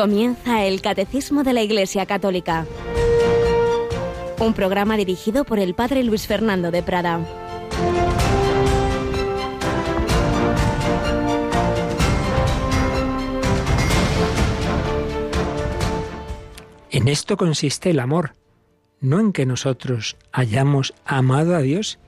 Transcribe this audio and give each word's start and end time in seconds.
Comienza 0.00 0.64
el 0.64 0.80
Catecismo 0.80 1.44
de 1.44 1.52
la 1.52 1.60
Iglesia 1.60 2.06
Católica. 2.06 2.66
Un 4.38 4.54
programa 4.54 4.96
dirigido 4.96 5.44
por 5.44 5.58
el 5.58 5.74
Padre 5.74 6.02
Luis 6.04 6.26
Fernando 6.26 6.70
de 6.70 6.82
Prada. 6.82 7.20
En 16.90 17.06
esto 17.06 17.36
consiste 17.36 17.90
el 17.90 18.00
amor, 18.00 18.32
no 19.02 19.20
en 19.20 19.34
que 19.34 19.44
nosotros 19.44 20.16
hayamos 20.32 20.94
amado 21.04 21.54
a 21.54 21.60
Dios, 21.60 21.98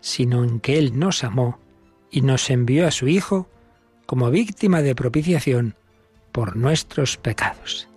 sino 0.00 0.44
en 0.44 0.60
que 0.60 0.78
Él 0.78 0.96
nos 0.96 1.24
amó 1.24 1.58
y 2.08 2.20
nos 2.20 2.48
envió 2.50 2.86
a 2.86 2.92
su 2.92 3.08
Hijo 3.08 3.48
como 4.06 4.30
víctima 4.30 4.80
de 4.80 4.94
propiciación 4.94 5.74
por 6.32 6.56
nuestros 6.56 7.16
pecados. 7.16 7.88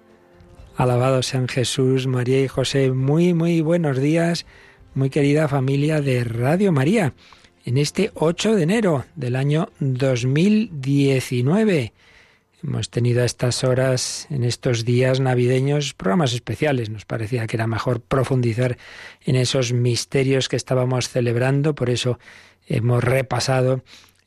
Alabado 0.77 1.23
sean 1.23 1.48
Jesús, 1.48 2.05
María 2.05 2.43
y 2.43 2.49
José. 2.49 2.91
Muy, 2.91 3.34
muy 3.34 3.62
buenos 3.62 3.98
días, 3.98 4.45
muy 4.93 5.09
querida 5.09 5.48
familia 5.48 6.02
de 6.02 6.26
Radio 6.26 6.73
María, 6.73 7.13
en 7.63 7.77
este 7.77 8.12
8 8.13 8.55
de 8.55 8.63
enero 8.63 9.05
del 9.16 9.38
año 9.38 9.70
2019. 9.79 11.93
Hemos 12.62 12.90
tenido 12.90 13.21
a 13.21 13.26
estas 13.26 13.63
horas, 13.63 14.27
en 14.29 14.43
estos 14.43 14.85
días 14.85 15.20
navideños, 15.20 15.93
programas 15.93 16.34
especiales. 16.34 16.90
Nos 16.90 17.05
parecía 17.05 17.48
que 17.48 17.57
era 17.57 17.67
mejor 17.67 18.02
profundizar 18.02 18.77
en 19.23 19.35
esos 19.35 19.71
misterios 19.71 20.49
que 20.49 20.55
estábamos 20.55 21.07
celebrando, 21.07 21.76
por 21.76 21.90
eso 21.90 22.20
hemos 22.68 23.04
repasado 23.04 23.84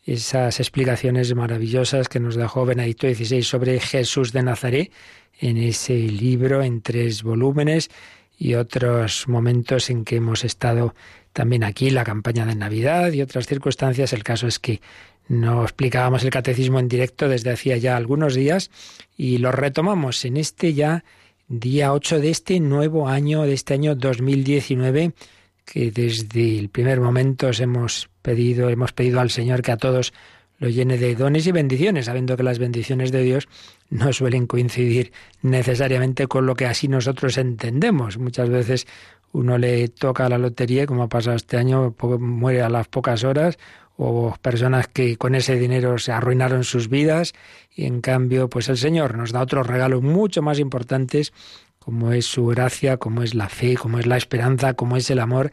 esas 0.09 0.59
explicaciones 0.59 1.35
maravillosas 1.35 2.09
que 2.09 2.19
nos 2.19 2.35
dejó 2.35 2.65
Benedicto 2.65 3.07
XVI 3.07 3.43
sobre 3.43 3.79
Jesús 3.79 4.33
de 4.33 4.43
Nazaret 4.43 4.91
en 5.39 5.59
ese 5.59 5.95
libro 5.99 6.63
en 6.63 6.81
tres 6.81 7.23
volúmenes 7.23 7.91
y 8.39 8.55
otros 8.55 9.29
momentos 9.29 9.91
en 9.91 10.07
que 10.07 10.17
hemos 10.17 10.45
estado 10.45 10.95
también 11.35 11.63
aquí, 11.63 11.91
la 11.91 12.05
campaña 12.05 12.47
de 12.47 12.55
Navidad 12.55 13.13
y 13.13 13.21
otras 13.21 13.47
circunstancias. 13.47 14.15
El 14.15 14.25
caso 14.25 14.47
es 14.47 14.59
que 14.59 14.81
no 15.29 15.63
explicábamos 15.63 16.25
el 16.25 16.31
catecismo 16.31 16.81
en 16.81 16.89
directo 16.89 17.29
desde 17.29 17.51
hacía 17.51 17.77
ya 17.77 17.95
algunos 17.95 18.35
días 18.35 18.71
y 19.15 19.37
lo 19.37 19.53
retomamos 19.53 20.25
en 20.25 20.39
este 20.39 20.73
ya 20.73 21.05
día 21.49 21.93
8 21.93 22.21
de 22.21 22.31
este 22.31 22.61
nuevo 22.61 23.09
año, 23.09 23.43
de 23.43 23.53
este 23.53 23.75
año 23.75 23.95
2019 23.95 25.13
que 25.67 25.91
desde 25.91 26.59
el 26.59 26.71
primer 26.71 26.99
momento 26.99 27.51
hemos 27.59 28.09
pedido, 28.29 28.69
hemos 28.69 28.93
pedido 28.93 29.21
al 29.21 29.31
Señor 29.31 29.63
que 29.63 29.73
a 29.73 29.79
todos 29.79 30.13
lo 30.59 30.69
llene 30.69 30.99
de 30.99 31.15
dones 31.15 31.47
y 31.47 31.53
bendiciones, 31.53 32.07
sabiendo 32.07 32.37
que 32.37 32.43
las 32.43 32.59
bendiciones 32.59 33.11
de 33.11 33.23
Dios 33.23 33.49
no 33.89 34.13
suelen 34.13 34.47
coincidir 34.47 35.13
necesariamente 35.41 36.27
con 36.27 36.45
lo 36.45 36.55
que 36.55 36.67
así 36.67 36.89
nosotros 36.89 37.39
entendemos. 37.39 38.19
Muchas 38.19 38.51
veces 38.51 38.87
uno 39.33 39.57
le 39.57 39.89
toca 39.89 40.29
la 40.29 40.37
lotería, 40.37 40.85
como 40.85 41.05
ha 41.05 41.09
pasado 41.09 41.37
este 41.37 41.57
año, 41.57 41.95
muere 42.19 42.61
a 42.61 42.69
las 42.69 42.87
pocas 42.89 43.25
horas, 43.25 43.59
o 43.97 44.35
personas 44.43 44.89
que 44.89 45.17
con 45.17 45.35
ese 45.35 45.57
dinero 45.57 45.97
se 45.97 46.13
arruinaron 46.13 46.65
sus 46.65 46.91
vidas, 46.91 47.33
y 47.75 47.87
en 47.87 48.03
cambio, 48.03 48.51
pues 48.51 48.69
el 48.69 48.77
Señor 48.77 49.17
nos 49.17 49.33
da 49.33 49.41
otros 49.41 49.67
regalos 49.67 50.03
mucho 50.03 50.43
más 50.43 50.59
importantes 50.59 51.33
como 51.79 52.13
es 52.13 52.27
su 52.27 52.45
gracia, 52.45 52.99
como 52.99 53.23
es 53.23 53.35
la 53.35 53.49
fe, 53.49 53.75
como 53.75 53.99
es 53.99 54.07
la 54.07 54.19
esperanza, 54.19 54.75
como 54.75 54.99
es 54.99 55.09
el 55.09 55.21
amor, 55.21 55.51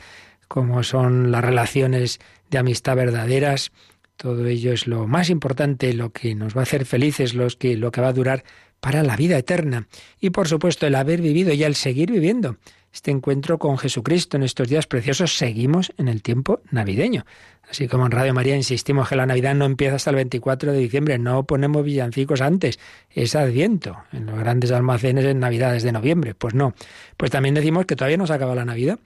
como 0.47 0.83
son 0.83 1.31
las 1.31 1.43
relaciones 1.43 2.19
de 2.49 2.57
amistad 2.57 2.95
verdaderas. 2.95 3.71
Todo 4.17 4.45
ello 4.45 4.72
es 4.72 4.88
lo 4.88 5.07
más 5.07 5.29
importante, 5.29 5.94
lo 5.94 6.11
que 6.11 6.35
nos 6.35 6.56
va 6.56 6.61
a 6.61 6.63
hacer 6.63 6.85
felices, 6.85 7.33
los 7.33 7.56
que, 7.56 7.75
lo 7.75 7.91
que 7.91 8.01
va 8.01 8.07
a 8.07 8.13
durar 8.13 8.44
para 8.79 9.03
la 9.03 9.16
vida 9.16 9.38
eterna. 9.38 9.88
Y 10.19 10.29
por 10.29 10.47
supuesto 10.47 10.88
el 10.88 10.95
haber 10.95 11.22
vivido 11.22 11.53
y 11.53 11.63
el 11.63 11.75
seguir 11.75 12.11
viviendo 12.11 12.57
este 12.95 13.11
encuentro 13.11 13.59
con 13.59 13.78
Jesucristo 13.78 14.38
en 14.38 14.44
estos 14.44 14.69
días 14.69 14.88
preciosos, 14.88 15.38
seguimos 15.38 15.91
en 15.97 16.07
el 16.07 16.22
tiempo 16.22 16.62
navideño. 16.72 17.25
Así 17.69 17.89
como 17.89 18.06
en 18.06 18.12
Radio 18.12 18.33
María 18.33 18.56
insistimos 18.56 19.09
que 19.09 19.17
la 19.17 19.25
Navidad 19.25 19.53
no 19.53 19.66
empieza 19.66 19.95
hasta 19.95 20.12
el 20.12 20.16
24 20.16 20.72
de 20.72 20.79
diciembre, 20.79 21.17
no 21.17 21.44
ponemos 21.44 21.83
villancicos 21.83 22.39
antes, 22.39 22.79
es 23.09 23.35
Adviento, 23.35 23.97
en 24.13 24.25
los 24.27 24.39
grandes 24.39 24.72
almacenes 24.72 25.25
en 25.25 25.39
Navidades 25.39 25.83
de 25.83 25.91
noviembre. 25.91 26.35
Pues 26.35 26.53
no. 26.53 26.73
Pues 27.17 27.31
también 27.31 27.56
decimos 27.56 27.85
que 27.85 27.97
todavía 27.97 28.17
no 28.17 28.27
se 28.27 28.33
acaba 28.33 28.56
la 28.56 28.66
Navidad. 28.66 28.97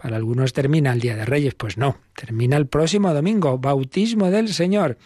Para 0.00 0.16
algunos 0.16 0.52
termina 0.52 0.92
el 0.92 1.00
Día 1.00 1.16
de 1.16 1.24
Reyes, 1.24 1.54
pues 1.54 1.76
no, 1.76 1.98
termina 2.14 2.56
el 2.56 2.68
próximo 2.68 3.12
domingo, 3.12 3.58
bautismo 3.58 4.30
del 4.30 4.54
Señor. 4.54 4.96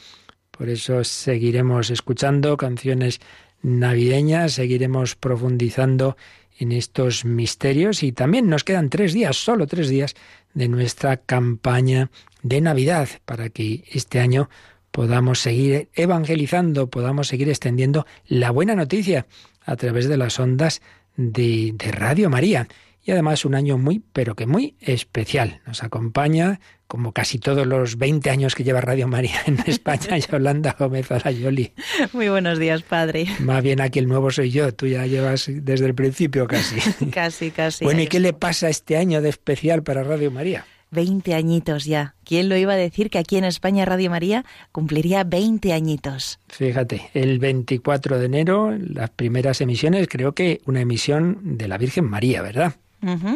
Por 0.50 0.69
eso 0.69 1.03
seguiremos 1.03 1.88
escuchando 1.88 2.58
canciones 2.58 3.19
navideñas, 3.62 4.53
seguiremos 4.53 5.16
profundizando 5.16 6.19
en 6.58 6.72
estos 6.72 7.25
misterios 7.25 8.03
y 8.03 8.12
también 8.12 8.50
nos 8.50 8.64
quedan 8.64 8.91
tres 8.91 9.14
días, 9.14 9.36
solo 9.36 9.66
tres 9.66 9.88
días 9.88 10.14
de 10.53 10.69
nuestra 10.69 11.16
campaña 11.16 12.10
de 12.42 12.60
Navidad 12.60 13.09
para 13.24 13.48
que 13.48 13.84
este 13.91 14.20
año 14.20 14.50
podamos 14.91 15.38
seguir 15.38 15.88
evangelizando, 15.94 16.91
podamos 16.91 17.28
seguir 17.28 17.48
extendiendo 17.48 18.06
la 18.26 18.50
buena 18.50 18.74
noticia 18.74 19.26
a 19.64 19.74
través 19.76 20.06
de 20.06 20.19
las 20.19 20.38
ondas 20.38 20.82
de, 21.16 21.72
de 21.74 21.92
Radio 21.92 22.28
María 22.28 22.69
y 23.04 23.10
además 23.10 23.44
un 23.44 23.54
año 23.54 23.78
muy, 23.78 24.02
pero 24.12 24.34
que 24.34 24.46
muy 24.46 24.76
especial. 24.80 25.60
Nos 25.66 25.82
acompaña, 25.82 26.60
como 26.86 27.12
casi 27.12 27.38
todos 27.38 27.66
los 27.66 27.98
20 27.98 28.30
años 28.30 28.54
que 28.54 28.64
lleva 28.64 28.80
Radio 28.80 29.08
María 29.08 29.40
en 29.46 29.58
España, 29.66 30.18
Yolanda 30.18 30.76
Gómez 30.78 31.10
Arayoli. 31.10 31.72
Muy 32.12 32.28
buenos 32.28 32.58
días, 32.58 32.82
padre. 32.82 33.26
Más 33.41 33.62
bien 33.62 33.80
aquí 33.80 33.98
el 33.98 34.06
nuevo 34.06 34.30
soy 34.30 34.50
yo, 34.50 34.72
tú 34.72 34.86
ya 34.86 35.06
llevas 35.06 35.46
desde 35.48 35.86
el 35.86 35.94
principio 35.94 36.46
casi. 36.46 36.76
casi, 37.10 37.50
casi. 37.50 37.84
Bueno, 37.84 38.02
¿y 38.02 38.06
qué 38.06 38.20
le 38.20 38.32
pasa 38.32 38.68
este 38.68 38.96
año 38.96 39.20
de 39.20 39.30
especial 39.30 39.82
para 39.82 40.04
Radio 40.04 40.30
María? 40.30 40.64
20 40.92 41.34
añitos 41.34 41.86
ya. 41.86 42.14
¿Quién 42.22 42.48
lo 42.48 42.56
iba 42.56 42.74
a 42.74 42.76
decir 42.76 43.10
que 43.10 43.18
aquí 43.18 43.36
en 43.36 43.44
España 43.44 43.84
Radio 43.84 44.10
María 44.10 44.44
cumpliría 44.70 45.24
20 45.24 45.72
añitos? 45.72 46.38
Fíjate, 46.48 47.10
el 47.14 47.38
24 47.38 48.18
de 48.18 48.26
enero, 48.26 48.76
las 48.78 49.10
primeras 49.10 49.60
emisiones, 49.62 50.06
creo 50.08 50.34
que 50.34 50.60
una 50.66 50.82
emisión 50.82 51.56
de 51.56 51.66
la 51.66 51.78
Virgen 51.78 52.04
María, 52.04 52.42
¿verdad? 52.42 52.74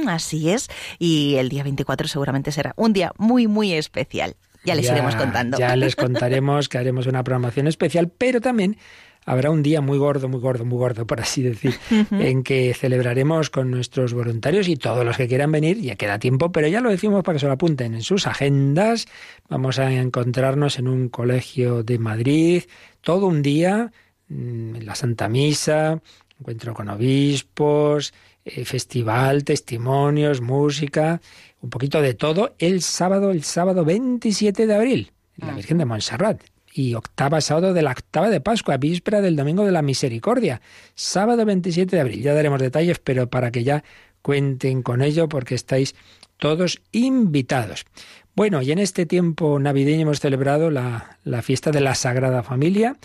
Así 0.08 0.50
es. 0.50 0.68
Y 0.98 1.36
el 1.36 1.48
día 1.48 1.62
24 1.62 2.08
seguramente 2.08 2.52
será 2.52 2.74
un 2.76 2.92
día 2.92 3.12
muy, 3.18 3.46
muy 3.46 3.72
especial. 3.72 4.36
Ya 4.64 4.74
les 4.74 4.90
iremos 4.90 5.14
contando. 5.14 5.58
Ya 5.58 5.76
les 5.76 5.94
contaremos 5.96 6.68
que 6.68 6.78
haremos 6.78 7.06
una 7.06 7.22
programación 7.22 7.68
especial, 7.68 8.08
pero 8.08 8.40
también 8.40 8.76
habrá 9.26 9.50
un 9.50 9.62
día 9.62 9.80
muy 9.80 9.98
gordo, 9.98 10.28
muy 10.28 10.40
gordo, 10.40 10.64
muy 10.64 10.78
gordo, 10.78 11.06
por 11.06 11.20
así 11.20 11.42
decir, 11.42 11.74
en 12.12 12.42
que 12.42 12.72
celebraremos 12.74 13.50
con 13.50 13.70
nuestros 13.70 14.14
voluntarios 14.14 14.68
y 14.68 14.76
todos 14.76 15.04
los 15.04 15.16
que 15.16 15.28
quieran 15.28 15.52
venir, 15.52 15.80
ya 15.80 15.96
queda 15.96 16.18
tiempo, 16.18 16.52
pero 16.52 16.68
ya 16.68 16.80
lo 16.80 16.90
decimos 16.90 17.22
para 17.24 17.34
que 17.34 17.40
se 17.40 17.46
lo 17.46 17.52
apunten 17.52 17.94
en 17.94 18.02
sus 18.02 18.26
agendas. 18.26 19.06
Vamos 19.48 19.78
a 19.78 19.92
encontrarnos 19.92 20.78
en 20.78 20.88
un 20.88 21.08
colegio 21.08 21.82
de 21.82 21.98
Madrid, 21.98 22.62
todo 23.00 23.26
un 23.26 23.42
día, 23.42 23.92
mm, 24.28 24.76
en 24.76 24.86
la 24.86 24.94
Santa 24.94 25.28
Misa, 25.28 26.00
encuentro 26.38 26.72
con 26.72 26.88
obispos, 26.88 28.14
festival, 28.64 29.44
testimonios, 29.44 30.40
música, 30.40 31.20
un 31.60 31.70
poquito 31.70 32.00
de 32.00 32.14
todo, 32.14 32.54
el 32.58 32.82
sábado, 32.82 33.30
el 33.30 33.42
sábado 33.42 33.84
27 33.84 34.66
de 34.66 34.74
abril, 34.74 35.12
en 35.38 35.48
la 35.48 35.54
Virgen 35.54 35.78
de 35.78 35.84
Montserrat. 35.84 36.42
Y 36.72 36.94
octava 36.94 37.40
sábado 37.40 37.72
de 37.72 37.82
la 37.82 37.92
octava 37.92 38.28
de 38.28 38.40
Pascua, 38.40 38.76
víspera 38.76 39.22
del 39.22 39.34
Domingo 39.34 39.64
de 39.64 39.72
la 39.72 39.80
Misericordia. 39.80 40.60
Sábado 40.94 41.44
27 41.46 41.96
de 41.96 42.02
abril. 42.02 42.22
Ya 42.22 42.34
daremos 42.34 42.60
detalles, 42.60 42.98
pero 42.98 43.30
para 43.30 43.50
que 43.50 43.64
ya 43.64 43.82
cuenten 44.20 44.82
con 44.82 45.00
ello, 45.00 45.26
porque 45.28 45.54
estáis 45.54 45.94
todos 46.36 46.82
invitados. 46.92 47.86
Bueno, 48.34 48.60
y 48.60 48.72
en 48.72 48.78
este 48.78 49.06
tiempo 49.06 49.58
navideño 49.58 50.02
hemos 50.02 50.20
celebrado 50.20 50.70
la, 50.70 51.18
la 51.24 51.40
fiesta 51.40 51.70
de 51.70 51.80
la 51.80 51.94
Sagrada 51.94 52.42
Familia. 52.42 52.98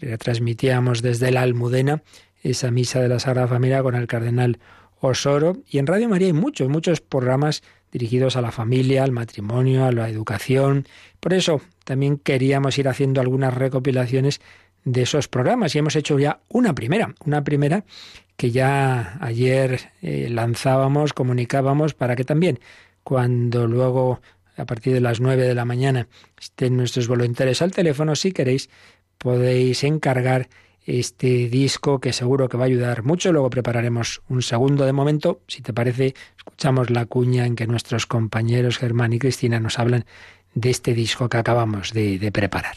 La 0.00 0.16
transmitíamos 0.16 1.02
desde 1.02 1.30
la 1.30 1.42
Almudena 1.42 2.02
esa 2.42 2.70
misa 2.70 3.00
de 3.00 3.08
la 3.08 3.18
Sagrada 3.18 3.48
Familia 3.48 3.82
con 3.82 3.94
el 3.94 4.06
cardenal 4.06 4.58
Osoro. 5.00 5.56
Y 5.68 5.78
en 5.78 5.86
Radio 5.86 6.08
María 6.08 6.28
hay 6.28 6.32
muchos, 6.32 6.68
muchos 6.68 7.00
programas 7.00 7.62
dirigidos 7.90 8.36
a 8.36 8.40
la 8.40 8.52
familia, 8.52 9.02
al 9.02 9.12
matrimonio, 9.12 9.84
a 9.84 9.92
la 9.92 10.08
educación. 10.08 10.86
Por 11.18 11.34
eso 11.34 11.60
también 11.84 12.18
queríamos 12.18 12.78
ir 12.78 12.88
haciendo 12.88 13.20
algunas 13.20 13.54
recopilaciones 13.54 14.40
de 14.84 15.02
esos 15.02 15.28
programas 15.28 15.74
y 15.74 15.78
hemos 15.78 15.96
hecho 15.96 16.18
ya 16.18 16.40
una 16.48 16.74
primera, 16.74 17.14
una 17.24 17.44
primera 17.44 17.84
que 18.36 18.50
ya 18.50 19.18
ayer 19.20 19.92
eh, 20.00 20.28
lanzábamos, 20.30 21.12
comunicábamos 21.12 21.94
para 21.94 22.16
que 22.16 22.24
también 22.24 22.60
cuando 23.02 23.66
luego 23.66 24.20
a 24.56 24.64
partir 24.64 24.94
de 24.94 25.00
las 25.00 25.20
nueve 25.20 25.42
de 25.42 25.54
la 25.54 25.64
mañana 25.64 26.08
estén 26.40 26.76
nuestros 26.76 27.08
voluntarios 27.08 27.62
al 27.62 27.72
teléfono, 27.72 28.16
si 28.16 28.32
queréis, 28.32 28.70
podéis 29.18 29.84
encargar 29.84 30.48
este 30.86 31.48
disco 31.48 32.00
que 32.00 32.12
seguro 32.12 32.48
que 32.48 32.56
va 32.56 32.64
a 32.64 32.66
ayudar 32.66 33.04
mucho. 33.04 33.32
Luego 33.32 33.50
prepararemos 33.50 34.22
un 34.28 34.42
segundo 34.42 34.84
de 34.84 34.92
momento. 34.92 35.40
Si 35.46 35.62
te 35.62 35.72
parece, 35.72 36.14
escuchamos 36.36 36.90
la 36.90 37.06
cuña 37.06 37.46
en 37.46 37.56
que 37.56 37.66
nuestros 37.66 38.06
compañeros 38.06 38.78
Germán 38.78 39.12
y 39.12 39.18
Cristina 39.18 39.60
nos 39.60 39.78
hablan 39.78 40.04
de 40.54 40.70
este 40.70 40.94
disco 40.94 41.28
que 41.28 41.38
acabamos 41.38 41.92
de, 41.92 42.18
de 42.18 42.32
preparar. 42.32 42.76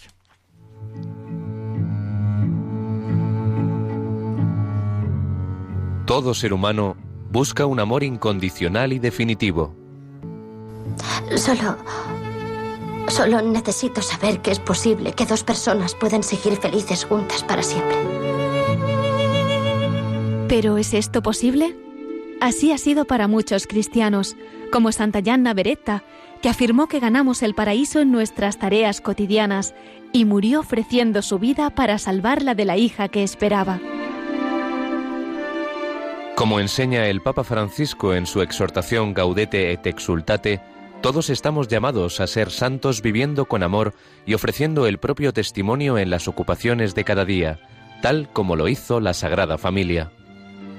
Todo 6.05 6.33
ser 6.33 6.53
humano 6.53 6.97
busca 7.31 7.65
un 7.65 7.79
amor 7.79 8.03
incondicional 8.03 8.93
y 8.93 8.99
definitivo. 8.99 9.73
Solo... 11.35 11.77
Solo 13.07 13.41
necesito 13.41 14.01
saber 14.01 14.41
que 14.41 14.51
es 14.51 14.59
posible 14.59 15.13
que 15.13 15.25
dos 15.25 15.43
personas 15.43 15.95
puedan 15.95 16.23
seguir 16.23 16.57
felices 16.57 17.05
juntas 17.05 17.43
para 17.43 17.63
siempre. 17.63 17.97
¿Pero 20.47 20.77
es 20.77 20.93
esto 20.93 21.21
posible? 21.21 21.75
Así 22.41 22.71
ha 22.71 22.77
sido 22.77 23.05
para 23.05 23.27
muchos 23.27 23.67
cristianos, 23.67 24.35
como 24.71 24.91
Santa 24.91 25.19
Yanna 25.19 25.53
Beretta, 25.53 26.03
que 26.41 26.49
afirmó 26.49 26.87
que 26.87 26.99
ganamos 26.99 27.41
el 27.41 27.55
paraíso 27.55 28.01
en 28.01 28.11
nuestras 28.11 28.57
tareas 28.59 28.99
cotidianas 28.99 29.73
y 30.11 30.25
murió 30.25 30.59
ofreciendo 30.59 31.21
su 31.21 31.39
vida 31.39 31.69
para 31.69 31.97
salvarla 31.97 32.53
de 32.53 32.65
la 32.65 32.77
hija 32.77 33.07
que 33.07 33.23
esperaba. 33.23 33.79
Como 36.35 36.59
enseña 36.59 37.07
el 37.07 37.21
Papa 37.21 37.43
Francisco 37.43 38.13
en 38.13 38.25
su 38.25 38.41
exhortación 38.41 39.13
Gaudete 39.13 39.71
et 39.71 39.85
Exultate, 39.87 40.61
todos 41.03 41.29
estamos 41.29 41.67
llamados 41.67 42.21
a 42.21 42.27
ser 42.27 42.49
santos 42.49 43.01
viviendo 43.01 43.43
con 43.43 43.61
amor 43.61 43.93
y 44.25 44.35
ofreciendo 44.35 44.87
el 44.87 44.99
propio 44.99 45.33
testimonio 45.33 45.97
en 45.97 46.09
las 46.09 46.29
ocupaciones 46.29 46.95
de 46.95 47.03
cada 47.03 47.25
día, 47.25 47.59
tal 48.01 48.29
como 48.31 48.55
lo 48.55 48.69
hizo 48.69 49.01
la 49.01 49.13
Sagrada 49.13 49.57
Familia. 49.57 50.11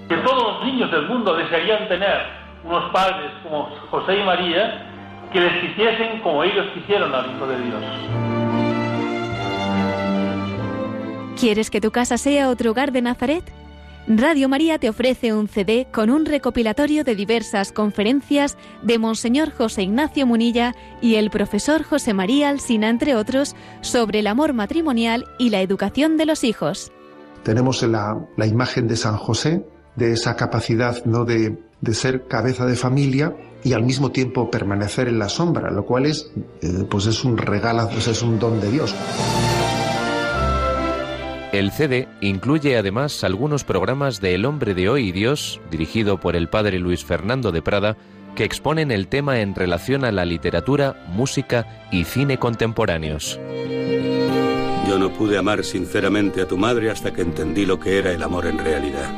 Que 0.08 0.16
todos 0.16 0.42
los 0.42 0.64
niños 0.64 0.90
del 0.90 1.08
mundo 1.08 1.36
desearían 1.36 1.86
tener 1.88 2.22
unos 2.64 2.90
padres 2.90 3.32
como 3.42 3.68
José 3.90 4.18
y 4.18 4.24
María 4.24 5.28
que 5.30 5.40
les 5.40 5.60
quisiesen 5.60 6.22
como 6.22 6.42
ellos 6.42 6.68
quisieron 6.72 7.14
al 7.14 7.30
Hijo 7.30 7.46
de 7.46 7.58
Dios. 7.62 7.84
¿Quieres 11.38 11.68
que 11.68 11.82
tu 11.82 11.90
casa 11.90 12.16
sea 12.16 12.48
otro 12.48 12.70
hogar 12.70 12.92
de 12.92 13.02
Nazaret? 13.02 13.44
Radio 14.06 14.50
María 14.50 14.78
te 14.78 14.90
ofrece 14.90 15.32
un 15.32 15.48
CD 15.48 15.86
con 15.90 16.10
un 16.10 16.26
recopilatorio 16.26 17.04
de 17.04 17.14
diversas 17.16 17.72
conferencias 17.72 18.58
de 18.82 18.98
Monseñor 18.98 19.50
José 19.50 19.84
Ignacio 19.84 20.26
Munilla 20.26 20.74
y 21.00 21.14
el 21.14 21.30
profesor 21.30 21.82
José 21.84 22.12
María 22.12 22.50
Alsina, 22.50 22.90
entre 22.90 23.16
otros, 23.16 23.56
sobre 23.80 24.18
el 24.18 24.26
amor 24.26 24.52
matrimonial 24.52 25.24
y 25.38 25.48
la 25.48 25.62
educación 25.62 26.18
de 26.18 26.26
los 26.26 26.44
hijos. 26.44 26.92
Tenemos 27.44 27.82
la, 27.82 28.26
imagen 28.44 28.88
de 28.88 28.96
San 28.96 29.16
José, 29.16 29.64
de 29.96 30.12
esa 30.12 30.36
capacidad 30.36 31.02
no 31.06 31.24
de, 31.24 31.56
de 31.80 31.94
ser 31.94 32.26
cabeza 32.26 32.66
de 32.66 32.76
familia, 32.76 33.34
y 33.62 33.72
al 33.72 33.84
mismo 33.84 34.12
tiempo 34.12 34.50
permanecer 34.50 35.08
en 35.08 35.18
la 35.18 35.30
sombra, 35.30 35.70
lo 35.70 35.86
cual 35.86 36.04
es, 36.04 36.30
eh, 36.60 36.84
pues 36.90 37.06
es 37.06 37.24
un 37.24 37.38
regalo, 37.38 37.88
pues 37.88 38.06
es 38.08 38.20
un 38.20 38.38
don 38.38 38.60
de 38.60 38.70
Dios. 38.70 38.94
El 41.54 41.70
CD 41.70 42.08
incluye 42.20 42.76
además 42.76 43.22
algunos 43.22 43.62
programas 43.62 44.20
de 44.20 44.34
El 44.34 44.44
hombre 44.44 44.74
de 44.74 44.88
hoy 44.88 45.10
y 45.10 45.12
Dios, 45.12 45.60
dirigido 45.70 46.18
por 46.18 46.34
el 46.34 46.48
padre 46.48 46.80
Luis 46.80 47.04
Fernando 47.04 47.52
de 47.52 47.62
Prada, 47.62 47.96
que 48.34 48.42
exponen 48.42 48.90
el 48.90 49.06
tema 49.06 49.38
en 49.38 49.54
relación 49.54 50.04
a 50.04 50.10
la 50.10 50.24
literatura, 50.24 51.04
música 51.06 51.86
y 51.92 52.02
cine 52.02 52.38
contemporáneos. 52.38 53.38
Yo 54.88 54.98
no 54.98 55.12
pude 55.12 55.38
amar 55.38 55.62
sinceramente 55.62 56.42
a 56.42 56.48
tu 56.48 56.58
madre 56.58 56.90
hasta 56.90 57.12
que 57.12 57.22
entendí 57.22 57.66
lo 57.66 57.78
que 57.78 57.98
era 57.98 58.10
el 58.10 58.24
amor 58.24 58.46
en 58.46 58.58
realidad. 58.58 59.12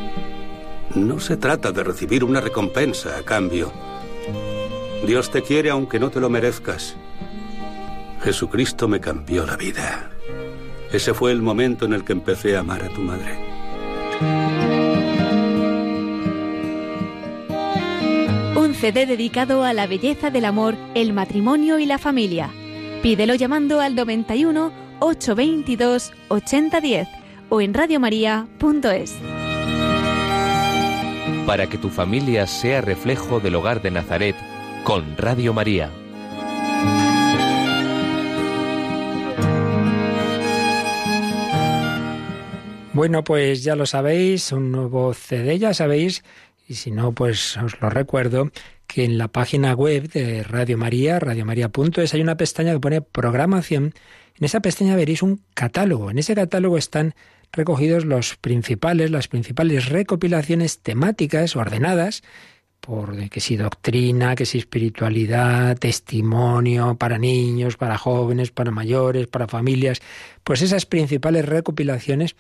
No 0.95 1.19
se 1.21 1.39
trata 1.39 1.73
de 1.73 1.85
recibir 1.85 2.23
una 2.23 2.43
recompensa 2.43 3.17
a 3.17 3.23
cambio 3.23 3.73
Dios 5.07 5.31
te 5.31 5.43
quiere 5.43 5.71
aunque 5.71 5.99
no 5.99 6.11
te 6.11 6.21
lo 6.21 6.29
merezcas. 6.29 6.97
Jesucristo 8.21 8.89
me 8.89 9.01
cambió 9.01 9.47
la 9.47 9.57
vida. 9.57 10.11
Ese 10.93 11.15
fue 11.15 11.33
el 11.33 11.43
momento 11.43 11.85
en 11.85 11.93
el 11.93 12.05
que 12.05 12.13
empecé 12.13 12.57
a 12.57 12.61
amar 12.61 12.83
a 12.83 12.89
tu 12.89 13.01
madre. 13.01 13.39
Un 18.57 18.75
CD 18.75 19.07
dedicado 19.07 19.65
a 19.65 19.73
la 19.73 19.87
belleza 19.87 20.31
del 20.31 20.45
amor, 20.45 20.77
el 20.95 21.13
matrimonio 21.13 21.79
y 21.79 21.87
la 21.87 21.99
familia. 21.99 22.51
Pídelo 23.03 23.35
llamando 23.35 23.81
al 23.81 23.95
91 23.95 24.73
822 25.01 26.13
8010 26.29 27.09
o 27.49 27.61
en 27.61 27.75
radiomaria.es. 27.75 29.15
Para 31.47 31.69
que 31.69 31.79
tu 31.79 31.91
familia 31.91 32.47
sea 32.47 32.81
reflejo 32.81 33.41
del 33.41 33.55
hogar 33.55 33.83
de 33.83 33.91
Nazaret, 33.91 34.37
con 34.85 35.17
Radio 35.17 35.53
María. 35.53 35.91
Bueno, 42.97 43.25
pues 43.25 43.63
ya 43.63 43.77
lo 43.77 43.85
sabéis, 43.85 44.53
un 44.53 44.73
nuevo 44.73 45.13
CD, 45.13 45.59
ya 45.59 45.75
sabéis, 45.75 46.25
y 46.67 46.77
si 46.77 46.91
no, 46.91 47.13
pues 47.13 47.59
os 47.59 47.79
lo 47.79 47.91
recuerdo, 47.91 48.51
que 48.87 49.05
en 49.05 49.19
la 49.19 49.29
página 49.29 49.75
web 49.75 50.09
de 50.09 50.43
Radio 50.43 50.79
María, 50.79 51.19
radiomaria.es, 51.19 52.15
hay 52.15 52.23
una 52.23 52.39
pestaña 52.39 52.73
que 52.73 52.81
pone 52.81 53.03
programación. 53.03 53.93
En 54.39 54.45
esa 54.47 54.61
pestaña 54.61 54.97
veréis 54.97 55.23
un 55.23 55.43
catálogo. 55.53 56.11
En 56.11 56.17
ese 56.17 56.35
catálogo 56.35 56.79
están 56.79 57.15
recogidos 57.53 58.07
los 58.07 58.37
principales, 58.37 59.11
las 59.11 59.29
principales 59.29 59.91
recopilaciones 59.91 60.79
temáticas 60.79 61.55
ordenadas 61.55 62.23
por 62.81 63.29
que 63.29 63.41
si 63.41 63.57
doctrina, 63.57 64.37
que 64.37 64.47
si 64.47 64.59
espiritualidad, 64.59 65.77
testimonio 65.77 66.97
para 66.97 67.19
niños, 67.19 67.77
para 67.77 67.99
jóvenes, 67.99 68.53
para 68.53 68.71
mayores, 68.71 69.27
para 69.27 69.49
familias, 69.49 70.01
pues 70.45 70.63
esas 70.63 70.87
principales 70.87 71.45
recopilaciones 71.45 72.37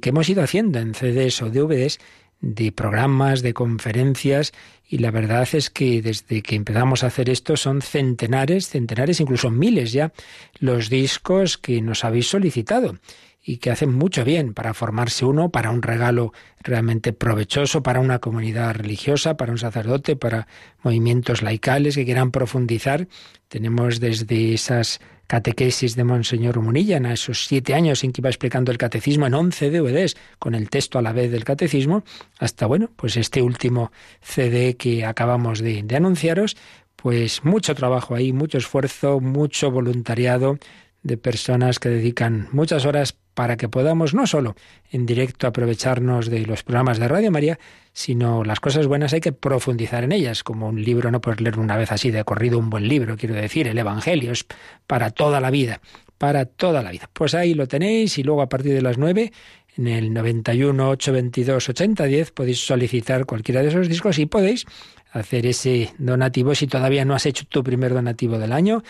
que 0.00 0.10
hemos 0.10 0.28
ido 0.28 0.42
haciendo 0.42 0.78
en 0.78 0.94
CDs 0.94 1.42
o 1.42 1.50
DVDs 1.50 1.98
de 2.40 2.70
programas, 2.72 3.42
de 3.42 3.52
conferencias, 3.52 4.52
y 4.88 4.98
la 4.98 5.10
verdad 5.10 5.48
es 5.52 5.70
que 5.70 6.00
desde 6.02 6.42
que 6.42 6.54
empezamos 6.54 7.02
a 7.02 7.08
hacer 7.08 7.28
esto 7.30 7.56
son 7.56 7.82
centenares, 7.82 8.68
centenares, 8.68 9.20
incluso 9.20 9.50
miles 9.50 9.92
ya, 9.92 10.12
los 10.58 10.88
discos 10.88 11.58
que 11.58 11.82
nos 11.82 12.04
habéis 12.04 12.28
solicitado 12.28 12.96
y 13.42 13.58
que 13.58 13.70
hacen 13.70 13.92
mucho 13.94 14.24
bien 14.24 14.52
para 14.52 14.74
formarse 14.74 15.24
uno, 15.24 15.50
para 15.50 15.70
un 15.70 15.82
regalo 15.82 16.32
realmente 16.60 17.12
provechoso, 17.12 17.82
para 17.82 18.00
una 18.00 18.18
comunidad 18.18 18.74
religiosa, 18.74 19.36
para 19.36 19.52
un 19.52 19.58
sacerdote, 19.58 20.16
para 20.16 20.46
movimientos 20.82 21.42
laicales 21.42 21.94
que 21.94 22.04
quieran 22.04 22.30
profundizar. 22.30 23.08
Tenemos 23.48 24.00
desde 24.00 24.52
esas 24.52 25.00
catequesis 25.28 25.94
de 25.94 26.02
Monseñor 26.02 26.60
Munilla, 26.60 26.96
en 26.96 27.06
esos 27.06 27.46
siete 27.46 27.74
años 27.74 28.02
en 28.02 28.10
que 28.10 28.20
iba 28.20 28.30
explicando 28.30 28.72
el 28.72 28.78
catecismo 28.78 29.26
en 29.26 29.34
once 29.34 29.70
DVDs, 29.70 30.16
con 30.40 30.56
el 30.56 30.68
texto 30.68 30.98
a 30.98 31.02
la 31.02 31.12
vez 31.12 31.30
del 31.30 31.44
catecismo, 31.44 32.02
hasta, 32.40 32.66
bueno, 32.66 32.90
pues 32.96 33.16
este 33.16 33.42
último 33.42 33.92
CD 34.20 34.76
que 34.76 35.04
acabamos 35.04 35.60
de 35.60 35.84
anunciaros, 35.94 36.56
pues 36.96 37.44
mucho 37.44 37.76
trabajo 37.76 38.16
ahí, 38.16 38.32
mucho 38.32 38.58
esfuerzo, 38.58 39.20
mucho 39.20 39.70
voluntariado 39.70 40.58
de 41.04 41.16
personas 41.16 41.78
que 41.78 41.88
dedican 41.88 42.48
muchas 42.50 42.84
horas 42.84 43.16
para 43.38 43.56
que 43.56 43.68
podamos 43.68 44.14
no 44.14 44.26
solo 44.26 44.56
en 44.90 45.06
directo 45.06 45.46
aprovecharnos 45.46 46.28
de 46.28 46.44
los 46.44 46.64
programas 46.64 46.98
de 46.98 47.06
Radio 47.06 47.30
María, 47.30 47.56
sino 47.92 48.42
las 48.42 48.58
cosas 48.58 48.88
buenas 48.88 49.12
hay 49.12 49.20
que 49.20 49.30
profundizar 49.30 50.02
en 50.02 50.10
ellas, 50.10 50.42
como 50.42 50.66
un 50.66 50.82
libro 50.82 51.12
no 51.12 51.20
puedes 51.20 51.40
leer 51.40 51.56
una 51.60 51.76
vez 51.76 51.92
así 51.92 52.10
de 52.10 52.24
corrido 52.24 52.58
un 52.58 52.68
buen 52.68 52.88
libro, 52.88 53.16
quiero 53.16 53.36
decir, 53.36 53.68
el 53.68 53.78
Evangelio 53.78 54.32
es 54.32 54.44
para 54.88 55.10
toda 55.10 55.40
la 55.40 55.52
vida, 55.52 55.80
para 56.18 56.46
toda 56.46 56.82
la 56.82 56.90
vida. 56.90 57.08
Pues 57.12 57.36
ahí 57.36 57.54
lo 57.54 57.68
tenéis 57.68 58.18
y 58.18 58.24
luego 58.24 58.42
a 58.42 58.48
partir 58.48 58.74
de 58.74 58.82
las 58.82 58.98
nueve 58.98 59.32
en 59.76 59.86
el 59.86 60.12
91 60.12 60.88
822 60.88 61.68
8010 61.68 62.32
podéis 62.32 62.66
solicitar 62.66 63.24
cualquiera 63.24 63.62
de 63.62 63.68
esos 63.68 63.88
discos 63.88 64.18
y 64.18 64.26
podéis 64.26 64.66
hacer 65.12 65.46
ese 65.46 65.94
donativo 65.98 66.56
si 66.56 66.66
todavía 66.66 67.04
no 67.04 67.14
has 67.14 67.24
hecho 67.24 67.44
tu 67.48 67.62
primer 67.62 67.94
donativo 67.94 68.36
del 68.36 68.52
año. 68.52 68.82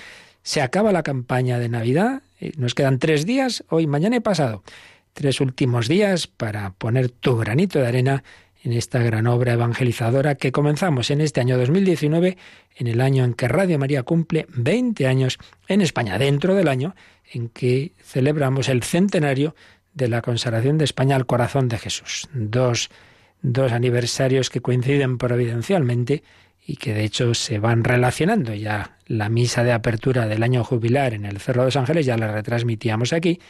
Se 0.42 0.62
acaba 0.62 0.90
la 0.90 1.02
campaña 1.02 1.58
de 1.58 1.68
Navidad, 1.68 2.22
nos 2.56 2.74
quedan 2.74 2.98
tres 2.98 3.26
días, 3.26 3.64
hoy, 3.68 3.86
mañana 3.86 4.16
y 4.16 4.20
pasado. 4.20 4.62
Tres 5.12 5.40
últimos 5.40 5.88
días 5.88 6.26
para 6.26 6.70
poner 6.70 7.10
tu 7.10 7.36
granito 7.36 7.78
de 7.78 7.88
arena 7.88 8.24
en 8.62 8.72
esta 8.72 9.02
gran 9.02 9.26
obra 9.26 9.52
evangelizadora 9.52 10.34
que 10.34 10.52
comenzamos 10.52 11.10
en 11.10 11.20
este 11.20 11.40
año 11.40 11.56
2019, 11.58 12.36
en 12.76 12.86
el 12.86 13.00
año 13.00 13.24
en 13.24 13.34
que 13.34 13.48
Radio 13.48 13.78
María 13.78 14.02
cumple 14.02 14.46
20 14.50 15.06
años 15.06 15.38
en 15.68 15.80
España, 15.80 16.18
dentro 16.18 16.54
del 16.54 16.68
año 16.68 16.94
en 17.32 17.48
que 17.48 17.92
celebramos 18.02 18.68
el 18.68 18.82
centenario 18.82 19.54
de 19.94 20.08
la 20.08 20.22
consagración 20.22 20.78
de 20.78 20.84
España 20.84 21.16
al 21.16 21.26
corazón 21.26 21.68
de 21.68 21.78
Jesús. 21.78 22.28
Dos, 22.32 22.90
dos 23.42 23.72
aniversarios 23.72 24.50
que 24.50 24.60
coinciden 24.60 25.18
providencialmente 25.18 26.22
y 26.66 26.76
que 26.76 26.94
de 26.94 27.04
hecho 27.04 27.34
se 27.34 27.58
van 27.58 27.84
relacionando. 27.84 28.54
Ya 28.54 28.97
la 29.08 29.28
misa 29.28 29.64
de 29.64 29.72
apertura 29.72 30.26
del 30.26 30.42
año 30.42 30.62
jubilar 30.62 31.14
en 31.14 31.24
el 31.24 31.40
Cerro 31.40 31.62
de 31.62 31.68
los 31.68 31.76
Ángeles 31.76 32.06
ya 32.06 32.16
la 32.16 32.30
retransmitíamos 32.30 33.12
aquí 33.12 33.40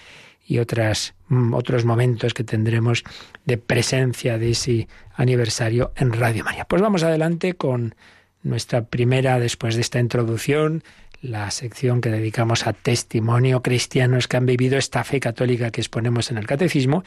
y 0.47 0.59
otras, 0.59 1.15
mm, 1.29 1.53
otros 1.53 1.85
momentos 1.85 2.33
que 2.33 2.45
tendremos 2.45 3.05
de 3.45 3.59
presencia 3.59 4.39
de 4.39 4.51
ese 4.51 4.89
aniversario 5.15 5.93
en 5.97 6.13
Radio 6.13 6.45
María. 6.45 6.65
Pues 6.65 6.81
vamos 6.81 7.03
adelante 7.03 7.55
con 7.55 7.95
nuestra 8.43 8.87
primera, 8.87 9.39
después 9.39 9.75
de 9.75 9.83
esta 9.83 9.99
introducción, 9.99 10.83
la 11.21 11.51
sección 11.51 12.01
que 12.01 12.11
dedicamos 12.11 12.67
a 12.67 12.73
testimonio 12.73 13.61
cristianos 13.61 14.29
que 14.29 14.37
han 14.37 14.47
vivido 14.47 14.79
esta 14.79 15.05
fe 15.05 15.21
católica 15.21 15.71
que 15.71 15.81
exponemos 15.81 16.31
en 16.31 16.39
el 16.39 16.47
catecismo. 16.47 17.05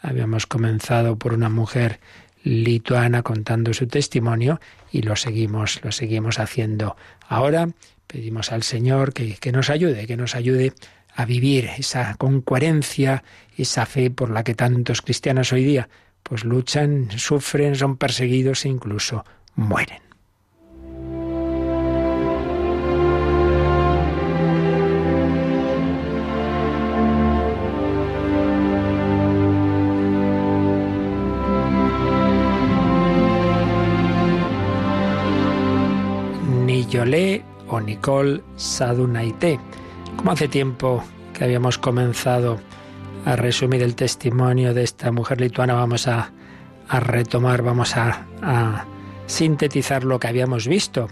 Habíamos 0.00 0.46
comenzado 0.46 1.18
por 1.18 1.32
una 1.32 1.48
mujer 1.48 1.98
lituana 2.44 3.22
contando 3.22 3.72
su 3.72 3.86
testimonio 3.86 4.60
y 4.92 5.02
lo 5.02 5.16
seguimos, 5.16 5.82
lo 5.82 5.90
seguimos 5.90 6.38
haciendo 6.38 6.96
ahora. 7.26 7.68
Pedimos 8.14 8.52
al 8.52 8.62
Señor 8.62 9.12
que, 9.12 9.34
que 9.34 9.50
nos 9.50 9.70
ayude, 9.70 10.06
que 10.06 10.16
nos 10.16 10.36
ayude 10.36 10.72
a 11.16 11.24
vivir 11.24 11.68
esa 11.78 12.14
con 12.14 12.42
coherencia, 12.42 13.24
esa 13.58 13.86
fe 13.86 14.08
por 14.08 14.30
la 14.30 14.44
que 14.44 14.54
tantos 14.54 15.02
cristianos 15.02 15.52
hoy 15.52 15.64
día 15.64 15.88
pues 16.22 16.44
luchan, 16.44 17.08
sufren, 17.10 17.74
son 17.74 17.96
perseguidos 17.96 18.66
e 18.66 18.68
incluso 18.68 19.24
mueren. 19.56 19.98
Niyolé 36.64 37.53
Nicole 37.80 38.42
Sadunaité. 38.56 39.58
Como 40.16 40.32
hace 40.32 40.48
tiempo 40.48 41.02
que 41.32 41.44
habíamos 41.44 41.78
comenzado 41.78 42.58
a 43.24 43.36
resumir 43.36 43.82
el 43.82 43.94
testimonio 43.94 44.74
de 44.74 44.84
esta 44.84 45.10
mujer 45.10 45.40
lituana, 45.40 45.74
vamos 45.74 46.06
a, 46.08 46.32
retomar, 46.88 47.62
vamos 47.62 47.96
a, 47.96 48.86
sintetizar 49.26 50.04
lo 50.04 50.18
que 50.20 50.28
habíamos 50.28 50.68
visto. 50.68 51.08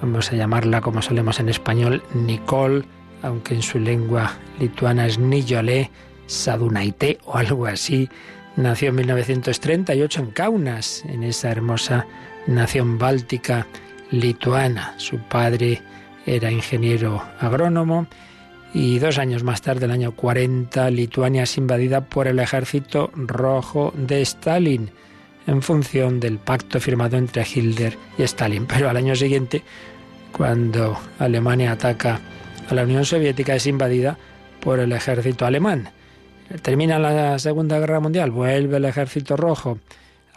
Vamos 0.00 0.30
a 0.32 0.36
llamarla, 0.36 0.80
como 0.80 1.02
solemos 1.02 1.40
en 1.40 1.48
español, 1.48 2.02
Nicole, 2.14 2.84
aunque 3.22 3.54
en 3.54 3.62
su 3.62 3.78
lengua 3.78 4.32
lituana 4.60 5.06
es 5.06 5.18
Niyolé 5.18 5.90
Sadunaité 6.26 7.18
o 7.24 7.36
algo 7.36 7.66
así. 7.66 8.08
Nació 8.56 8.90
en 8.90 8.96
1938 8.96 10.20
en 10.20 10.30
Kaunas, 10.30 11.04
en 11.06 11.24
esa 11.24 11.50
hermosa 11.50 12.06
nación 12.46 12.98
báltica 12.98 13.66
lituana. 14.10 14.94
Su 14.96 15.18
padre 15.18 15.82
era 16.26 16.50
ingeniero 16.50 17.22
agrónomo 17.40 18.06
y 18.74 18.98
dos 18.98 19.18
años 19.18 19.42
más 19.42 19.62
tarde, 19.62 19.86
el 19.86 19.92
año 19.92 20.12
40, 20.12 20.90
Lituania 20.90 21.44
es 21.44 21.56
invadida 21.56 22.02
por 22.02 22.28
el 22.28 22.38
ejército 22.38 23.10
rojo 23.14 23.92
de 23.96 24.20
Stalin 24.22 24.90
en 25.46 25.62
función 25.62 26.20
del 26.20 26.38
pacto 26.38 26.78
firmado 26.78 27.16
entre 27.16 27.42
Hitler 27.42 27.96
y 28.18 28.22
Stalin. 28.24 28.66
Pero 28.66 28.90
al 28.90 28.98
año 28.98 29.16
siguiente, 29.16 29.62
cuando 30.32 30.98
Alemania 31.18 31.72
ataca 31.72 32.20
a 32.68 32.74
la 32.74 32.82
Unión 32.82 33.06
Soviética, 33.06 33.54
es 33.54 33.66
invadida 33.66 34.18
por 34.60 34.78
el 34.80 34.92
ejército 34.92 35.46
alemán. 35.46 35.88
Termina 36.60 36.98
la 36.98 37.38
Segunda 37.38 37.78
Guerra 37.78 38.00
Mundial, 38.00 38.30
vuelve 38.30 38.76
el 38.76 38.84
ejército 38.84 39.36
rojo 39.36 39.78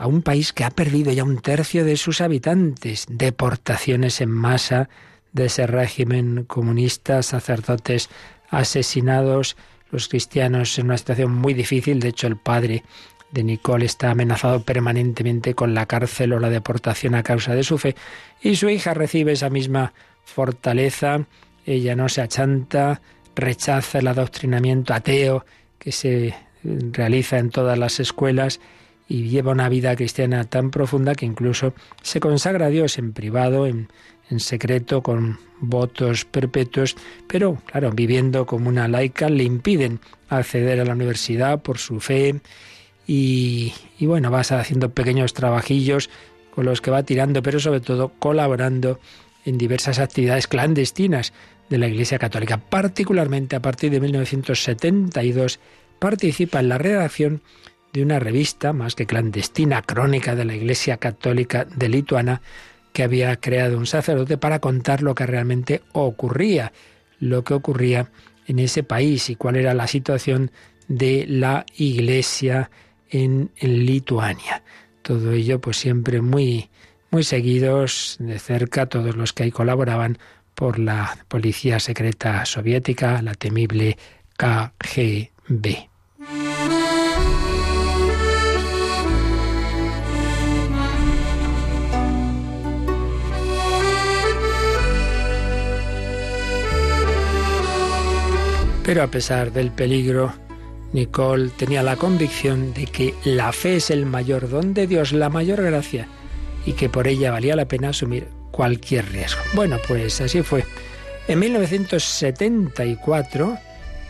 a 0.02 0.08
un 0.08 0.24
país 0.24 0.52
que 0.52 0.64
ha 0.64 0.72
perdido 0.72 1.12
ya 1.12 1.24
un 1.24 1.42
tercio 1.42 1.86
de 1.86 1.96
sus 1.96 2.22
habitantes, 2.22 3.06
deportaciones 3.08 4.20
en 4.20 4.32
masa, 4.32 4.90
de 5.32 5.46
ese 5.46 5.68
régimen 5.68 6.44
comunista, 6.46 7.22
sacerdotes 7.22 8.10
asesinados, 8.50 9.58
los 9.92 10.08
cristianos 10.08 10.80
en 10.80 10.88
una 10.88 10.98
situación 10.98 11.36
muy 11.36 11.54
difícil. 11.54 12.00
De 12.00 12.08
hecho, 12.08 12.26
el 12.26 12.36
padre 12.36 12.84
de 13.30 13.44
Nicole 13.44 13.86
está 13.86 14.10
amenazado 14.10 14.64
permanentemente 14.64 15.54
con 15.54 15.76
la 15.76 15.86
cárcel 15.86 16.34
o 16.34 16.40
la 16.40 16.50
deportación 16.50 17.14
a 17.14 17.22
causa 17.22 17.54
de 17.54 17.64
su 17.64 17.78
fe. 17.78 17.96
Y 18.42 18.56
su 18.56 18.70
hija 18.70 18.96
recibe 18.96 19.34
esa 19.34 19.52
misma 19.52 19.94
fortaleza. 20.26 21.28
Ella 21.64 21.96
no 21.96 22.10
se 22.10 22.22
achanta, 22.22 23.02
rechaza 23.36 24.00
el 24.00 24.08
adoctrinamiento 24.08 24.96
ateo 24.96 25.46
que 25.78 25.92
se 25.92 26.34
realiza 26.64 27.38
en 27.38 27.52
todas 27.52 27.78
las 27.78 28.00
escuelas 28.00 28.60
y 29.12 29.28
lleva 29.28 29.52
una 29.52 29.68
vida 29.68 29.94
cristiana 29.98 30.46
tan 30.46 30.72
profunda 30.72 31.16
que 31.16 31.26
incluso 31.26 31.74
se 32.02 32.22
consagra 32.22 32.68
a 32.68 32.70
Dios 32.70 32.98
en 32.98 33.12
privado, 33.12 33.68
en, 33.68 33.90
en 34.30 34.40
secreto 34.40 35.04
con 35.04 35.38
votos 35.60 36.24
perpetuos, 36.24 36.96
pero 37.28 37.58
claro, 37.66 37.92
viviendo 37.92 38.46
como 38.46 38.70
una 38.70 38.88
laica 38.88 39.28
le 39.28 39.44
impiden 39.44 40.00
acceder 40.30 40.80
a 40.80 40.86
la 40.86 40.94
universidad 40.94 41.62
por 41.62 41.78
su 41.78 42.00
fe 42.00 42.40
y, 43.06 43.74
y 44.00 44.06
bueno, 44.06 44.32
vas 44.32 44.54
haciendo 44.54 44.92
pequeños 44.92 45.34
trabajillos 45.34 46.10
con 46.56 46.64
los 46.64 46.80
que 46.80 46.92
va 46.92 47.04
tirando, 47.04 47.44
pero 47.44 47.60
sobre 47.60 47.82
todo 47.82 48.14
colaborando 48.18 49.02
en 49.44 49.58
diversas 49.58 50.00
actividades 50.00 50.48
clandestinas 50.48 51.34
de 51.70 51.78
la 51.78 51.90
Iglesia 51.90 52.18
Católica. 52.18 52.58
Particularmente 52.58 53.58
a 53.58 53.62
partir 53.62 53.92
de 53.92 54.00
1972 54.00 55.60
participa 56.00 56.62
en 56.62 56.70
la 56.70 56.78
redacción 56.78 57.42
de 57.94 58.04
una 58.04 58.20
revista, 58.20 58.74
más 58.74 58.96
que 58.96 59.06
clandestina, 59.06 59.82
crónica 59.82 60.36
de 60.36 60.46
la 60.46 60.56
Iglesia 60.56 60.98
Católica 60.98 61.66
de 61.66 61.90
Lituana, 61.90 62.42
que 62.94 63.04
había 63.04 63.36
creado 63.38 63.78
un 63.78 63.86
sacerdote 63.86 64.38
para 64.38 64.60
contar 64.60 65.02
lo 65.02 65.16
que 65.16 65.26
realmente 65.26 65.82
ocurría, 65.94 66.74
lo 67.20 67.44
que 67.44 67.54
ocurría 67.54 68.10
en 68.48 68.60
ese 68.60 68.84
país 68.84 69.30
y 69.30 69.36
cuál 69.36 69.56
era 69.56 69.74
la 69.74 69.88
situación 69.88 70.52
de 70.88 71.26
la 71.28 71.66
iglesia 71.78 72.70
en, 73.10 73.52
Lituania. 73.62 74.64
Todo 75.02 75.32
ello 75.32 75.60
pues 75.60 75.78
siempre 75.78 76.22
muy, 76.22 76.70
muy 77.12 77.24
seguidos 77.24 78.18
de 78.20 78.40
cerca 78.40 78.88
todos 78.88 79.16
los 79.16 79.34
que 79.34 79.44
ahí 79.44 79.52
colaboraban 79.52 80.18
por 80.54 80.80
la 80.80 81.18
policía 81.28 81.80
secreta 81.80 82.46
soviética, 82.46 83.22
la 83.22 83.34
temible 83.36 83.98
KGB. 84.38 85.90
Pero 98.84 99.04
a 99.04 99.08
pesar 99.08 99.52
del 99.52 99.72
peligro, 99.72 100.34
Nicole 100.94 101.50
tenía 101.50 101.84
la 101.84 101.96
convicción 101.96 102.74
de 102.74 102.88
que 102.88 103.14
la 103.24 103.54
fe 103.54 103.76
es 103.76 103.92
el 103.92 104.06
mayor 104.06 104.50
don 104.50 104.74
de 104.74 104.88
Dios, 104.88 105.14
la 105.14 105.30
mayor 105.30 105.62
gracia, 105.62 106.08
y 106.66 106.74
que 106.74 106.90
por 106.90 107.08
ella 107.08 107.32
valía 107.32 107.56
la 107.56 107.68
pena 107.68 107.90
asumir 107.90 108.28
cualquier 108.52 109.12
riesgo. 109.12 109.42
Bueno, 109.54 109.78
pues 109.88 110.20
así 110.22 110.42
fue. 110.42 110.66
En 111.28 111.40
1974, 111.40 113.58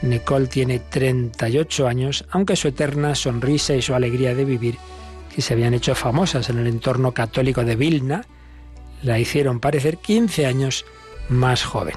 Nicole 0.02 0.48
tiene 0.48 0.80
38 0.80 1.88
años, 1.88 2.26
aunque 2.32 2.56
su 2.56 2.70
eterna 2.70 3.16
sonrisa 3.16 3.76
y 3.76 3.82
su 3.82 3.94
alegría 3.94 4.34
de 4.34 4.46
vivir, 4.46 4.78
que 5.36 5.42
se 5.42 5.54
habían 5.54 5.74
hecho 5.74 5.96
famosas 5.96 6.50
en 6.50 6.60
el 6.60 6.68
entorno 6.68 7.14
católico 7.14 7.64
de 7.64 7.76
Vilna, 7.76 8.26
la 9.04 9.20
hicieron 9.20 9.60
parecer 9.60 9.98
15 9.98 10.46
años 10.46 10.86
más 11.30 11.64
joven. 11.64 11.96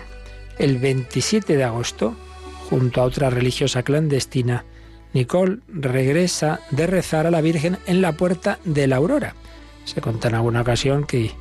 El 0.58 0.78
27 0.78 1.56
de 1.56 1.64
agosto, 1.64 2.16
junto 2.68 3.00
a 3.00 3.04
otra 3.04 3.30
religiosa 3.30 3.82
clandestina, 3.82 4.64
Nicole 5.12 5.58
regresa 5.68 6.60
de 6.70 6.86
rezar 6.86 7.26
a 7.26 7.30
la 7.30 7.40
Virgen 7.40 7.78
en 7.86 8.00
la 8.00 8.12
puerta 8.12 8.58
de 8.64 8.86
la 8.86 8.96
Aurora. 8.96 9.34
Se 9.84 10.00
contó 10.00 10.28
en 10.28 10.34
alguna 10.34 10.62
ocasión 10.62 11.04
que 11.04 11.26
el 11.26 11.32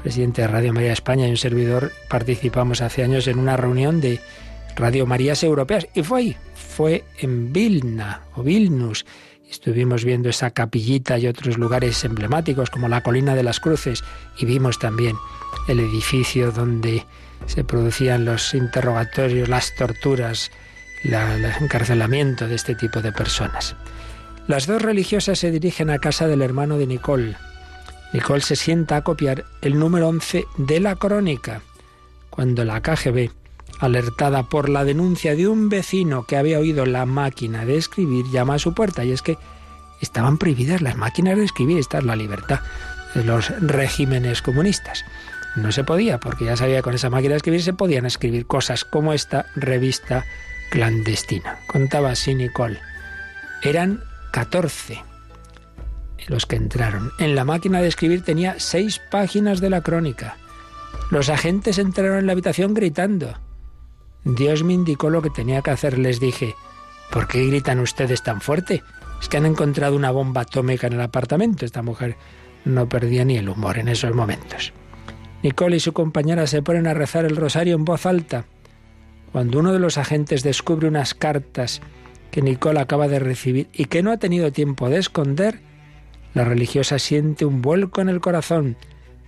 presidente 0.00 0.42
de 0.42 0.48
Radio 0.48 0.72
María 0.72 0.92
España 0.92 1.26
y 1.26 1.30
un 1.30 1.36
servidor 1.36 1.92
participamos 2.08 2.82
hace 2.82 3.02
años 3.02 3.26
en 3.26 3.38
una 3.38 3.56
reunión 3.56 4.00
de 4.00 4.20
Radio 4.76 5.06
Marías 5.06 5.42
Europeas 5.42 5.88
y 5.94 6.02
fue 6.02 6.18
ahí, 6.18 6.36
fue 6.54 7.04
en 7.18 7.52
Vilna 7.52 8.22
o 8.36 8.42
Vilnus. 8.42 9.06
Estuvimos 9.50 10.04
viendo 10.04 10.28
esa 10.28 10.50
capillita 10.50 11.18
y 11.18 11.26
otros 11.26 11.56
lugares 11.56 12.04
emblemáticos 12.04 12.70
como 12.70 12.88
la 12.88 13.02
Colina 13.02 13.34
de 13.34 13.42
las 13.42 13.58
Cruces 13.58 14.04
y 14.38 14.44
vimos 14.44 14.78
también 14.78 15.16
el 15.68 15.80
edificio 15.80 16.52
donde 16.52 17.04
se 17.46 17.64
producían 17.64 18.24
los 18.24 18.54
interrogatorios, 18.54 19.48
las 19.48 19.74
torturas, 19.76 20.50
el 21.14 21.44
encarcelamiento 21.44 22.48
de 22.48 22.54
este 22.54 22.74
tipo 22.74 23.00
de 23.00 23.12
personas. 23.12 23.76
Las 24.46 24.66
dos 24.66 24.82
religiosas 24.82 25.38
se 25.38 25.50
dirigen 25.50 25.90
a 25.90 25.98
casa 25.98 26.26
del 26.26 26.42
hermano 26.42 26.78
de 26.78 26.86
Nicole. 26.86 27.36
Nicole 28.12 28.40
se 28.40 28.56
sienta 28.56 28.96
a 28.96 29.02
copiar 29.02 29.44
el 29.60 29.78
número 29.78 30.08
11 30.08 30.44
de 30.56 30.80
la 30.80 30.96
crónica, 30.96 31.62
cuando 32.30 32.64
la 32.64 32.80
KGB, 32.80 33.30
alertada 33.80 34.44
por 34.44 34.68
la 34.68 34.84
denuncia 34.84 35.34
de 35.34 35.48
un 35.48 35.68
vecino 35.68 36.24
que 36.24 36.36
había 36.36 36.58
oído 36.58 36.86
la 36.86 37.06
máquina 37.06 37.64
de 37.64 37.76
escribir, 37.76 38.26
llama 38.30 38.54
a 38.54 38.58
su 38.58 38.74
puerta. 38.74 39.04
Y 39.04 39.12
es 39.12 39.22
que 39.22 39.38
estaban 40.00 40.38
prohibidas 40.38 40.82
las 40.82 40.96
máquinas 40.96 41.36
de 41.36 41.44
escribir, 41.44 41.78
esta 41.78 41.98
es 41.98 42.04
la 42.04 42.16
libertad 42.16 42.60
de 43.14 43.24
los 43.24 43.48
regímenes 43.60 44.42
comunistas. 44.42 45.04
No 45.56 45.72
se 45.72 45.84
podía, 45.84 46.18
porque 46.18 46.44
ya 46.44 46.56
sabía 46.56 46.76
que 46.76 46.82
con 46.82 46.94
esa 46.94 47.10
máquina 47.10 47.32
de 47.32 47.38
escribir 47.38 47.62
se 47.62 47.72
podían 47.72 48.06
escribir 48.06 48.46
cosas 48.46 48.84
como 48.84 49.12
esta 49.12 49.46
revista 49.56 50.24
clandestina. 50.70 51.58
Contaba 51.66 52.10
así 52.10 52.34
Nicole. 52.34 52.80
Eran 53.62 54.02
14 54.32 55.02
los 56.28 56.46
que 56.46 56.56
entraron. 56.56 57.12
En 57.18 57.34
la 57.34 57.44
máquina 57.44 57.80
de 57.80 57.88
escribir 57.88 58.22
tenía 58.22 58.56
seis 58.58 59.00
páginas 59.10 59.60
de 59.60 59.70
la 59.70 59.82
crónica. 59.82 60.36
Los 61.10 61.28
agentes 61.28 61.78
entraron 61.78 62.18
en 62.18 62.26
la 62.26 62.32
habitación 62.32 62.74
gritando. 62.74 63.38
Dios 64.24 64.64
me 64.64 64.72
indicó 64.72 65.10
lo 65.10 65.22
que 65.22 65.30
tenía 65.30 65.62
que 65.62 65.70
hacer. 65.70 65.98
Les 65.98 66.18
dije, 66.18 66.54
¿por 67.12 67.28
qué 67.28 67.46
gritan 67.46 67.78
ustedes 67.80 68.22
tan 68.22 68.40
fuerte? 68.40 68.82
Es 69.20 69.28
que 69.28 69.36
han 69.36 69.46
encontrado 69.46 69.94
una 69.94 70.10
bomba 70.10 70.42
atómica 70.42 70.88
en 70.88 70.94
el 70.94 71.00
apartamento. 71.00 71.64
Esta 71.64 71.82
mujer 71.82 72.16
no 72.64 72.88
perdía 72.88 73.24
ni 73.24 73.36
el 73.36 73.48
humor 73.48 73.78
en 73.78 73.88
esos 73.88 74.14
momentos. 74.14 74.72
Nicole 75.42 75.76
y 75.76 75.80
su 75.80 75.92
compañera 75.92 76.46
se 76.46 76.62
ponen 76.62 76.88
a 76.88 76.94
rezar 76.94 77.24
el 77.24 77.36
rosario 77.36 77.76
en 77.76 77.84
voz 77.84 78.04
alta. 78.04 78.46
Cuando 79.36 79.58
uno 79.58 79.74
de 79.74 79.78
los 79.78 79.98
agentes 79.98 80.42
descubre 80.42 80.88
unas 80.88 81.12
cartas 81.12 81.82
que 82.30 82.40
Nicole 82.40 82.80
acaba 82.80 83.06
de 83.06 83.18
recibir 83.18 83.68
y 83.70 83.84
que 83.84 84.02
no 84.02 84.10
ha 84.10 84.16
tenido 84.16 84.50
tiempo 84.50 84.88
de 84.88 84.96
esconder, 84.96 85.60
la 86.32 86.44
religiosa 86.44 86.98
siente 86.98 87.44
un 87.44 87.60
vuelco 87.60 88.00
en 88.00 88.08
el 88.08 88.22
corazón. 88.22 88.78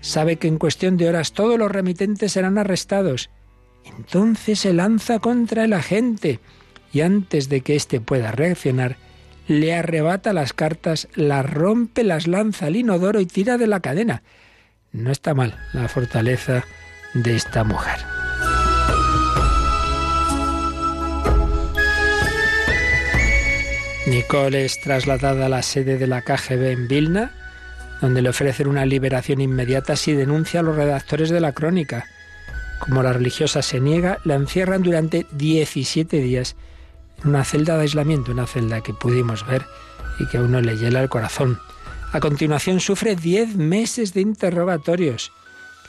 Sabe 0.00 0.37
que 0.37 0.49
en 0.49 0.57
cuestión 0.57 0.97
de 0.97 1.11
horas 1.11 1.33
todos 1.33 1.59
los 1.59 1.71
remitentes 1.71 2.33
serán 2.33 2.57
arrestados. 2.57 3.29
Entonces 3.85 4.61
se 4.61 4.73
lanza 4.73 5.19
contra 5.19 5.65
el 5.65 5.75
agente 5.75 6.41
y 6.91 7.03
antes 7.03 7.50
de 7.50 7.61
que 7.61 7.77
éste 7.77 8.00
pueda 8.00 8.33
reaccionar, 8.33 8.97
le 9.47 9.75
arrebata 9.75 10.33
las 10.33 10.55
cartas, 10.55 11.09
las 11.17 11.45
rompe, 11.45 12.03
las 12.03 12.27
lanza 12.27 12.65
al 12.65 12.77
inodoro 12.77 13.21
y 13.21 13.27
tira 13.27 13.59
de 13.59 13.67
la 13.67 13.81
cadena. 13.81 14.23
No 14.91 15.11
está 15.11 15.35
mal 15.35 15.59
la 15.75 15.87
fortaleza 15.87 16.65
de 17.12 17.37
esta 17.37 17.62
mujer. 17.62 17.99
Nicole 24.09 24.65
es 24.65 24.81
trasladada 24.81 25.47
a 25.47 25.49
la 25.50 25.62
sede 25.62 25.99
de 25.99 26.07
la 26.07 26.23
KGB 26.23 26.71
en 26.71 26.88
Vilna, 26.88 27.31
donde 28.00 28.23
le 28.23 28.31
ofrecen 28.31 28.67
una 28.67 28.87
liberación 28.87 29.41
inmediata 29.41 29.97
si 29.97 30.15
denuncia 30.15 30.61
a 30.61 30.62
los 30.62 30.77
redactores 30.77 31.29
de 31.29 31.41
la 31.41 31.53
crónica. 31.53 32.07
Como 32.81 33.03
la 33.03 33.12
religiosa 33.12 33.61
se 33.61 33.81
niega, 33.81 34.19
la 34.25 34.37
encierran 34.37 34.83
durante 34.83 35.27
17 35.33 36.21
días 36.21 36.57
en 37.23 37.31
una 37.31 37.45
celda 37.45 37.77
de 37.77 37.83
aislamiento, 37.83 38.33
una 38.33 38.47
celda 38.47 38.81
que 38.81 38.95
pudimos 38.95 39.47
ver 39.47 39.67
y 40.19 40.27
que 40.27 40.38
a 40.38 40.43
uno 40.43 40.62
le 40.62 40.79
hiela 40.79 41.03
el 41.03 41.11
corazón. 41.11 41.59
A 42.12 42.21
continuación 42.21 42.81
sufre 42.81 43.15
10 43.15 43.57
meses 43.57 44.15
de 44.15 44.23
interrogatorios. 44.23 45.33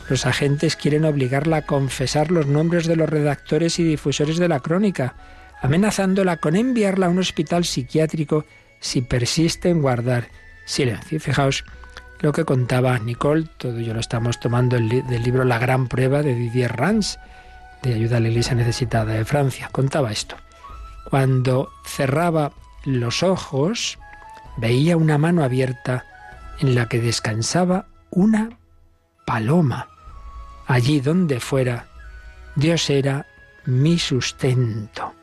Los 0.10 0.26
agentes 0.26 0.76
quieren 0.76 1.06
obligarla 1.06 1.58
a 1.58 1.66
confesar 1.66 2.32
los 2.32 2.48
nombres 2.48 2.86
de 2.86 2.98
los 2.98 3.10
redactores 3.10 3.80
y 3.80 3.84
difusores 3.84 4.38
de 4.38 4.50
la 4.50 4.60
crónica, 4.60 5.16
amenazándola 5.62 6.38
con 6.38 6.56
enviarla 6.56 7.08
a 7.08 7.10
un 7.10 7.20
hospital 7.20 7.66
psiquiátrico 7.66 8.46
si 8.80 9.02
persiste 9.02 9.70
en 9.70 9.82
guardar 9.82 10.30
silencio. 10.66 11.20
fijaos 11.20 11.64
lo 12.22 12.32
que 12.34 12.44
contaba 12.44 13.00
Nicole, 13.00 13.48
todo 13.58 13.78
ello 13.78 13.94
lo 13.94 14.02
estamos 14.02 14.40
tomando 14.40 14.76
del 14.78 15.24
libro 15.24 15.46
La 15.46 15.58
gran 15.58 15.88
prueba 15.88 16.22
de 16.22 16.36
Didier 16.36 16.76
Rans, 16.76 17.18
de 17.82 17.94
ayuda 17.94 18.18
a 18.18 18.20
la 18.20 18.28
Iglesia 18.28 18.56
necesitada 18.56 19.14
de 19.14 19.24
Francia. 19.24 19.70
Contaba 19.72 20.12
esto. 20.12 20.36
Cuando 21.10 21.72
cerraba 21.86 22.52
los 22.84 23.24
ojos, 23.24 23.98
veía 24.58 24.98
una 24.98 25.18
mano 25.18 25.44
abierta 25.44 26.06
en 26.60 26.76
la 26.76 26.90
que 26.90 27.00
descansaba 27.00 27.88
una 28.10 28.50
paloma. 29.26 29.88
Allí 30.68 31.00
donde 31.00 31.40
fuera, 31.40 31.88
Dios 32.56 32.90
era 32.90 33.28
mi 33.66 33.98
sustento. 33.98 35.14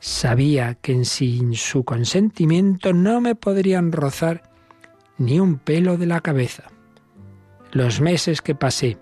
Sabía 0.00 0.74
que 0.74 1.04
sin 1.04 1.54
su 1.54 1.84
consentimiento 1.84 2.92
no 2.92 3.20
me 3.20 3.34
podrían 3.34 3.92
rozar 3.92 4.50
ni 5.18 5.40
un 5.40 5.58
pelo 5.58 5.96
de 5.96 6.06
la 6.06 6.20
cabeza. 6.20 6.64
Los 7.72 8.00
meses 8.00 8.42
que 8.42 8.54
pasé 8.54 8.98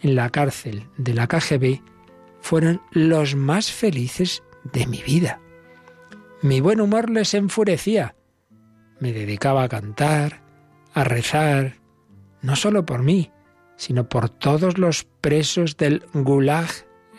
en 0.00 0.14
la 0.14 0.30
cárcel 0.30 0.88
de 0.98 1.14
la 1.14 1.26
KGB 1.26 1.80
fueron 2.40 2.82
los 2.90 3.34
más 3.34 3.72
felices 3.72 4.42
de 4.72 4.86
mi 4.86 5.02
vida. 5.02 5.40
Mi 6.42 6.60
buen 6.60 6.80
humor 6.80 7.08
les 7.08 7.32
enfurecía. 7.34 8.14
Me 9.00 9.12
dedicaba 9.12 9.62
a 9.62 9.68
cantar, 9.68 10.42
a 10.92 11.04
rezar, 11.04 11.76
no 12.42 12.54
solo 12.54 12.84
por 12.84 13.02
mí, 13.02 13.30
sino 13.76 14.08
por 14.08 14.28
todos 14.28 14.78
los 14.78 15.04
presos 15.20 15.76
del 15.76 16.04
Gulag, 16.12 16.68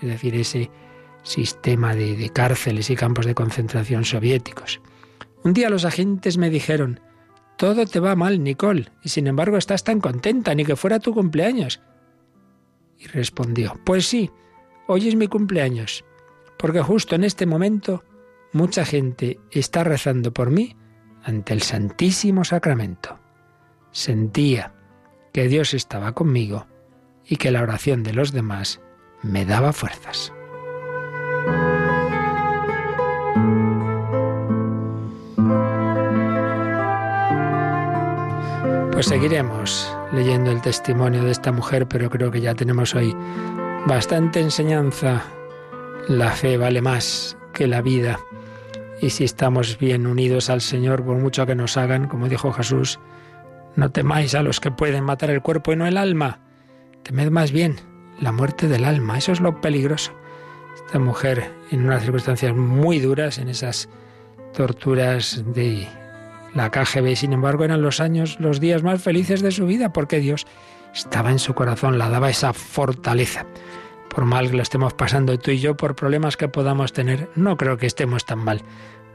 es 0.02 0.10
decir, 0.10 0.36
ese 0.36 0.70
sistema 1.26 1.96
de, 1.96 2.30
cárceles 2.30 2.90
y 2.90 2.96
campos 2.96 3.26
de 3.26 3.36
concentración 3.36 4.06
soviéticos. 4.06 4.80
Un 5.44 5.54
día 5.54 5.70
los 5.70 5.84
agentes 5.84 6.38
me 6.38 6.50
dijeron, 6.50 7.02
todo 7.58 7.86
te 7.86 8.00
va 8.00 8.16
mal, 8.16 8.44
Nicole, 8.44 8.92
y 9.04 9.10
sin 9.10 9.28
embargo 9.28 9.58
estás 9.58 9.84
tan 9.84 10.00
contenta, 10.00 10.54
ni 10.56 10.64
que 10.64 10.76
fuera 10.76 11.00
tu 11.00 11.14
cumpleaños. 11.14 11.82
Y 12.98 13.08
respondió, 13.08 13.80
pues 13.84 14.08
sí, 14.08 14.32
hoy 14.88 15.10
es 15.10 15.16
mi 15.16 15.28
cumpleaños, 15.28 16.06
porque 16.58 16.82
justo 16.82 17.16
en 17.16 17.24
este 17.24 17.46
momento 17.46 18.04
mucha 18.54 18.86
gente 18.86 19.40
está 19.52 19.84
rezando 19.84 20.34
por 20.34 20.52
mí 20.52 20.76
ante 21.24 21.54
el 21.54 21.62
Santísimo 21.62 22.44
Sacramento. 22.44 23.20
Sentía 23.92 24.74
que 25.34 25.48
Dios 25.48 25.74
estaba 25.74 26.14
conmigo 26.14 26.68
y 27.26 27.38
que 27.38 27.52
la 27.52 27.64
oración 27.64 28.04
de 28.04 28.14
los 28.14 28.32
demás 28.32 28.80
me 29.24 29.46
daba 29.46 29.74
fuerzas. 29.74 30.35
Pues 38.96 39.08
seguiremos 39.08 39.94
leyendo 40.14 40.52
el 40.52 40.62
testimonio 40.62 41.22
de 41.22 41.32
esta 41.32 41.52
mujer, 41.52 41.86
pero 41.86 42.10
creo 42.10 42.32
que 42.32 42.40
ya 42.40 42.56
tenemos 42.56 42.96
hoy 42.96 43.14
bastante 43.86 44.40
enseñanza. 44.40 45.22
La 46.08 46.32
fe 46.32 46.56
vale 46.56 46.82
más 46.82 47.36
que 47.54 47.68
la 47.68 47.82
vida. 47.82 48.18
Y 49.02 49.10
si 49.10 49.26
estamos 49.26 49.78
bien 49.78 50.08
unidos 50.08 50.50
al 50.50 50.62
Señor, 50.62 51.04
por 51.04 51.18
mucho 51.18 51.46
que 51.46 51.56
nos 51.56 51.76
hagan, 51.76 52.08
como 52.08 52.30
dijo 52.30 52.54
Jesús, 52.54 53.02
no 53.76 53.92
temáis 53.92 54.34
a 54.34 54.44
los 54.44 54.62
que 54.62 54.72
pueden 54.72 55.04
matar 55.04 55.30
el 55.30 55.42
cuerpo 55.42 55.74
y 55.74 55.76
no 55.76 55.86
el 55.86 55.98
alma. 55.98 56.40
Temed 57.04 57.32
más 57.32 57.52
bien 57.52 57.76
la 58.22 58.32
muerte 58.32 58.70
del 58.70 58.86
alma. 58.86 59.18
Eso 59.18 59.34
es 59.34 59.42
lo 59.42 59.60
peligroso. 59.60 60.14
Esta 60.74 61.00
mujer, 61.00 61.52
en 61.70 61.86
unas 61.86 62.02
circunstancias 62.02 62.56
muy 62.56 63.00
duras, 63.00 63.40
en 63.40 63.50
esas 63.50 63.90
torturas 64.54 65.44
de 65.54 65.86
la 66.56 66.72
KGB, 66.72 67.16
sin 67.16 67.34
embargo, 67.34 67.66
eran 67.66 67.82
los 67.82 68.00
años, 68.00 68.38
los 68.40 68.60
días 68.60 68.82
más 68.82 69.04
felices 69.04 69.42
de 69.42 69.52
su 69.52 69.68
vida, 69.68 69.92
porque 69.92 70.20
Dios 70.20 70.48
estaba 70.94 71.30
en 71.30 71.40
su 71.40 71.54
corazón, 71.54 72.00
la 72.00 72.10
daba 72.10 72.30
esa 72.30 72.54
fortaleza. 72.54 73.46
Por 74.10 74.24
mal 74.24 74.50
que 74.50 74.56
lo 74.56 74.64
estemos 74.64 74.94
pasando 74.94 75.38
tú 75.38 75.52
y 75.52 75.60
yo, 75.60 75.76
por 75.76 75.96
problemas 75.96 76.38
que 76.38 76.48
podamos 76.48 76.94
tener, 76.94 77.30
no 77.36 77.58
creo 77.58 77.78
que 77.78 77.86
estemos 77.86 78.26
tan 78.26 78.40
mal 78.40 78.64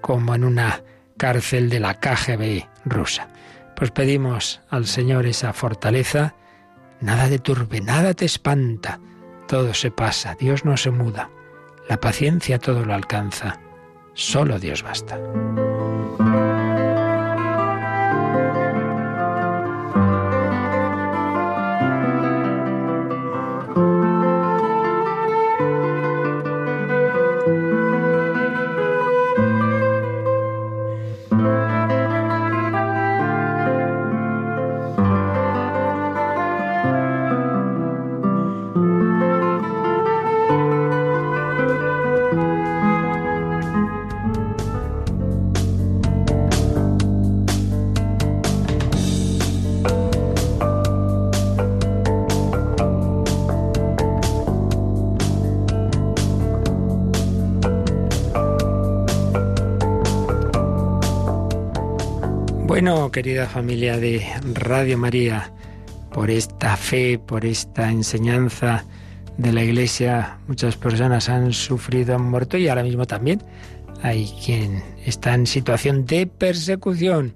como 0.02 0.34
en 0.34 0.44
una 0.44 0.82
cárcel 1.16 1.70
de 1.70 1.80
la 1.80 1.94
KGB 1.94 2.68
rusa. 2.84 3.28
Pues 3.74 3.90
pedimos 3.90 4.60
al 4.68 4.86
Señor 4.86 5.24
esa 5.24 5.54
fortaleza. 5.54 6.34
Nada 7.00 7.28
te 7.30 7.38
turbe, 7.38 7.80
nada 7.80 8.12
te 8.12 8.26
espanta. 8.26 9.00
Todo 9.48 9.72
se 9.72 9.90
pasa, 9.90 10.36
Dios 10.38 10.66
no 10.66 10.76
se 10.76 10.90
muda. 10.90 11.30
La 11.88 11.98
paciencia 11.98 12.58
todo 12.58 12.84
lo 12.84 12.92
alcanza. 12.92 13.58
Solo 14.12 14.58
Dios 14.58 14.82
basta. 14.82 15.18
Querida 63.12 63.46
familia 63.46 63.98
de 63.98 64.24
Radio 64.54 64.96
María, 64.96 65.52
por 66.12 66.30
esta 66.30 66.76
fe, 66.76 67.18
por 67.18 67.44
esta 67.44 67.90
enseñanza 67.90 68.84
de 69.36 69.52
la 69.52 69.64
Iglesia, 69.64 70.38
muchas 70.46 70.76
personas 70.76 71.28
han 71.28 71.52
sufrido, 71.52 72.14
han 72.14 72.30
muerto 72.30 72.56
y 72.56 72.68
ahora 72.68 72.84
mismo 72.84 73.06
también 73.06 73.42
hay 74.00 74.32
quien 74.44 74.84
está 75.04 75.34
en 75.34 75.48
situación 75.48 76.06
de 76.06 76.28
persecución. 76.28 77.34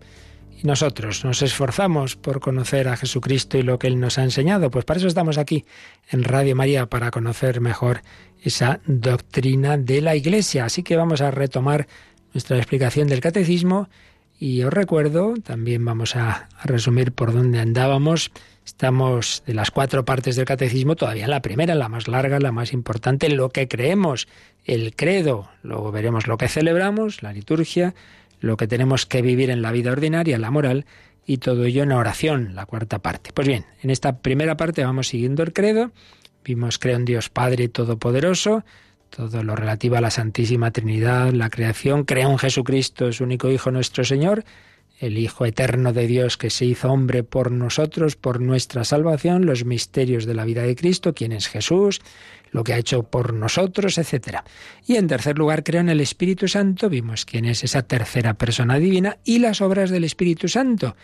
Y 0.56 0.64
nosotros 0.64 1.24
nos 1.24 1.42
esforzamos 1.42 2.14
por 2.14 2.38
conocer 2.38 2.86
a 2.86 2.96
Jesucristo 2.96 3.58
y 3.58 3.64
lo 3.64 3.78
que 3.80 3.88
Él 3.88 3.98
nos 3.98 4.16
ha 4.18 4.22
enseñado. 4.22 4.70
Pues 4.70 4.84
para 4.84 4.98
eso 4.98 5.08
estamos 5.08 5.38
aquí 5.38 5.64
en 6.08 6.22
Radio 6.22 6.54
María, 6.54 6.86
para 6.86 7.10
conocer 7.10 7.60
mejor 7.60 8.02
esa 8.42 8.80
doctrina 8.86 9.76
de 9.76 10.00
la 10.02 10.14
Iglesia. 10.14 10.66
Así 10.66 10.84
que 10.84 10.96
vamos 10.96 11.20
a 11.20 11.32
retomar 11.32 11.88
nuestra 12.32 12.56
explicación 12.58 13.08
del 13.08 13.20
Catecismo 13.20 13.88
Y 14.38 14.62
os 14.62 14.72
recuerdo, 14.72 15.34
también 15.42 15.84
vamos 15.84 16.16
a, 16.16 16.48
resumir 16.64 17.12
por 17.12 17.32
dónde 17.32 17.60
andábamos. 17.60 18.30
Estamos 18.66 19.42
de 19.46 19.54
las 19.54 19.70
cuatro 19.70 20.04
partes 20.04 20.36
del 20.36 20.44
catecismo, 20.44 20.96
todavía 20.96 21.28
la 21.28 21.42
primera, 21.42 21.74
la 21.74 21.88
más 21.88 22.08
larga, 22.08 22.40
la 22.40 22.52
más 22.52 22.72
importante, 22.72 23.28
lo 23.28 23.50
que 23.50 23.68
creemos, 23.68 24.26
el 24.64 24.96
credo. 24.96 25.48
Luego 25.62 25.92
veremos 25.92 26.26
lo 26.26 26.36
que 26.36 26.48
celebramos, 26.48 27.22
la 27.22 27.32
liturgia, 27.32 27.94
lo 28.40 28.56
que 28.56 28.66
tenemos 28.66 29.06
que 29.06 29.22
vivir 29.22 29.50
en 29.50 29.62
la 29.62 29.72
vida 29.72 29.92
ordinaria, 29.92 30.38
la 30.38 30.50
moral, 30.50 30.86
y 31.26 31.38
todo 31.38 31.64
ello 31.64 31.82
en 31.82 31.92
oración, 31.92 32.54
la 32.54 32.66
cuarta 32.66 32.98
parte. 32.98 33.30
Pues 33.32 33.48
bien, 33.48 33.64
en 33.82 33.90
esta 33.90 34.18
primera 34.18 34.56
parte 34.56 34.84
vamos 34.84 35.08
siguiendo 35.08 35.42
el 35.42 35.52
credo. 35.52 35.92
Vimos 36.44 36.78
creo 36.78 36.96
en 36.96 37.04
Dios 37.04 37.30
Padre 37.30 37.68
Todopoderoso, 37.68 38.64
todo 39.10 39.42
lo 39.42 39.54
relativo 39.56 39.96
a 39.96 40.00
la 40.00 40.10
Santísima 40.10 40.70
Trinidad, 40.70 41.32
la 41.32 41.50
creación. 41.50 42.04
Creo 42.04 42.30
en 42.30 42.38
Jesucristo, 42.38 43.12
su 43.12 43.24
único 43.24 43.50
Hijo 43.50 43.70
nuestro 43.70 44.04
Señor, 44.04 44.44
el 45.00 45.18
Hijo 45.18 45.44
eterno 45.44 45.92
de 45.92 46.06
Dios 46.06 46.36
que 46.36 46.50
se 46.50 46.64
hizo 46.64 46.90
hombre 46.90 47.22
por 47.22 47.50
nosotros, 47.50 48.16
por 48.16 48.40
nuestra 48.40 48.84
salvación, 48.84 49.46
los 49.46 49.64
misterios 49.64 50.24
de 50.24 50.34
la 50.34 50.44
vida 50.44 50.62
de 50.62 50.76
Cristo, 50.76 51.14
quién 51.14 51.32
es 51.32 51.48
Jesús, 51.48 52.00
lo 52.50 52.62
que 52.62 52.72
ha 52.72 52.78
hecho 52.78 53.02
por 53.02 53.34
nosotros, 53.34 53.98
etc. 53.98 54.38
Y 54.86 54.96
en 54.96 55.08
tercer 55.08 55.36
lugar, 55.36 55.64
creo 55.64 55.80
en 55.80 55.88
el 55.88 56.00
Espíritu 56.00 56.46
Santo, 56.46 56.88
vimos 56.88 57.24
quién 57.24 57.44
es 57.44 57.64
esa 57.64 57.82
tercera 57.82 58.34
persona 58.34 58.78
divina 58.78 59.18
y 59.24 59.40
las 59.40 59.60
obras 59.60 59.90
del 59.90 60.04
Espíritu 60.04 60.48
Santo, 60.48 60.96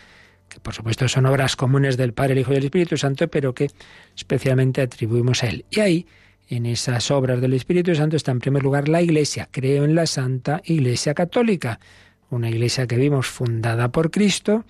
que 0.49 0.61
por 0.61 0.75
supuesto 0.75 1.09
son 1.09 1.27
obras 1.27 1.57
comunes 1.57 1.97
del 1.97 2.13
Padre, 2.13 2.35
el 2.35 2.39
Hijo 2.41 2.53
y 2.53 2.57
el 2.57 2.65
Espíritu 2.65 2.97
Santo, 2.97 3.29
pero 3.29 3.53
que 3.55 3.71
especialmente 4.17 4.81
atribuimos 4.81 5.43
a 5.43 5.49
Él. 5.49 5.65
Y 5.71 5.81
ahí, 5.81 6.07
en 6.51 6.67
esas 6.67 7.11
obras 7.11 7.41
del 7.41 7.55
Espíritu 7.55 7.95
Santo, 7.95 8.17
está 8.17 8.33
en 8.33 8.41
primer 8.41 8.63
lugar 8.63 8.89
la 8.89 9.01
Iglesia. 9.01 9.49
Creo 9.51 9.85
en 9.85 9.95
la 9.95 10.07
Santa 10.07 10.61
Iglesia 10.65 11.15
Católica, 11.15 11.81
una 12.29 12.51
iglesia 12.51 12.87
que 12.87 12.97
vimos 12.97 13.27
fundada 13.27 13.91
por 13.91 14.11
Cristo, 14.11 14.65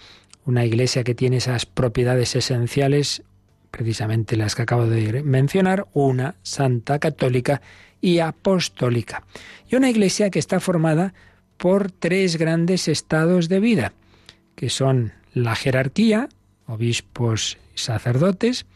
una 0.47 0.65
iglesia 0.65 1.05
que 1.05 1.15
tiene 1.15 1.37
esas 1.39 1.67
propiedades 1.67 2.35
esenciales 2.37 3.23
precisamente 3.71 4.37
las 4.37 4.55
que 4.55 4.63
acabo 4.63 4.87
de 4.87 5.23
mencionar, 5.23 5.87
una 5.93 6.35
santa 6.43 6.99
católica 6.99 7.63
y 8.01 8.19
apostólica. 8.19 9.25
Y 9.69 9.77
una 9.77 9.91
iglesia 9.91 10.31
que 10.31 10.39
está 10.39 10.61
formada 10.61 11.15
por 11.57 11.91
tres 11.91 12.37
grandes 12.37 12.89
estados 12.89 13.49
de 13.49 13.61
vida, 13.61 13.93
que 14.57 14.71
son 14.71 15.13
la 15.33 15.55
jerarquía, 15.55 16.29
obispos 16.67 17.59
y 17.75 17.79
sacerdotes, 17.79 18.67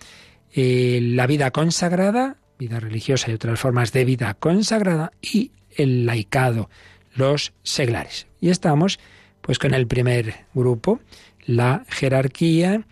eh, 0.54 1.00
la 1.02 1.26
vida 1.26 1.50
consagrada, 1.50 2.36
vida 2.58 2.80
religiosa 2.80 3.30
y 3.30 3.34
otras 3.34 3.60
formas 3.60 3.92
de 3.92 4.04
vida 4.04 4.34
consagrada, 4.34 5.12
y 5.20 5.50
el 5.76 6.06
laicado, 6.06 6.70
los 7.14 7.52
seglares. 7.62 8.26
Y 8.40 8.50
estamos 8.50 8.98
pues 9.40 9.58
con 9.58 9.74
el 9.74 9.86
primer 9.86 10.46
grupo, 10.54 11.00
la 11.44 11.84
jerarquía, 11.88 12.86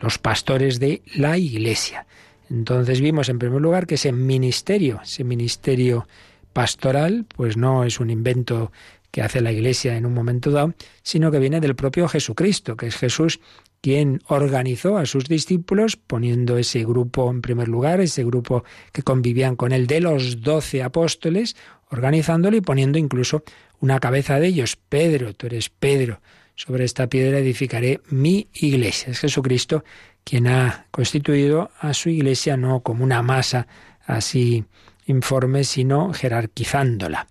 los 0.00 0.18
pastores 0.18 0.80
de 0.80 1.02
la 1.14 1.36
Iglesia. 1.36 2.06
Entonces 2.48 3.00
vimos 3.00 3.28
en 3.28 3.38
primer 3.38 3.60
lugar 3.60 3.86
que 3.86 3.96
ese 3.96 4.12
ministerio, 4.12 5.00
ese 5.02 5.24
ministerio 5.24 6.06
pastoral, 6.52 7.26
pues 7.36 7.56
no 7.56 7.84
es 7.84 8.00
un 8.00 8.10
invento 8.10 8.72
que 9.12 9.22
hace 9.22 9.40
la 9.40 9.52
Iglesia 9.52 9.96
en 9.96 10.06
un 10.06 10.14
momento 10.14 10.50
dado, 10.50 10.74
sino 11.02 11.30
que 11.30 11.38
viene 11.38 11.60
del 11.60 11.76
propio 11.76 12.08
Jesucristo, 12.08 12.76
que 12.76 12.88
es 12.88 12.96
Jesús 12.96 13.38
quien 13.80 14.22
organizó 14.28 14.96
a 14.96 15.06
sus 15.06 15.24
discípulos 15.24 15.96
poniendo 15.96 16.56
ese 16.56 16.84
grupo 16.84 17.30
en 17.30 17.42
primer 17.42 17.68
lugar, 17.68 18.00
ese 18.00 18.24
grupo 18.24 18.64
que 18.92 19.02
convivían 19.02 19.56
con 19.56 19.72
él 19.72 19.86
de 19.88 20.00
los 20.00 20.40
doce 20.40 20.82
apóstoles, 20.82 21.56
organizándolo 21.90 22.56
y 22.56 22.60
poniendo 22.60 22.98
incluso 22.98 23.42
una 23.80 23.98
cabeza 23.98 24.38
de 24.38 24.46
ellos, 24.46 24.76
Pedro, 24.76 25.34
tú 25.34 25.46
eres 25.46 25.68
Pedro, 25.68 26.20
sobre 26.54 26.84
esta 26.84 27.08
piedra 27.08 27.38
edificaré 27.38 28.00
mi 28.08 28.46
iglesia. 28.54 29.10
Es 29.10 29.18
Jesucristo 29.18 29.84
quien 30.22 30.46
ha 30.46 30.86
constituido 30.92 31.70
a 31.80 31.92
su 31.92 32.08
iglesia 32.08 32.56
no 32.56 32.80
como 32.80 33.02
una 33.02 33.22
masa 33.22 33.66
así 34.06 34.64
informe, 35.06 35.64
sino 35.64 36.12
jerarquizándola. 36.12 37.26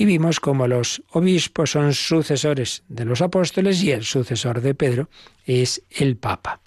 Y 0.00 0.04
vimos 0.04 0.38
como 0.38 0.68
los 0.68 1.02
obispos 1.10 1.72
son 1.72 1.92
sucesores 1.92 2.84
de 2.88 3.04
los 3.04 3.20
apóstoles 3.20 3.82
y 3.82 3.90
el 3.90 4.04
sucesor 4.04 4.60
de 4.60 4.72
Pedro 4.72 5.10
es 5.44 5.82
el 5.90 6.16
Papa. 6.16 6.60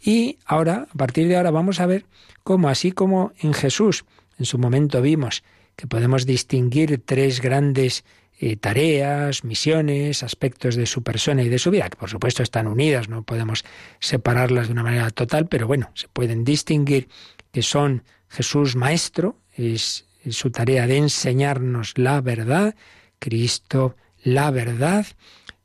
Y 0.00 0.38
ahora, 0.46 0.88
a 0.92 0.98
partir 0.98 1.28
de 1.28 1.36
ahora, 1.36 1.52
vamos 1.52 1.78
a 1.78 1.86
ver 1.86 2.06
cómo, 2.42 2.68
así 2.68 2.90
como 2.90 3.34
en 3.38 3.54
Jesús, 3.54 4.04
en 4.36 4.46
su 4.46 4.58
momento 4.58 5.00
vimos 5.00 5.44
que 5.76 5.86
podemos 5.86 6.26
distinguir 6.26 7.00
tres 7.06 7.40
grandes 7.40 8.04
eh, 8.40 8.56
tareas, 8.56 9.44
misiones, 9.44 10.24
aspectos 10.24 10.74
de 10.74 10.86
su 10.86 11.04
persona 11.04 11.44
y 11.44 11.48
de 11.48 11.60
su 11.60 11.70
vida, 11.70 11.88
que 11.88 11.96
por 11.96 12.10
supuesto 12.10 12.42
están 12.42 12.66
unidas, 12.66 13.08
no 13.08 13.22
podemos 13.22 13.64
separarlas 14.00 14.66
de 14.66 14.72
una 14.72 14.82
manera 14.82 15.10
total, 15.10 15.46
pero 15.46 15.68
bueno, 15.68 15.92
se 15.94 16.08
pueden 16.08 16.42
distinguir 16.42 17.08
que 17.52 17.62
son 17.62 18.02
Jesús 18.28 18.74
Maestro, 18.74 19.36
es, 19.54 20.04
es 20.24 20.36
su 20.36 20.50
tarea 20.50 20.86
de 20.86 20.96
enseñarnos 20.98 21.94
la 21.96 22.20
verdad, 22.20 22.74
Cristo 23.18 23.96
la 24.22 24.50
verdad, 24.50 25.06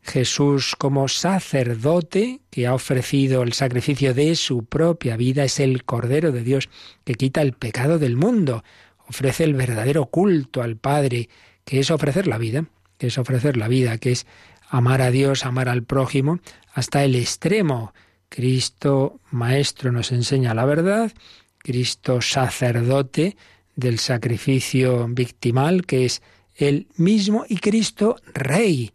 Jesús 0.02 0.76
como 0.78 1.08
sacerdote 1.08 2.40
que 2.50 2.66
ha 2.66 2.74
ofrecido 2.74 3.44
el 3.44 3.54
sacrificio 3.54 4.14
de 4.14 4.36
su 4.36 4.66
propia 4.66 5.18
vida, 5.18 5.44
es 5.44 5.60
el 5.60 5.84
Cordero 5.84 6.32
de 6.32 6.44
Dios 6.44 6.70
que 7.04 7.16
quita 7.16 7.42
el 7.42 7.54
pecado 7.54 8.00
del 8.00 8.16
mundo, 8.16 8.64
ofrece 9.08 9.44
el 9.44 9.54
verdadero 9.54 10.06
culto 10.06 10.64
al 10.64 10.78
Padre, 10.78 11.30
que 11.66 11.80
es 11.80 11.92
ofrecer 11.92 12.28
la 12.28 12.38
vida, 12.38 12.66
que 12.98 13.08
es 13.08 13.18
ofrecer 13.18 13.58
la 13.58 13.68
vida, 13.68 13.98
que 13.98 14.12
es 14.12 14.26
amar 14.70 15.02
a 15.02 15.12
Dios, 15.12 15.46
amar 15.46 15.70
al 15.70 15.84
prójimo, 15.84 16.40
hasta 16.74 17.04
el 17.04 17.16
extremo. 17.16 17.94
Cristo 18.30 19.20
Maestro 19.32 19.92
nos 19.92 20.12
enseña 20.12 20.54
la 20.54 20.66
verdad, 20.66 21.12
Cristo 21.60 22.22
sacerdote 22.22 23.38
del 23.78 24.00
sacrificio 24.00 25.08
victimal, 25.08 25.86
que 25.86 26.04
es 26.04 26.22
el 26.56 26.88
mismo, 26.98 27.46
y 27.48 27.58
Cristo 27.58 28.18
Rey, 28.34 28.92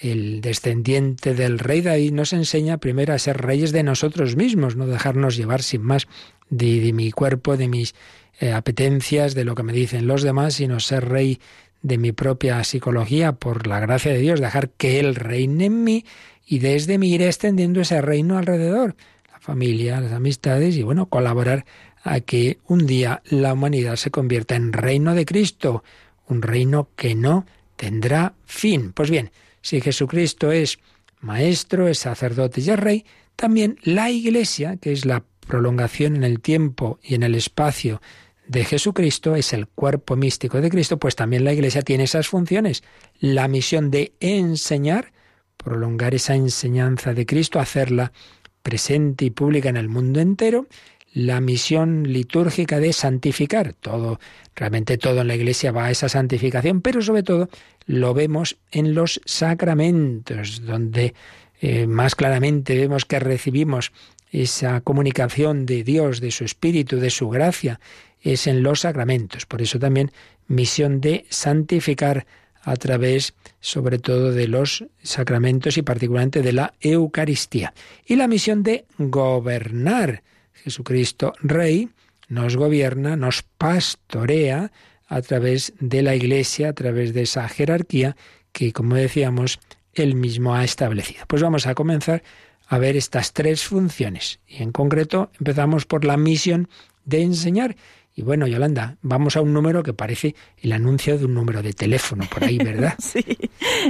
el 0.00 0.40
descendiente 0.40 1.34
del 1.34 1.58
rey 1.58 1.80
David, 1.80 2.12
nos 2.12 2.32
enseña 2.32 2.78
primero 2.78 3.14
a 3.14 3.18
ser 3.18 3.40
reyes 3.40 3.72
de 3.72 3.84
nosotros 3.84 4.36
mismos, 4.36 4.76
no 4.76 4.86
dejarnos 4.86 5.36
llevar 5.36 5.62
sin 5.62 5.82
más 5.82 6.08
de, 6.50 6.92
mi 6.92 7.12
cuerpo, 7.12 7.56
de 7.56 7.68
mis 7.68 7.94
eh, 8.40 8.52
apetencias, 8.52 9.34
de 9.34 9.44
lo 9.44 9.54
que 9.54 9.62
me 9.62 9.72
dicen 9.72 10.08
los 10.08 10.22
demás, 10.22 10.54
sino 10.54 10.80
ser 10.80 11.08
rey 11.08 11.40
de 11.82 11.96
mi 11.96 12.10
propia 12.10 12.62
psicología, 12.64 13.32
por 13.32 13.68
la 13.68 13.78
gracia 13.78 14.12
de 14.12 14.18
Dios, 14.18 14.40
dejar 14.40 14.70
que 14.70 14.98
Él 14.98 15.14
reine 15.14 15.66
en 15.66 15.84
mí 15.84 16.04
y 16.44 16.58
desde 16.58 16.98
mí 16.98 17.14
ir 17.14 17.22
extendiendo 17.22 17.80
ese 17.80 18.02
reino 18.02 18.36
alrededor, 18.36 18.96
la 19.30 19.38
familia, 19.38 20.00
las 20.00 20.12
amistades 20.12 20.76
y 20.76 20.82
bueno, 20.82 21.06
colaborar 21.06 21.64
a 22.04 22.20
que 22.20 22.58
un 22.66 22.86
día 22.86 23.22
la 23.24 23.54
humanidad 23.54 23.96
se 23.96 24.10
convierta 24.10 24.54
en 24.54 24.72
reino 24.72 25.14
de 25.14 25.24
Cristo, 25.24 25.82
un 26.28 26.42
reino 26.42 26.90
que 26.96 27.14
no 27.14 27.46
tendrá 27.76 28.34
fin. 28.44 28.92
Pues 28.92 29.10
bien, 29.10 29.32
si 29.62 29.80
Jesucristo 29.80 30.52
es 30.52 30.78
maestro, 31.20 31.88
es 31.88 31.98
sacerdote 31.98 32.60
y 32.60 32.70
es 32.70 32.78
rey, 32.78 33.04
también 33.36 33.78
la 33.82 34.10
Iglesia, 34.10 34.76
que 34.76 34.92
es 34.92 35.06
la 35.06 35.24
prolongación 35.46 36.16
en 36.16 36.24
el 36.24 36.40
tiempo 36.40 37.00
y 37.02 37.14
en 37.14 37.22
el 37.22 37.34
espacio 37.34 38.02
de 38.46 38.64
Jesucristo, 38.64 39.34
es 39.34 39.54
el 39.54 39.66
cuerpo 39.66 40.14
místico 40.16 40.60
de 40.60 40.68
Cristo, 40.68 40.98
pues 40.98 41.16
también 41.16 41.44
la 41.44 41.54
Iglesia 41.54 41.80
tiene 41.80 42.04
esas 42.04 42.28
funciones. 42.28 42.84
La 43.18 43.48
misión 43.48 43.90
de 43.90 44.12
enseñar, 44.20 45.12
prolongar 45.56 46.14
esa 46.14 46.34
enseñanza 46.34 47.14
de 47.14 47.24
Cristo, 47.24 47.58
hacerla 47.58 48.12
presente 48.62 49.26
y 49.26 49.30
pública 49.30 49.68
en 49.68 49.76
el 49.76 49.88
mundo 49.88 50.20
entero, 50.20 50.66
la 51.14 51.40
misión 51.40 52.12
litúrgica 52.12 52.80
de 52.80 52.92
santificar. 52.92 53.72
Todo, 53.72 54.20
realmente 54.54 54.98
todo 54.98 55.20
en 55.20 55.28
la 55.28 55.36
Iglesia 55.36 55.72
va 55.72 55.86
a 55.86 55.90
esa 55.90 56.08
santificación, 56.08 56.82
pero 56.82 57.00
sobre 57.00 57.22
todo 57.22 57.48
lo 57.86 58.12
vemos 58.14 58.56
en 58.72 58.94
los 58.94 59.20
sacramentos, 59.24 60.66
donde 60.66 61.14
eh, 61.60 61.86
más 61.86 62.16
claramente 62.16 62.76
vemos 62.76 63.04
que 63.04 63.20
recibimos 63.20 63.92
esa 64.32 64.80
comunicación 64.80 65.64
de 65.66 65.84
Dios, 65.84 66.20
de 66.20 66.32
su 66.32 66.44
Espíritu, 66.44 66.98
de 66.98 67.10
su 67.10 67.30
gracia, 67.30 67.78
es 68.20 68.48
en 68.48 68.64
los 68.64 68.80
sacramentos. 68.80 69.46
Por 69.46 69.62
eso 69.62 69.78
también 69.78 70.10
misión 70.48 71.00
de 71.00 71.26
santificar 71.28 72.26
a 72.62 72.74
través 72.76 73.34
sobre 73.60 73.98
todo 73.98 74.32
de 74.32 74.48
los 74.48 74.84
sacramentos 75.02 75.78
y 75.78 75.82
particularmente 75.82 76.42
de 76.42 76.52
la 76.52 76.74
Eucaristía. 76.80 77.72
Y 78.04 78.16
la 78.16 78.26
misión 78.26 78.64
de 78.64 78.86
gobernar. 78.98 80.22
Jesucristo 80.64 81.34
Rey 81.40 81.90
nos 82.28 82.56
gobierna, 82.56 83.16
nos 83.16 83.42
pastorea 83.42 84.72
a 85.06 85.20
través 85.20 85.74
de 85.78 86.02
la 86.02 86.14
Iglesia, 86.14 86.70
a 86.70 86.72
través 86.72 87.12
de 87.12 87.22
esa 87.22 87.46
jerarquía 87.48 88.16
que, 88.52 88.72
como 88.72 88.94
decíamos, 88.94 89.60
él 89.92 90.14
mismo 90.14 90.54
ha 90.54 90.64
establecido. 90.64 91.24
Pues 91.28 91.42
vamos 91.42 91.66
a 91.66 91.74
comenzar 91.74 92.22
a 92.66 92.78
ver 92.78 92.96
estas 92.96 93.34
tres 93.34 93.62
funciones. 93.64 94.40
Y 94.48 94.62
en 94.62 94.72
concreto 94.72 95.30
empezamos 95.38 95.84
por 95.84 96.06
la 96.06 96.16
misión 96.16 96.68
de 97.04 97.20
enseñar 97.20 97.76
Y 98.16 98.22
bueno, 98.22 98.46
Yolanda, 98.46 98.96
vamos 99.02 99.36
a 99.36 99.40
un 99.40 99.52
número 99.52 99.82
que 99.82 99.92
parece 99.92 100.36
el 100.58 100.72
anuncio 100.72 101.18
de 101.18 101.24
un 101.24 101.34
número 101.34 101.62
de 101.62 101.72
teléfono 101.72 102.24
por 102.30 102.44
ahí, 102.44 102.58
¿verdad? 102.58 102.94
sí. 102.98 103.24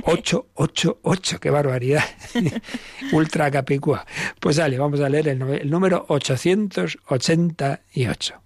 888, 0.05 1.41
qué 1.41 1.51
barbaridad. 1.51 2.05
Ultra 3.13 3.51
capicúa. 3.51 4.07
Pues 4.41 4.57
dale, 4.57 4.79
vamos 4.79 5.01
a 5.01 5.11
leer 5.11 5.29
el, 5.29 5.43
el 5.43 5.71
número 5.71 6.07
888. 6.09 8.41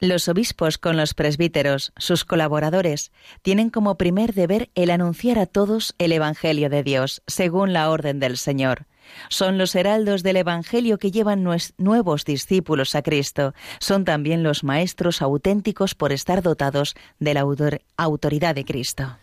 Los 0.00 0.28
obispos 0.28 0.78
con 0.78 0.96
los 0.96 1.12
presbíteros, 1.12 1.92
sus 1.96 2.24
colaboradores, 2.24 3.10
tienen 3.42 3.68
como 3.68 3.98
primer 3.98 4.32
deber 4.32 4.70
el 4.76 4.90
anunciar 4.90 5.40
a 5.40 5.46
todos 5.46 5.96
el 5.98 6.12
Evangelio 6.12 6.70
de 6.70 6.84
Dios, 6.84 7.20
según 7.26 7.72
la 7.72 7.90
orden 7.90 8.20
del 8.20 8.38
Señor. 8.38 8.86
Son 9.28 9.58
los 9.58 9.74
heraldos 9.74 10.22
del 10.22 10.36
Evangelio 10.36 10.98
que 10.98 11.10
llevan 11.10 11.46
nuevos 11.78 12.24
discípulos 12.24 12.94
a 12.94 13.02
Cristo. 13.02 13.54
Son 13.80 14.04
también 14.04 14.42
los 14.42 14.64
maestros 14.64 15.22
auténticos 15.22 15.94
por 15.94 16.12
estar 16.12 16.42
dotados 16.42 16.94
de 17.18 17.34
la 17.34 17.44
autoridad 17.96 18.54
de 18.54 18.64
Cristo. 18.64 19.16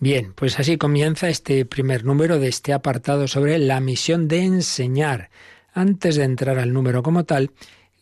Bien, 0.00 0.32
pues 0.34 0.58
así 0.58 0.76
comienza 0.76 1.28
este 1.28 1.64
primer 1.64 2.04
número 2.04 2.38
de 2.38 2.48
este 2.48 2.72
apartado 2.72 3.28
sobre 3.28 3.58
la 3.58 3.80
misión 3.80 4.28
de 4.28 4.40
enseñar. 4.40 5.30
Antes 5.72 6.16
de 6.16 6.24
entrar 6.24 6.58
al 6.58 6.72
número 6.72 7.02
como 7.02 7.24
tal, 7.24 7.50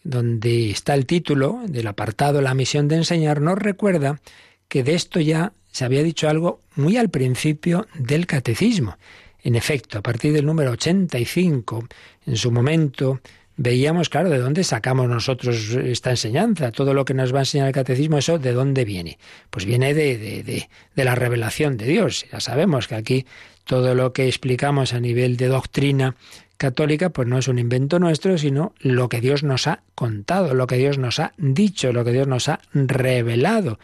donde 0.04 0.70
está 0.70 0.94
el 0.94 1.06
título 1.06 1.60
del 1.66 1.86
apartado 1.86 2.42
La 2.42 2.54
misión 2.54 2.88
de 2.88 2.96
enseñar, 2.96 3.40
nos 3.40 3.58
recuerda 3.58 4.20
que 4.68 4.82
de 4.82 4.94
esto 4.94 5.20
ya 5.20 5.52
se 5.70 5.84
había 5.84 6.02
dicho 6.02 6.28
algo 6.28 6.60
muy 6.74 6.96
al 6.96 7.08
principio 7.08 7.86
del 7.94 8.26
catecismo. 8.26 8.96
En 9.42 9.54
efecto, 9.54 9.98
a 9.98 10.02
partir 10.02 10.32
del 10.32 10.46
número 10.46 10.70
85, 10.72 11.88
en 12.26 12.36
su 12.36 12.52
momento, 12.52 13.20
veíamos, 13.56 14.08
claro, 14.08 14.30
de 14.30 14.38
dónde 14.38 14.64
sacamos 14.64 15.08
nosotros 15.08 15.70
esta 15.70 16.10
enseñanza, 16.10 16.72
todo 16.72 16.94
lo 16.94 17.04
que 17.04 17.14
nos 17.14 17.34
va 17.34 17.38
a 17.38 17.42
enseñar 17.42 17.66
el 17.66 17.74
catecismo, 17.74 18.18
eso 18.18 18.38
de 18.38 18.52
dónde 18.52 18.84
viene. 18.84 19.18
Pues 19.50 19.64
viene 19.64 19.94
de, 19.94 20.16
de, 20.16 20.42
de, 20.42 20.68
de, 20.94 21.04
la 21.04 21.14
revelación 21.14 21.76
de 21.76 21.86
Dios. 21.86 22.26
Ya 22.32 22.40
sabemos 22.40 22.88
que 22.88 22.94
aquí 22.94 23.26
todo 23.64 23.94
lo 23.94 24.12
que 24.12 24.26
explicamos 24.26 24.92
a 24.92 25.00
nivel 25.00 25.36
de 25.36 25.48
doctrina 25.48 26.16
católica, 26.56 27.10
pues 27.10 27.26
no 27.26 27.38
es 27.38 27.48
un 27.48 27.58
invento 27.58 27.98
nuestro, 27.98 28.38
sino 28.38 28.72
lo 28.78 29.08
que 29.08 29.20
Dios 29.20 29.42
nos 29.42 29.66
ha 29.66 29.82
contado, 29.94 30.54
lo 30.54 30.66
que 30.66 30.76
Dios 30.76 30.98
nos 30.98 31.18
ha 31.18 31.32
dicho, 31.36 31.92
lo 31.92 32.04
que 32.04 32.12
Dios 32.12 32.28
nos 32.28 32.48
ha 32.48 32.60
revelado. 32.72 33.78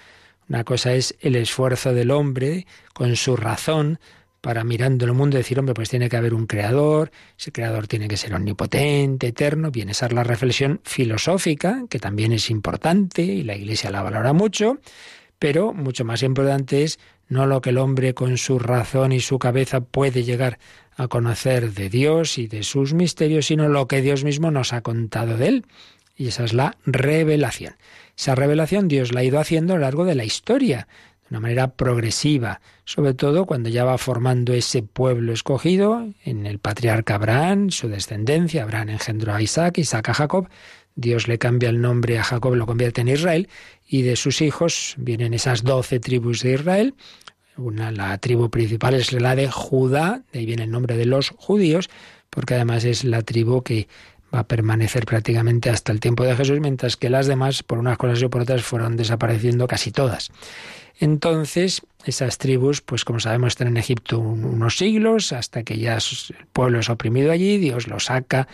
Una 0.48 0.64
cosa 0.64 0.94
es 0.94 1.16
el 1.20 1.36
esfuerzo 1.36 1.92
del 1.92 2.10
hombre 2.10 2.66
con 2.94 3.16
su 3.16 3.36
razón 3.36 3.98
para 4.40 4.64
mirando 4.64 5.04
el 5.04 5.12
mundo 5.12 5.36
decir, 5.36 5.58
hombre, 5.58 5.74
pues 5.74 5.88
tiene 5.88 6.08
que 6.08 6.16
haber 6.16 6.34
un 6.34 6.46
creador, 6.46 7.10
ese 7.38 7.52
creador 7.52 7.86
tiene 7.88 8.08
que 8.08 8.16
ser 8.16 8.34
omnipotente, 8.34 9.28
eterno. 9.28 9.70
Bien, 9.70 9.88
esa 9.88 10.06
es 10.06 10.12
la 10.12 10.24
reflexión 10.24 10.80
filosófica, 10.84 11.84
que 11.88 11.98
también 11.98 12.32
es 12.32 12.50
importante 12.50 13.22
y 13.22 13.42
la 13.42 13.56
Iglesia 13.56 13.90
la 13.90 14.02
valora 14.02 14.32
mucho, 14.32 14.78
pero 15.38 15.72
mucho 15.72 16.04
más 16.04 16.22
importante 16.22 16.84
es 16.84 16.98
no 17.28 17.46
lo 17.46 17.60
que 17.60 17.70
el 17.70 17.78
hombre 17.78 18.14
con 18.14 18.38
su 18.38 18.58
razón 18.58 19.12
y 19.12 19.20
su 19.20 19.38
cabeza 19.38 19.80
puede 19.80 20.24
llegar 20.24 20.58
a 20.96 21.08
conocer 21.08 21.72
de 21.72 21.88
Dios 21.88 22.38
y 22.38 22.48
de 22.48 22.62
sus 22.62 22.94
misterios, 22.94 23.46
sino 23.46 23.68
lo 23.68 23.86
que 23.86 24.02
Dios 24.02 24.24
mismo 24.24 24.50
nos 24.50 24.72
ha 24.72 24.80
contado 24.80 25.36
de 25.36 25.48
él. 25.48 25.66
Y 26.16 26.28
esa 26.28 26.44
es 26.44 26.52
la 26.52 26.76
revelación. 26.84 27.76
Esa 28.16 28.34
revelación 28.34 28.88
Dios 28.88 29.12
la 29.12 29.20
ha 29.20 29.24
ido 29.24 29.38
haciendo 29.38 29.74
a 29.74 29.76
lo 29.76 29.82
largo 29.82 30.04
de 30.04 30.16
la 30.16 30.24
historia, 30.24 30.88
de 31.28 31.36
una 31.36 31.40
manera 31.40 31.68
progresiva, 31.68 32.60
sobre 32.84 33.12
todo 33.12 33.44
cuando 33.44 33.68
ya 33.68 33.84
va 33.84 33.98
formando 33.98 34.54
ese 34.54 34.82
pueblo 34.82 35.32
escogido 35.32 36.08
en 36.24 36.46
el 36.46 36.58
patriarca 36.58 37.16
Abraham, 37.16 37.70
su 37.70 37.88
descendencia. 37.88 38.62
Abraham 38.62 38.90
engendró 38.90 39.34
a 39.34 39.42
Isaac, 39.42 39.78
Isaac 39.78 40.08
a 40.08 40.14
Jacob. 40.14 40.48
Dios 40.94 41.28
le 41.28 41.38
cambia 41.38 41.68
el 41.68 41.80
nombre 41.80 42.18
a 42.18 42.24
Jacob, 42.24 42.54
lo 42.54 42.66
convierte 42.66 43.02
en 43.02 43.08
Israel, 43.08 43.48
y 43.86 44.02
de 44.02 44.16
sus 44.16 44.40
hijos 44.40 44.94
vienen 44.96 45.34
esas 45.34 45.62
doce 45.62 46.00
tribus 46.00 46.42
de 46.42 46.54
Israel. 46.54 46.94
Una, 47.56 47.90
la 47.90 48.16
tribu 48.18 48.50
principal 48.50 48.94
es 48.94 49.12
la 49.12 49.36
de 49.36 49.50
Judá, 49.50 50.22
de 50.32 50.40
ahí 50.40 50.46
viene 50.46 50.64
el 50.64 50.70
nombre 50.70 50.96
de 50.96 51.06
los 51.06 51.30
judíos, 51.30 51.90
porque 52.30 52.54
además 52.54 52.84
es 52.84 53.04
la 53.04 53.22
tribu 53.22 53.62
que 53.62 53.86
va 54.34 54.40
a 54.40 54.46
permanecer 54.46 55.06
prácticamente 55.06 55.70
hasta 55.70 55.92
el 55.92 56.00
tiempo 56.00 56.24
de 56.24 56.36
Jesús, 56.36 56.60
mientras 56.60 56.96
que 56.96 57.10
las 57.10 57.26
demás, 57.26 57.62
por 57.62 57.78
unas 57.78 57.96
cosas 57.96 58.20
y 58.22 58.28
por 58.28 58.42
otras, 58.42 58.62
fueron 58.62 58.96
desapareciendo 58.96 59.66
casi 59.66 59.90
todas. 59.90 60.30
Entonces, 61.00 61.82
esas 62.04 62.38
tribus, 62.38 62.80
pues 62.80 63.04
como 63.04 63.20
sabemos, 63.20 63.48
están 63.48 63.68
en 63.68 63.76
Egipto 63.76 64.18
unos 64.18 64.76
siglos, 64.76 65.32
hasta 65.32 65.62
que 65.62 65.78
ya 65.78 65.96
el 65.96 66.46
pueblo 66.52 66.80
es 66.80 66.90
oprimido 66.90 67.30
allí, 67.30 67.58
Dios 67.58 67.86
los 67.86 68.06
saca, 68.06 68.48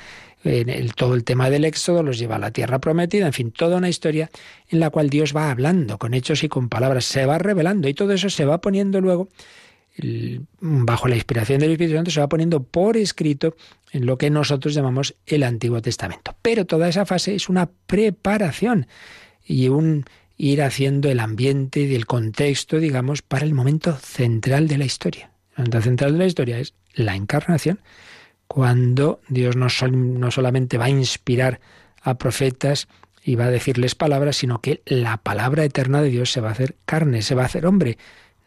en 0.45 0.69
el, 0.69 0.95
todo 0.95 1.15
el 1.15 1.25
tema 1.25 1.49
del 1.49 1.65
éxodo 1.65 2.03
los 2.03 2.19
lleva 2.19 2.37
a 2.37 2.39
la 2.39 2.51
tierra 2.51 2.79
prometida, 2.79 3.27
en 3.27 3.33
fin, 3.33 3.51
toda 3.51 3.79
una 3.79 3.89
historia 3.89 4.31
en 4.69 4.79
la 4.81 4.91
cual 4.91 5.09
Dios 5.09 5.35
va 5.35 5.51
hablando 5.51 5.97
con 5.97 6.13
hechos 6.13 6.45
y 6.45 6.49
con 6.49 6.69
palabras, 6.69 7.07
se 7.07 7.25
va 7.25 7.39
revelando 7.39 7.89
y 7.89 7.95
todo 7.95 8.13
eso 8.13 8.29
se 8.29 8.45
va 8.45 8.61
poniendo 8.61 9.01
luego 9.01 9.29
bajo 10.61 11.09
la 11.09 11.15
inspiración 11.15 11.61
del 11.61 11.73
Espíritu 11.73 11.97
Santo 11.97 12.11
se 12.11 12.21
va 12.21 12.29
poniendo 12.29 12.63
por 12.63 12.97
escrito 12.97 13.57
en 13.93 14.07
lo 14.07 14.19
que 14.19 14.29
nosotros 14.29 14.75
llamamos 14.75 15.15
el 15.27 15.45
Antiguo 15.45 15.81
Testamento. 15.81 16.35
Pero 16.43 16.65
toda 16.65 16.89
esa 16.89 17.07
fase 17.07 17.35
es 17.37 17.49
una 17.49 17.71
preparación 17.87 18.89
y 19.47 19.69
un 19.69 20.05
ir 20.37 20.63
haciendo 20.63 21.11
el 21.11 21.21
ambiente 21.21 21.81
y 21.81 21.95
el 21.95 22.07
contexto, 22.07 22.79
digamos, 22.79 23.23
para 23.23 23.45
el 23.45 23.55
momento 23.55 23.97
central 23.97 24.69
de 24.69 24.79
la 24.79 24.85
historia. 24.85 25.31
El 25.53 25.65
momento 25.65 25.83
central 25.83 26.13
de 26.13 26.19
la 26.19 26.27
historia 26.27 26.59
es 26.59 26.75
la 26.95 27.15
encarnación, 27.15 27.81
cuando 28.47 29.21
Dios 29.29 29.57
no, 29.57 29.69
no 29.91 30.31
solamente 30.31 30.79
va 30.79 30.87
a 30.87 30.91
inspirar 30.91 31.61
a 32.03 32.19
profetas 32.19 32.89
y 33.23 33.37
va 33.37 33.47
a 33.47 33.51
decirles 33.51 33.95
palabras, 33.95 34.37
sino 34.37 34.61
que 34.61 34.83
la 34.85 35.17
palabra 35.17 35.65
eterna 35.65 36.03
de 36.03 36.11
Dios 36.11 36.31
se 36.31 36.41
va 36.41 36.51
a 36.51 36.53
hacer 36.53 36.77
carne, 36.85 37.23
se 37.23 37.35
va 37.35 37.43
a 37.43 37.47
hacer 37.47 37.67
hombre. 37.67 37.97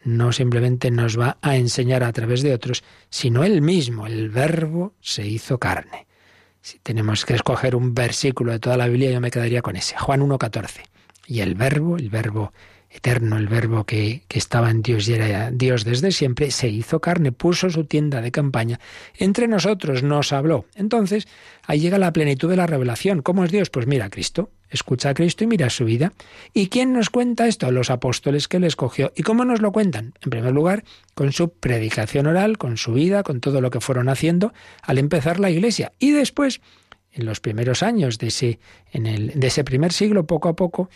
No 0.04 0.32
simplemente 0.32 0.90
nos 0.90 1.18
va 1.18 1.38
a 1.42 1.56
enseñar 1.56 2.04
a 2.04 2.12
través 2.12 2.42
de 2.42 2.54
otros, 2.54 2.84
sino 3.10 3.42
Él 3.42 3.60
mismo, 3.60 4.06
el 4.06 4.28
verbo 4.28 4.94
se 5.00 5.26
hizo 5.26 5.58
carne. 5.58 6.06
Si 6.60 6.78
tenemos 6.78 7.24
que 7.24 7.34
escoger 7.34 7.74
un 7.74 7.94
versículo 7.94 8.52
de 8.52 8.60
toda 8.60 8.76
la 8.76 8.86
Biblia, 8.86 9.10
yo 9.10 9.20
me 9.20 9.30
quedaría 9.30 9.62
con 9.62 9.74
ese, 9.74 9.96
Juan 9.96 10.20
1.14. 10.20 10.82
Y 11.28 11.40
el 11.40 11.54
verbo, 11.54 11.98
el 11.98 12.08
verbo 12.08 12.54
eterno, 12.90 13.36
el 13.36 13.48
verbo 13.48 13.84
que, 13.84 14.22
que, 14.28 14.38
estaba 14.38 14.70
en 14.70 14.80
Dios 14.80 15.06
y 15.08 15.12
era 15.12 15.50
Dios 15.50 15.84
desde 15.84 16.10
siempre, 16.10 16.50
se 16.50 16.68
hizo 16.68 17.00
carne, 17.00 17.32
puso 17.32 17.68
su 17.68 17.84
tienda 17.84 18.22
de 18.22 18.32
campaña 18.32 18.80
entre 19.18 19.46
nosotros, 19.46 20.02
nos 20.02 20.32
habló. 20.32 20.64
Entonces, 20.74 21.28
ahí 21.66 21.80
llega 21.80 21.98
la 21.98 22.14
plenitud 22.14 22.48
de 22.48 22.56
la 22.56 22.66
revelación. 22.66 23.20
¿Cómo 23.20 23.44
es 23.44 23.52
Dios? 23.52 23.68
Pues 23.68 23.86
mira 23.86 24.06
a 24.06 24.10
Cristo, 24.10 24.50
escucha 24.70 25.10
a 25.10 25.14
Cristo 25.14 25.44
y 25.44 25.48
mira 25.48 25.68
su 25.68 25.84
vida. 25.84 26.14
¿Y 26.54 26.68
quién 26.68 26.94
nos 26.94 27.10
cuenta 27.10 27.46
esto? 27.46 27.70
Los 27.70 27.90
apóstoles 27.90 28.48
que 28.48 28.56
él 28.56 28.64
escogió. 28.64 29.12
¿Y 29.14 29.22
cómo 29.22 29.44
nos 29.44 29.60
lo 29.60 29.70
cuentan? 29.70 30.14
En 30.22 30.30
primer 30.30 30.54
lugar, 30.54 30.82
con 31.14 31.32
su 31.32 31.50
predicación 31.50 32.26
oral, 32.26 32.56
con 32.56 32.78
su 32.78 32.94
vida, 32.94 33.22
con 33.22 33.40
todo 33.40 33.60
lo 33.60 33.70
que 33.70 33.80
fueron 33.82 34.08
haciendo 34.08 34.54
al 34.82 34.96
empezar 34.96 35.40
la 35.40 35.50
iglesia. 35.50 35.92
Y 35.98 36.12
después, 36.12 36.62
en 37.12 37.26
los 37.26 37.40
primeros 37.40 37.82
años 37.82 38.16
de 38.16 38.28
ese, 38.28 38.58
en 38.92 39.06
el, 39.06 39.38
de 39.38 39.46
ese 39.46 39.62
primer 39.62 39.92
siglo, 39.92 40.26
poco 40.26 40.48
a 40.48 40.56
poco, 40.56 40.88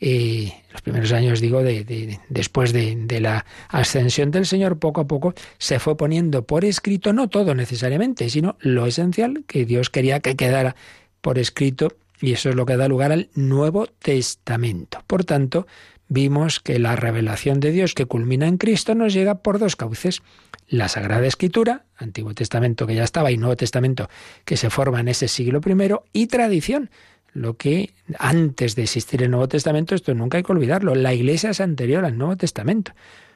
eh, 0.00 0.52
los 0.72 0.80
primeros 0.80 1.12
años, 1.12 1.40
digo, 1.40 1.62
de, 1.62 1.84
de, 1.84 2.18
después 2.28 2.72
de, 2.72 2.96
de, 2.96 3.20
la 3.20 3.44
ascensión 3.68 4.30
del 4.30 4.46
Señor, 4.46 4.78
poco 4.78 5.02
a 5.02 5.06
poco 5.06 5.34
se 5.58 5.78
fue 5.78 5.96
poniendo 5.96 6.44
por 6.46 6.64
escrito, 6.64 7.12
no 7.12 7.28
todo 7.28 7.54
necesariamente, 7.54 8.30
sino 8.30 8.56
lo 8.60 8.86
esencial 8.86 9.44
que 9.46 9.66
Dios 9.66 9.90
quería 9.90 10.20
que 10.20 10.36
quedara 10.36 10.74
por 11.20 11.38
escrito, 11.38 11.92
y 12.20 12.32
eso 12.32 12.48
es 12.48 12.54
lo 12.54 12.66
que 12.66 12.76
da 12.76 12.88
lugar 12.88 13.12
al 13.12 13.28
Nuevo 13.34 13.86
Testamento. 13.86 15.02
Por 15.06 15.24
tanto, 15.24 15.66
vimos 16.08 16.60
que 16.60 16.78
la 16.78 16.96
revelación 16.96 17.60
de 17.60 17.70
Dios 17.70 17.94
que 17.94 18.06
culmina 18.06 18.46
en 18.46 18.56
Cristo 18.56 18.94
nos 18.94 19.12
llega 19.12 19.36
por 19.36 19.58
dos 19.58 19.76
cauces. 19.76 20.22
La 20.66 20.88
Sagrada 20.88 21.26
Escritura, 21.26 21.84
Antiguo 21.96 22.34
Testamento 22.34 22.86
que 22.86 22.94
ya 22.94 23.04
estaba 23.04 23.30
y 23.30 23.36
Nuevo 23.36 23.56
Testamento 23.56 24.08
que 24.44 24.56
se 24.56 24.70
forma 24.70 25.00
en 25.00 25.08
ese 25.08 25.28
siglo 25.28 25.60
primero, 25.60 26.04
y 26.12 26.26
tradición 26.26 26.90
lo 27.32 27.56
que 27.56 27.90
antes 28.18 28.74
de 28.74 28.82
existir 28.82 29.22
el 29.22 29.30
Nuevo 29.30 29.48
Testamento, 29.48 29.94
esto 29.94 30.14
nunca 30.14 30.38
hay 30.38 30.44
que 30.44 30.52
olvidarlo, 30.52 30.94
la 30.94 31.14
Iglesia 31.14 31.50
es 31.50 31.60
anterior 31.60 32.04
al 32.04 32.18
Nuevo 32.18 32.36
Testamento. 32.36 32.92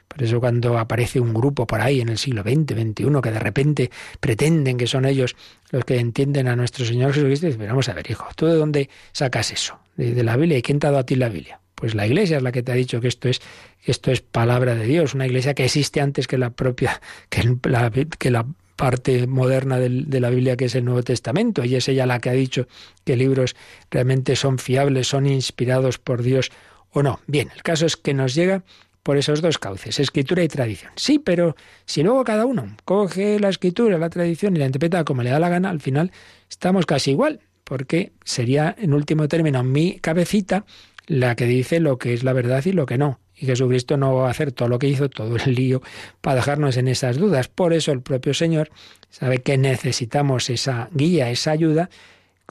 Por 0.09 0.22
eso 0.22 0.38
cuando 0.38 0.78
aparece 0.78 1.18
un 1.18 1.35
grupo 1.35 1.66
por 1.66 1.80
ahí 1.80 2.00
en 2.00 2.09
el 2.09 2.18
siglo 2.18 2.42
XX, 2.42 2.74
XXI, 2.74 3.20
que 3.22 3.30
de 3.30 3.38
repente 3.38 3.90
pretenden 4.20 4.76
que 4.76 4.87
son 4.87 5.07
ellos 5.07 5.35
los 5.70 5.85
que 5.85 5.98
entienden 5.98 6.46
a 6.46 6.57
nuestro 6.57 6.85
Señor 6.85 7.12
Jesucristo, 7.12 7.46
dicen, 7.46 7.66
vamos 7.66 7.88
a 7.88 7.94
ver, 7.94 8.11
hijo, 8.11 8.26
¿tú 8.37 8.46
de 8.46 8.54
dónde 8.54 8.90
sacas 9.12 9.50
eso? 9.50 9.78
¿De, 9.96 10.22
la 10.22 10.37
Biblia? 10.37 10.59
¿Y 10.59 10.62
quién 10.62 10.78
te 10.78 10.87
ha 10.87 10.90
dado 10.90 11.00
a 11.00 11.07
ti 11.07 11.16
la 11.16 11.28
Biblia? 11.28 11.61
Pues 11.74 11.94
la 11.94 12.07
Iglesia 12.07 12.37
es 12.37 12.42
la 12.42 12.52
que 12.52 12.62
te 12.62 12.70
ha 12.70 12.76
dicho 12.76 13.00
que 13.00 13.09
esto 13.09 13.28
es, 13.28 13.40
esto 13.85 14.12
es 14.12 14.20
palabra 14.20 14.74
de 14.74 14.87
Dios, 14.87 15.14
una 15.14 15.26
Iglesia 15.26 15.54
que 15.54 15.64
existe 15.64 16.00
antes 16.00 16.28
que 16.28 16.38
la 16.38 16.50
propia, 16.50 17.00
que 17.28 17.42
la, 17.64 17.90
que 17.90 18.30
la 18.30 18.46
parte 18.77 19.27
moderna 19.27 19.79
de 19.79 20.21
la 20.21 20.31
Biblia 20.31 20.57
que 20.57 20.67
es 20.67 20.75
el 20.75 20.85
Nuevo 20.85 21.03
Testamento, 21.03 21.65
y 21.65 21.77
es 21.77 21.89
ella 21.89 22.07
la 22.07 22.21
que 22.21 22.31
ha 22.31 22.35
dicho 22.35 22.67
que 23.05 23.17
libros 23.17 23.57
realmente 23.91 24.37
son 24.37 24.59
fiables, 24.59 25.09
son 25.09 25.27
inspirados 25.27 25.99
por 25.99 26.23
Dios 26.23 26.51
o 26.91 27.03
no. 27.03 27.21
Bien, 27.27 27.51
el 27.55 27.63
caso 27.63 27.87
es 27.87 27.97
que 27.97 28.15
nos 28.15 28.35
llega 28.35 28.63
por 29.03 29.19
esos 29.19 29.43
dos 29.43 29.59
cauces, 29.59 30.01
escritura 30.01 30.43
y 30.43 30.49
tradición. 30.49 30.91
Sí, 30.97 31.19
pero 31.19 31.57
si 31.85 32.03
luego 32.03 32.25
cada 32.25 32.47
uno 32.47 32.75
coge 32.85 33.39
la 33.39 33.51
escritura, 33.51 33.99
la 33.99 34.09
tradición 34.09 34.57
y 34.57 34.59
la 34.59 34.67
interpreta 34.67 35.05
como 35.05 35.23
le 35.23 35.31
da 35.31 35.39
la 35.39 35.51
gana, 35.51 35.71
al 35.71 35.81
final 35.81 36.11
estamos 36.49 36.87
casi 36.87 37.11
igual, 37.11 37.41
porque 37.65 38.13
sería, 38.25 38.75
en 38.79 38.95
último 38.95 39.29
término, 39.29 39.63
mi 39.63 39.99
cabecita 39.99 40.65
la 41.07 41.37
que 41.37 41.45
dice 41.45 41.81
lo 41.81 41.99
que 41.99 42.15
es 42.15 42.25
la 42.25 42.33
verdad 42.33 42.65
y 42.65 42.73
lo 42.73 42.87
que 42.87 42.97
no. 42.97 43.21
Y 43.44 43.46
Jesucristo 43.46 43.98
no 43.98 44.14
va 44.14 44.28
a 44.28 44.30
hacer 44.30 44.52
todo 44.52 44.68
lo 44.68 44.78
que 44.78 44.88
hizo, 44.88 45.11
todo 45.11 45.37
el 45.37 45.54
lío, 45.54 45.83
para 46.22 46.37
dejarnos 46.37 46.78
en 46.78 46.88
esas 46.88 47.18
dudas. 47.18 47.48
Por 47.48 47.74
eso 47.74 47.92
el 47.92 48.00
propio 48.00 48.33
Señor 48.33 48.70
sabe 49.11 49.42
que 49.42 49.59
necesitamos 49.59 50.48
esa 50.48 50.88
guía, 50.92 51.30
esa 51.30 51.50
ayuda, 51.50 51.90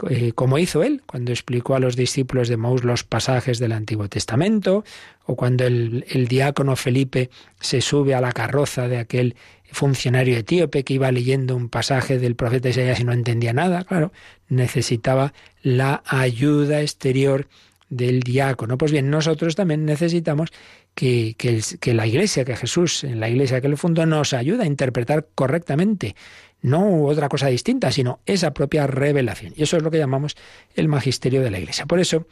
eh, 0.10 0.34
como 0.34 0.60
hizo 0.60 0.84
él 0.84 1.02
cuando 1.08 1.32
explicó 1.32 1.76
a 1.76 1.80
los 1.80 1.96
discípulos 1.96 2.48
de 2.48 2.58
Maús 2.58 2.84
los 2.84 3.04
pasajes 3.04 3.58
del 3.58 3.72
Antiguo 3.72 4.08
Testamento, 4.08 4.84
o 5.26 5.36
cuando 5.36 5.66
el, 5.66 6.06
el 6.10 6.28
diácono 6.28 6.76
Felipe 6.76 7.32
se 7.60 7.82
sube 7.82 8.14
a 8.14 8.22
la 8.22 8.32
carroza 8.32 8.88
de 8.88 9.00
aquel 9.00 9.36
funcionario 9.72 10.38
etíope 10.38 10.84
que 10.84 10.94
iba 10.94 11.12
leyendo 11.12 11.56
un 11.56 11.70
pasaje 11.70 12.20
del 12.20 12.36
profeta 12.36 12.70
Isaías 12.70 13.00
y 13.00 13.04
no 13.04 13.14
entendía 13.14 13.54
nada, 13.54 13.84
claro, 13.84 14.12
necesitaba 14.48 15.34
la 15.64 16.04
ayuda 16.06 16.82
exterior 16.82 17.48
del 17.90 18.22
diácono. 18.22 18.78
Pues 18.78 18.92
bien, 18.92 19.10
nosotros 19.10 19.56
también 19.56 19.86
necesitamos 19.86 20.50
que, 20.96 21.94
la 21.94 22.08
iglesia, 22.08 22.46
que 22.46 22.56
Jesús 22.56 23.04
en 23.04 23.20
la 23.20 23.30
iglesia 23.30 23.62
que 23.62 23.68
él 23.68 23.78
fundó, 23.78 24.06
nos 24.06 24.34
ayude 24.34 24.64
a 24.64 24.68
interpretar 24.68 25.28
correctamente, 25.36 26.16
no 26.62 27.06
otra 27.06 27.30
cosa 27.30 27.48
distinta, 27.48 27.92
sino 27.92 28.20
esa 28.26 28.54
propia 28.54 28.88
revelación. 28.88 29.54
Y 29.56 29.64
eso 29.64 29.78
es 29.78 29.84
lo 29.84 29.92
que 29.92 29.98
llamamos 29.98 30.36
el 30.76 30.88
magisterio 30.88 31.42
de 31.42 31.52
la 31.52 31.60
iglesia. 31.60 31.86
Por 31.86 32.00
eso 32.00 32.28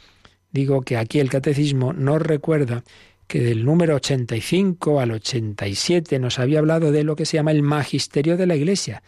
digo 0.51 0.81
que 0.81 0.97
aquí 0.97 1.19
el 1.19 1.29
catecismo 1.29 1.93
nos 1.93 2.21
recuerda 2.21 2.83
que 3.27 3.39
del 3.39 3.65
número 3.65 3.95
85 3.95 4.99
al 4.99 5.11
87 5.11 6.19
nos 6.19 6.37
había 6.37 6.59
hablado 6.59 6.91
de 6.91 7.03
lo 7.03 7.15
que 7.15 7.25
se 7.25 7.37
llama 7.37 7.51
el 7.51 7.63
magisterio 7.63 8.37
de 8.37 8.45
la 8.45 8.55
iglesia. 8.55 9.03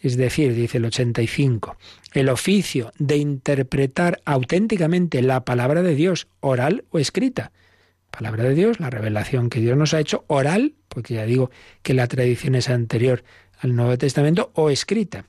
Es 0.00 0.16
decir, 0.16 0.54
dice 0.54 0.78
el 0.78 0.86
85, 0.86 1.76
el 2.12 2.28
oficio 2.28 2.92
de 2.98 3.16
interpretar 3.16 4.20
auténticamente 4.24 5.22
la 5.22 5.44
palabra 5.44 5.82
de 5.82 5.94
Dios, 5.94 6.28
oral 6.40 6.84
o 6.90 6.98
escrita. 6.98 7.52
Palabra 8.16 8.44
de 8.44 8.54
Dios, 8.54 8.80
la 8.80 8.88
revelación 8.88 9.50
que 9.50 9.60
Dios 9.60 9.76
nos 9.76 9.92
ha 9.92 10.00
hecho, 10.00 10.24
oral, 10.28 10.72
porque 10.88 11.12
ya 11.12 11.26
digo 11.26 11.50
que 11.82 11.92
la 11.92 12.06
tradición 12.06 12.54
es 12.54 12.70
anterior 12.70 13.22
al 13.58 13.76
Nuevo 13.76 13.98
Testamento, 13.98 14.52
o 14.54 14.70
escrita. 14.70 15.26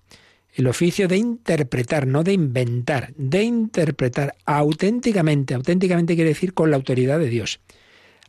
El 0.54 0.67
oficio 0.67 1.10
de 1.10 1.17
interpretar, 1.17 2.08
no 2.08 2.23
de 2.23 2.32
inventar, 2.32 3.13
de 3.17 3.43
interpretar 3.43 4.36
auténticamente, 4.45 5.54
auténticamente 5.54 6.15
quiere 6.15 6.30
decir 6.30 6.54
con 6.54 6.71
la 6.71 6.78
autoridad 6.78 7.19
de 7.19 7.28
Dios, 7.28 7.60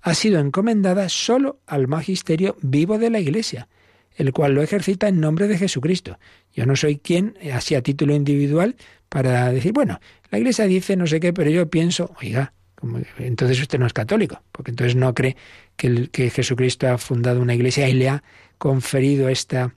ha 0.03 0.15
sido 0.15 0.41
encomendada 0.41 1.09
solo 1.09 1.61
al 1.69 1.87
magisterio 1.87 2.57
vivo 2.61 2.99
de 2.99 3.11
la 3.11 3.21
Iglesia 3.21 3.69
el 4.17 4.33
cual 4.33 4.55
lo 4.55 4.63
ejercita 4.63 5.07
en 5.07 5.21
nombre 5.21 5.47
de 5.47 5.57
Jesucristo. 5.57 6.19
Yo 6.53 6.67
no 6.67 6.75
soy 6.75 6.99
quien, 6.99 7.39
así 7.55 7.77
a 7.77 7.83
título 7.83 8.17
individual, 8.17 8.75
para 9.09 9.53
decir, 9.53 9.73
bueno, 9.73 10.01
la 10.33 10.39
Iglesia 10.39 10.65
dice 10.65 10.97
no 10.97 11.07
sé 11.07 11.21
qué, 11.21 11.33
pero 11.33 11.51
yo 11.51 11.71
pienso, 11.71 12.13
oiga, 12.21 12.53
entonces 13.19 13.61
usted 13.61 13.79
no 13.79 13.87
es 13.87 13.93
católico, 13.93 14.43
porque 14.53 14.71
entonces 14.71 14.97
no 14.97 15.15
cree 15.15 15.37
que, 15.77 16.31
Jesucristo 16.31 16.89
ha 16.89 16.99
fundado 16.99 17.41
una 17.41 17.55
Iglesia 17.55 17.89
y 17.89 17.95
le 17.95 18.09
ha 18.09 18.23
conferido 18.59 19.29
esta, 19.29 19.75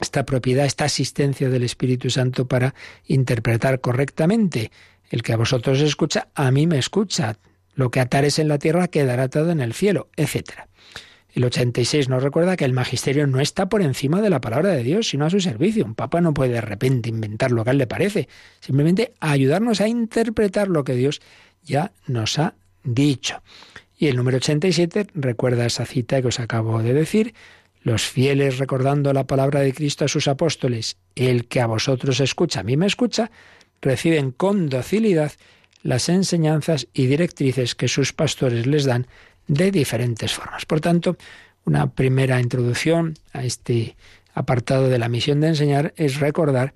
esta 0.00 0.24
propiedad, 0.24 0.66
esta 0.66 0.84
asistencia 0.84 1.48
del 1.48 1.62
Espíritu 1.62 2.10
Santo 2.10 2.46
para 2.46 2.74
interpretar 3.06 3.80
correctamente. 3.80 4.70
El 5.10 5.22
que 5.22 5.32
a 5.32 5.36
vosotros 5.36 5.80
escucha, 5.80 6.28
a 6.34 6.50
mí 6.50 6.66
me 6.66 6.78
escucha. 6.78 7.36
Lo 7.74 7.90
que 7.90 8.00
atares 8.00 8.38
en 8.38 8.48
la 8.48 8.58
tierra 8.58 8.88
quedará 8.88 9.24
atado 9.24 9.50
en 9.50 9.60
el 9.60 9.72
cielo, 9.72 10.08
etcétera. 10.16 10.68
El 11.36 11.44
86 11.44 12.08
nos 12.08 12.22
recuerda 12.22 12.56
que 12.56 12.64
el 12.64 12.72
magisterio 12.72 13.26
no 13.26 13.40
está 13.40 13.68
por 13.68 13.82
encima 13.82 14.22
de 14.22 14.30
la 14.30 14.40
palabra 14.40 14.70
de 14.70 14.82
Dios, 14.82 15.10
sino 15.10 15.26
a 15.26 15.30
su 15.30 15.38
servicio. 15.38 15.84
Un 15.84 15.94
papa 15.94 16.22
no 16.22 16.32
puede 16.32 16.54
de 16.54 16.60
repente 16.62 17.10
inventar 17.10 17.52
lo 17.52 17.62
que 17.62 17.68
a 17.68 17.72
él 17.72 17.78
le 17.78 17.86
parece, 17.86 18.26
simplemente 18.60 19.12
ayudarnos 19.20 19.82
a 19.82 19.86
interpretar 19.86 20.68
lo 20.68 20.82
que 20.82 20.94
Dios 20.94 21.20
ya 21.66 21.92
nos 22.06 22.38
ha 22.38 22.54
dicho. 22.82 23.42
Y 23.98 24.06
el 24.06 24.16
número 24.16 24.38
87 24.38 25.08
recuerda 25.14 25.66
esa 25.66 25.84
cita 25.84 26.22
que 26.22 26.28
os 26.28 26.40
acabo 26.40 26.82
de 26.82 26.94
decir, 26.94 27.34
los 27.82 28.02
fieles 28.02 28.58
recordando 28.58 29.12
la 29.12 29.26
palabra 29.26 29.60
de 29.60 29.72
Cristo 29.72 30.04
a 30.04 30.08
sus 30.08 30.28
apóstoles, 30.28 30.96
el 31.14 31.46
que 31.46 31.60
a 31.60 31.66
vosotros 31.66 32.20
escucha, 32.20 32.60
a 32.60 32.64
mí 32.64 32.76
me 32.76 32.86
escucha, 32.86 33.30
reciben 33.80 34.32
con 34.32 34.68
docilidad 34.68 35.32
las 35.82 36.08
enseñanzas 36.08 36.88
y 36.92 37.06
directrices 37.06 37.74
que 37.74 37.88
sus 37.88 38.12
pastores 38.12 38.66
les 38.66 38.84
dan 38.84 39.06
de 39.46 39.70
diferentes 39.70 40.32
formas. 40.32 40.66
Por 40.66 40.80
tanto, 40.80 41.16
una 41.64 41.92
primera 41.92 42.40
introducción 42.40 43.14
a 43.32 43.44
este 43.44 43.96
apartado 44.34 44.88
de 44.88 44.98
la 44.98 45.08
misión 45.08 45.40
de 45.40 45.48
enseñar 45.48 45.94
es 45.96 46.20
recordar 46.20 46.74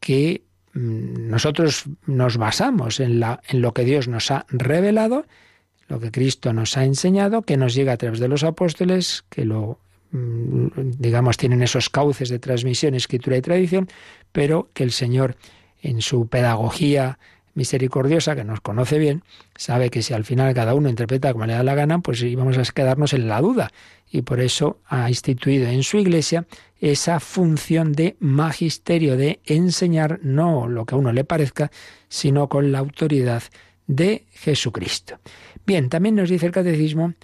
que 0.00 0.42
nosotros 0.78 1.84
nos 2.06 2.36
basamos 2.36 3.00
en, 3.00 3.20
la, 3.20 3.40
en 3.48 3.62
lo 3.62 3.72
que 3.72 3.84
Dios 3.84 4.06
nos 4.06 4.30
ha 4.30 4.46
revelado, 4.48 5.26
lo 5.88 5.98
que 5.98 6.10
Cristo 6.10 6.52
nos 6.52 6.76
ha 6.76 6.84
enseñado, 6.84 7.42
que 7.42 7.56
nos 7.56 7.74
llega 7.74 7.92
a 7.92 7.96
través 7.96 8.20
de 8.20 8.28
los 8.28 8.44
apóstoles, 8.44 9.24
que 9.28 9.44
lo 9.44 9.80
mm, 10.12 10.68
digamos 10.98 11.36
tienen 11.36 11.62
esos 11.62 11.90
cauces 11.90 12.28
de 12.28 12.38
transmisión, 12.38 12.94
escritura 12.94 13.36
y 13.36 13.42
tradición, 13.42 13.88
pero 14.30 14.68
que 14.72 14.84
el 14.84 14.92
Señor 14.92 15.36
en 15.82 16.00
su 16.00 16.28
pedagogía 16.28 17.18
misericordiosa, 17.58 18.36
que 18.36 18.44
nos 18.44 18.60
conoce 18.60 18.98
bien, 18.98 19.24
sabe 19.56 19.90
que 19.90 20.00
si 20.00 20.14
al 20.14 20.24
final 20.24 20.54
cada 20.54 20.74
uno 20.74 20.88
interpreta 20.88 21.32
como 21.32 21.44
le 21.44 21.54
da 21.54 21.64
la 21.64 21.74
gana, 21.74 21.98
pues 21.98 22.22
íbamos 22.22 22.56
a 22.56 22.62
quedarnos 22.72 23.12
en 23.12 23.28
la 23.28 23.40
duda. 23.40 23.72
Y 24.10 24.22
por 24.22 24.38
eso 24.38 24.78
ha 24.86 25.08
instituido 25.08 25.66
en 25.66 25.82
su 25.82 25.98
iglesia 25.98 26.46
esa 26.80 27.18
función 27.18 27.92
de 27.92 28.16
magisterio, 28.20 29.16
de 29.16 29.40
enseñar 29.44 30.20
no 30.22 30.68
lo 30.68 30.86
que 30.86 30.94
a 30.94 30.98
uno 30.98 31.12
le 31.12 31.24
parezca, 31.24 31.72
sino 32.08 32.48
con 32.48 32.70
la 32.70 32.78
autoridad 32.78 33.42
de 33.88 34.24
Jesucristo. 34.30 35.18
Bien, 35.66 35.88
también 35.88 36.14
nos 36.14 36.30
dice 36.30 36.46
el 36.46 36.52
catecismo 36.52 37.14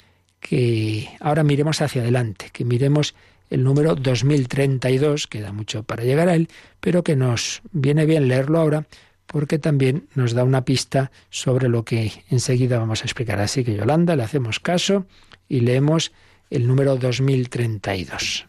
que 0.40 1.08
ahora 1.20 1.44
miremos 1.44 1.80
hacia 1.80 2.02
adelante, 2.02 2.50
que 2.52 2.64
miremos 2.64 3.14
el 3.50 3.62
número 3.62 3.94
2032, 3.94 5.28
queda 5.28 5.52
mucho 5.52 5.84
para 5.84 6.02
llegar 6.02 6.28
a 6.28 6.34
él, 6.34 6.48
pero 6.80 7.04
que 7.04 7.14
nos 7.14 7.62
viene 7.70 8.04
bien 8.04 8.26
leerlo 8.26 8.58
ahora 8.58 8.86
porque 9.26 9.58
también 9.58 10.08
nos 10.14 10.32
da 10.32 10.44
una 10.44 10.64
pista 10.64 11.10
sobre 11.30 11.68
lo 11.68 11.84
que 11.84 12.24
enseguida 12.30 12.78
vamos 12.78 13.02
a 13.02 13.04
explicar. 13.04 13.40
Así 13.40 13.64
que 13.64 13.74
Yolanda, 13.74 14.16
le 14.16 14.22
hacemos 14.22 14.60
caso 14.60 15.06
y 15.48 15.60
leemos 15.60 16.12
el 16.50 16.66
número 16.66 16.96
2032. 16.96 18.46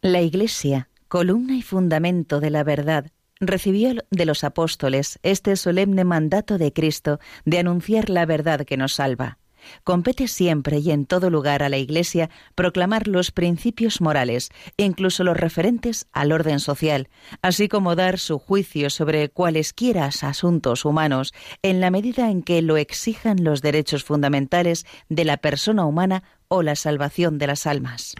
La 0.00 0.20
Iglesia, 0.20 0.88
columna 1.08 1.56
y 1.56 1.62
fundamento 1.62 2.40
de 2.40 2.50
la 2.50 2.64
verdad, 2.64 3.10
recibió 3.40 3.94
de 4.10 4.26
los 4.26 4.44
apóstoles 4.44 5.18
este 5.22 5.56
solemne 5.56 6.04
mandato 6.04 6.58
de 6.58 6.72
Cristo 6.72 7.20
de 7.44 7.58
anunciar 7.58 8.10
la 8.10 8.26
verdad 8.26 8.64
que 8.64 8.76
nos 8.76 8.94
salva. 8.94 9.37
Compete 9.84 10.28
siempre 10.28 10.78
y 10.78 10.90
en 10.90 11.06
todo 11.06 11.30
lugar 11.30 11.62
a 11.62 11.68
la 11.68 11.78
Iglesia 11.78 12.30
proclamar 12.54 13.08
los 13.08 13.30
principios 13.30 14.00
morales, 14.00 14.50
incluso 14.76 15.24
los 15.24 15.36
referentes 15.36 16.06
al 16.12 16.32
orden 16.32 16.60
social, 16.60 17.08
así 17.42 17.68
como 17.68 17.96
dar 17.96 18.18
su 18.18 18.38
juicio 18.38 18.90
sobre 18.90 19.28
cualesquiera 19.28 20.10
asuntos 20.22 20.84
humanos, 20.84 21.32
en 21.62 21.80
la 21.80 21.90
medida 21.90 22.30
en 22.30 22.42
que 22.42 22.62
lo 22.62 22.76
exijan 22.76 23.44
los 23.44 23.62
derechos 23.62 24.04
fundamentales 24.04 24.86
de 25.08 25.24
la 25.24 25.36
persona 25.36 25.84
humana 25.84 26.22
o 26.48 26.62
la 26.62 26.76
salvación 26.76 27.38
de 27.38 27.46
las 27.46 27.66
almas. 27.66 28.14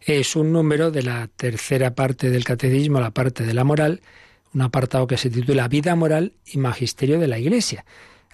Es 0.00 0.36
un 0.36 0.52
número 0.52 0.90
de 0.90 1.02
la 1.02 1.28
tercera 1.28 1.94
parte 1.94 2.30
del 2.30 2.44
catecismo, 2.44 3.00
la 3.00 3.10
parte 3.10 3.44
de 3.44 3.54
la 3.54 3.64
moral, 3.64 4.00
un 4.54 4.62
apartado 4.62 5.06
que 5.06 5.16
se 5.16 5.30
titula 5.30 5.68
Vida 5.68 5.96
moral 5.96 6.34
y 6.46 6.58
Magisterio 6.58 7.18
de 7.18 7.26
la 7.26 7.38
Iglesia. 7.38 7.84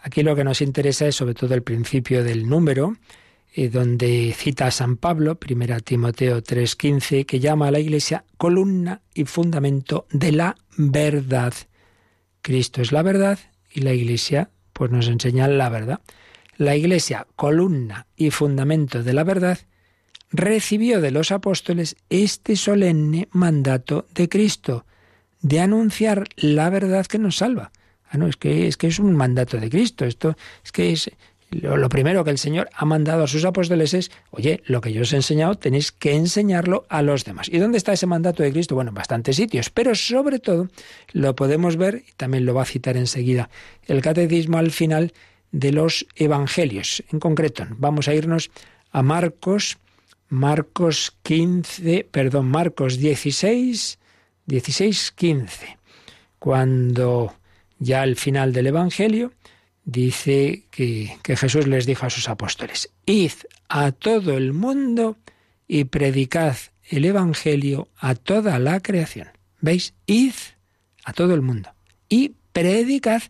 Aquí 0.02 0.22
lo 0.22 0.34
que 0.34 0.44
nos 0.44 0.62
interesa 0.62 1.06
es 1.06 1.16
sobre 1.16 1.34
todo 1.34 1.54
el 1.54 1.62
principio 1.62 2.24
del 2.24 2.48
número, 2.48 2.96
eh, 3.54 3.68
donde 3.68 4.34
cita 4.36 4.66
a 4.66 4.70
San 4.70 4.96
Pablo, 4.96 5.38
1 5.38 5.80
Timoteo 5.80 6.42
3:15, 6.42 7.26
que 7.26 7.40
llama 7.40 7.68
a 7.68 7.70
la 7.70 7.80
Iglesia 7.80 8.24
columna 8.36 9.02
y 9.14 9.24
fundamento 9.24 10.06
de 10.10 10.32
la 10.32 10.56
verdad. 10.76 11.52
Cristo 12.42 12.80
es 12.80 12.92
la 12.92 13.02
verdad 13.02 13.38
y 13.72 13.80
la 13.80 13.92
Iglesia 13.92 14.50
pues 14.72 14.90
nos 14.90 15.08
enseña 15.08 15.46
la 15.48 15.68
verdad. 15.68 16.00
La 16.56 16.76
Iglesia, 16.76 17.26
columna 17.36 18.06
y 18.16 18.30
fundamento 18.30 19.02
de 19.02 19.12
la 19.12 19.24
verdad, 19.24 19.58
recibió 20.30 21.00
de 21.00 21.10
los 21.10 21.32
apóstoles 21.32 21.96
este 22.08 22.56
solemne 22.56 23.28
mandato 23.32 24.06
de 24.14 24.28
Cristo, 24.28 24.86
de 25.42 25.60
anunciar 25.60 26.28
la 26.36 26.70
verdad 26.70 27.06
que 27.06 27.18
nos 27.18 27.36
salva. 27.36 27.72
Ah, 28.10 28.18
no, 28.18 28.26
es 28.26 28.36
que, 28.36 28.66
es 28.66 28.76
que 28.76 28.88
es 28.88 28.98
un 28.98 29.14
mandato 29.16 29.56
de 29.56 29.70
Cristo. 29.70 30.04
Esto 30.04 30.36
es 30.64 30.72
que 30.72 30.92
es 30.92 31.10
lo, 31.50 31.88
primero 31.88 32.22
que 32.22 32.30
el 32.30 32.38
Señor 32.38 32.70
ha 32.74 32.84
mandado 32.84 33.24
a 33.24 33.26
sus 33.26 33.44
apóstoles 33.44 33.92
es, 33.92 34.10
oye, 34.30 34.62
lo 34.66 34.80
que 34.80 34.92
yo 34.92 35.02
os 35.02 35.12
he 35.12 35.16
enseñado 35.16 35.56
tenéis 35.56 35.90
que 35.90 36.14
enseñarlo 36.14 36.86
a 36.88 37.02
los 37.02 37.24
demás. 37.24 37.48
¿Y 37.48 37.58
dónde 37.58 37.78
está 37.78 37.92
ese 37.92 38.06
mandato 38.06 38.42
de 38.42 38.52
Cristo? 38.52 38.76
Bueno, 38.76 38.90
en 38.90 38.94
bastantes 38.94 39.36
sitios, 39.36 39.68
pero 39.70 39.94
sobre 39.96 40.38
todo 40.38 40.68
lo 41.12 41.34
podemos 41.34 41.76
ver, 41.76 42.04
y 42.08 42.12
también 42.16 42.46
lo 42.46 42.54
va 42.54 42.62
a 42.62 42.66
citar 42.66 42.96
enseguida, 42.96 43.50
el 43.86 44.00
catecismo 44.00 44.58
al 44.58 44.70
final 44.70 45.12
de 45.50 45.72
los 45.72 46.06
evangelios. 46.14 47.02
En 47.10 47.18
concreto, 47.18 47.66
vamos 47.70 48.06
a 48.06 48.14
irnos 48.14 48.50
a 48.92 49.02
Marcos, 49.02 49.78
Marcos 50.28 51.16
15, 51.24 52.06
perdón, 52.12 52.46
Marcos 52.46 52.98
16, 52.98 53.98
16, 54.46 55.12
15, 55.16 55.78
cuando 56.38 57.34
ya 57.80 58.02
al 58.02 58.14
final 58.14 58.52
del 58.52 58.68
Evangelio, 58.68 59.32
dice 59.84 60.66
que, 60.70 61.18
Jesús 61.24 61.66
les 61.66 61.86
dijo 61.86 62.06
a 62.06 62.10
sus 62.10 62.28
apóstoles, 62.28 62.90
id 63.06 63.32
a 63.68 63.90
todo 63.90 64.36
el 64.36 64.52
mundo 64.52 65.16
y 65.66 65.84
predicad 65.84 66.56
el 66.88 67.04
Evangelio 67.04 67.88
a 67.98 68.14
toda 68.14 68.58
la 68.58 68.80
creación. 68.80 69.28
¿Veis? 69.60 69.94
Id 70.06 70.34
a 71.04 71.12
todo 71.12 71.34
el 71.34 71.42
mundo 71.42 71.70
y 72.08 72.34
predicad 72.52 73.22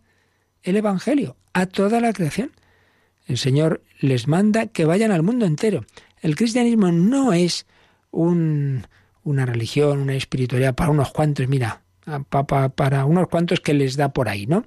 el 0.62 0.76
Evangelio 0.76 1.36
a 1.52 1.66
toda 1.66 2.00
la 2.00 2.12
creación. 2.12 2.52
El 3.26 3.38
Señor 3.38 3.82
les 4.00 4.26
manda 4.26 4.66
que 4.66 4.84
vayan 4.84 5.12
al 5.12 5.22
mundo 5.22 5.46
entero. 5.46 5.84
El 6.20 6.36
cristianismo 6.36 6.90
no 6.90 7.32
es 7.32 7.66
un, 8.10 8.86
una 9.22 9.46
religión, 9.46 10.00
una 10.00 10.14
espiritualidad 10.14 10.74
para 10.74 10.90
unos 10.90 11.12
cuantos, 11.12 11.46
mira, 11.48 11.82
para 12.74 13.04
unos 13.04 13.28
cuantos 13.28 13.60
que 13.60 13.74
les 13.74 13.96
da 13.96 14.12
por 14.12 14.28
ahí, 14.28 14.46
¿no? 14.46 14.64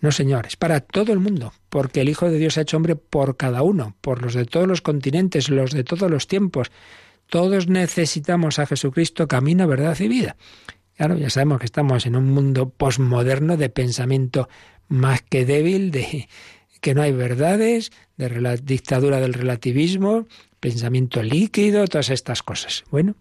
No, 0.00 0.12
Señor, 0.12 0.46
es 0.46 0.56
para 0.56 0.80
todo 0.80 1.12
el 1.12 1.18
mundo, 1.18 1.52
porque 1.68 2.00
el 2.00 2.08
Hijo 2.08 2.30
de 2.30 2.38
Dios 2.38 2.56
ha 2.56 2.62
hecho 2.62 2.76
hombre 2.76 2.96
por 2.96 3.36
cada 3.36 3.62
uno, 3.62 3.96
por 4.00 4.22
los 4.22 4.32
de 4.34 4.46
todos 4.46 4.66
los 4.66 4.80
continentes, 4.80 5.50
los 5.50 5.72
de 5.72 5.84
todos 5.84 6.10
los 6.10 6.26
tiempos. 6.26 6.70
Todos 7.26 7.68
necesitamos 7.68 8.58
a 8.58 8.66
Jesucristo, 8.66 9.28
camino, 9.28 9.68
verdad 9.68 9.98
y 10.00 10.08
vida. 10.08 10.36
Claro, 10.96 11.16
ya 11.16 11.30
sabemos 11.30 11.60
que 11.60 11.66
estamos 11.66 12.06
en 12.06 12.16
un 12.16 12.30
mundo 12.30 12.70
posmoderno 12.70 13.56
de 13.56 13.68
pensamiento 13.68 14.48
más 14.88 15.22
que 15.22 15.44
débil, 15.44 15.90
de 15.90 16.28
que 16.80 16.94
no 16.94 17.02
hay 17.02 17.12
verdades, 17.12 17.92
de 18.16 18.40
la 18.40 18.56
dictadura 18.56 19.20
del 19.20 19.34
relativismo, 19.34 20.26
pensamiento 20.60 21.22
líquido, 21.22 21.86
todas 21.86 22.10
estas 22.10 22.42
cosas. 22.42 22.84
Bueno, 22.90 23.14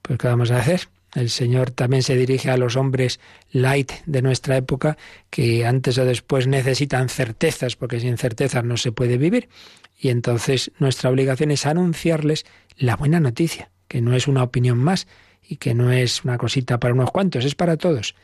pues 0.00 0.18
¿qué 0.18 0.28
vamos 0.28 0.50
a 0.50 0.58
hacer? 0.58 0.88
El 1.14 1.28
Señor 1.28 1.70
también 1.70 2.02
se 2.02 2.16
dirige 2.16 2.50
a 2.50 2.56
los 2.56 2.76
hombres 2.76 3.20
light 3.50 3.92
de 4.06 4.22
nuestra 4.22 4.56
época 4.56 4.96
que 5.28 5.66
antes 5.66 5.98
o 5.98 6.04
después 6.04 6.46
necesitan 6.46 7.08
certezas, 7.08 7.76
porque 7.76 8.00
sin 8.00 8.16
certezas 8.16 8.64
no 8.64 8.76
se 8.76 8.92
puede 8.92 9.18
vivir. 9.18 9.48
Y 9.98 10.08
entonces 10.08 10.72
nuestra 10.78 11.10
obligación 11.10 11.50
es 11.50 11.66
anunciarles 11.66 12.46
la 12.76 12.96
buena 12.96 13.20
noticia, 13.20 13.70
que 13.88 14.00
no 14.00 14.14
es 14.14 14.26
una 14.26 14.42
opinión 14.42 14.78
más 14.78 15.06
y 15.46 15.56
que 15.56 15.74
no 15.74 15.92
es 15.92 16.24
una 16.24 16.38
cosita 16.38 16.80
para 16.80 16.94
unos 16.94 17.10
cuantos, 17.10 17.44
es 17.44 17.54
para 17.54 17.76
todos. 17.76 18.14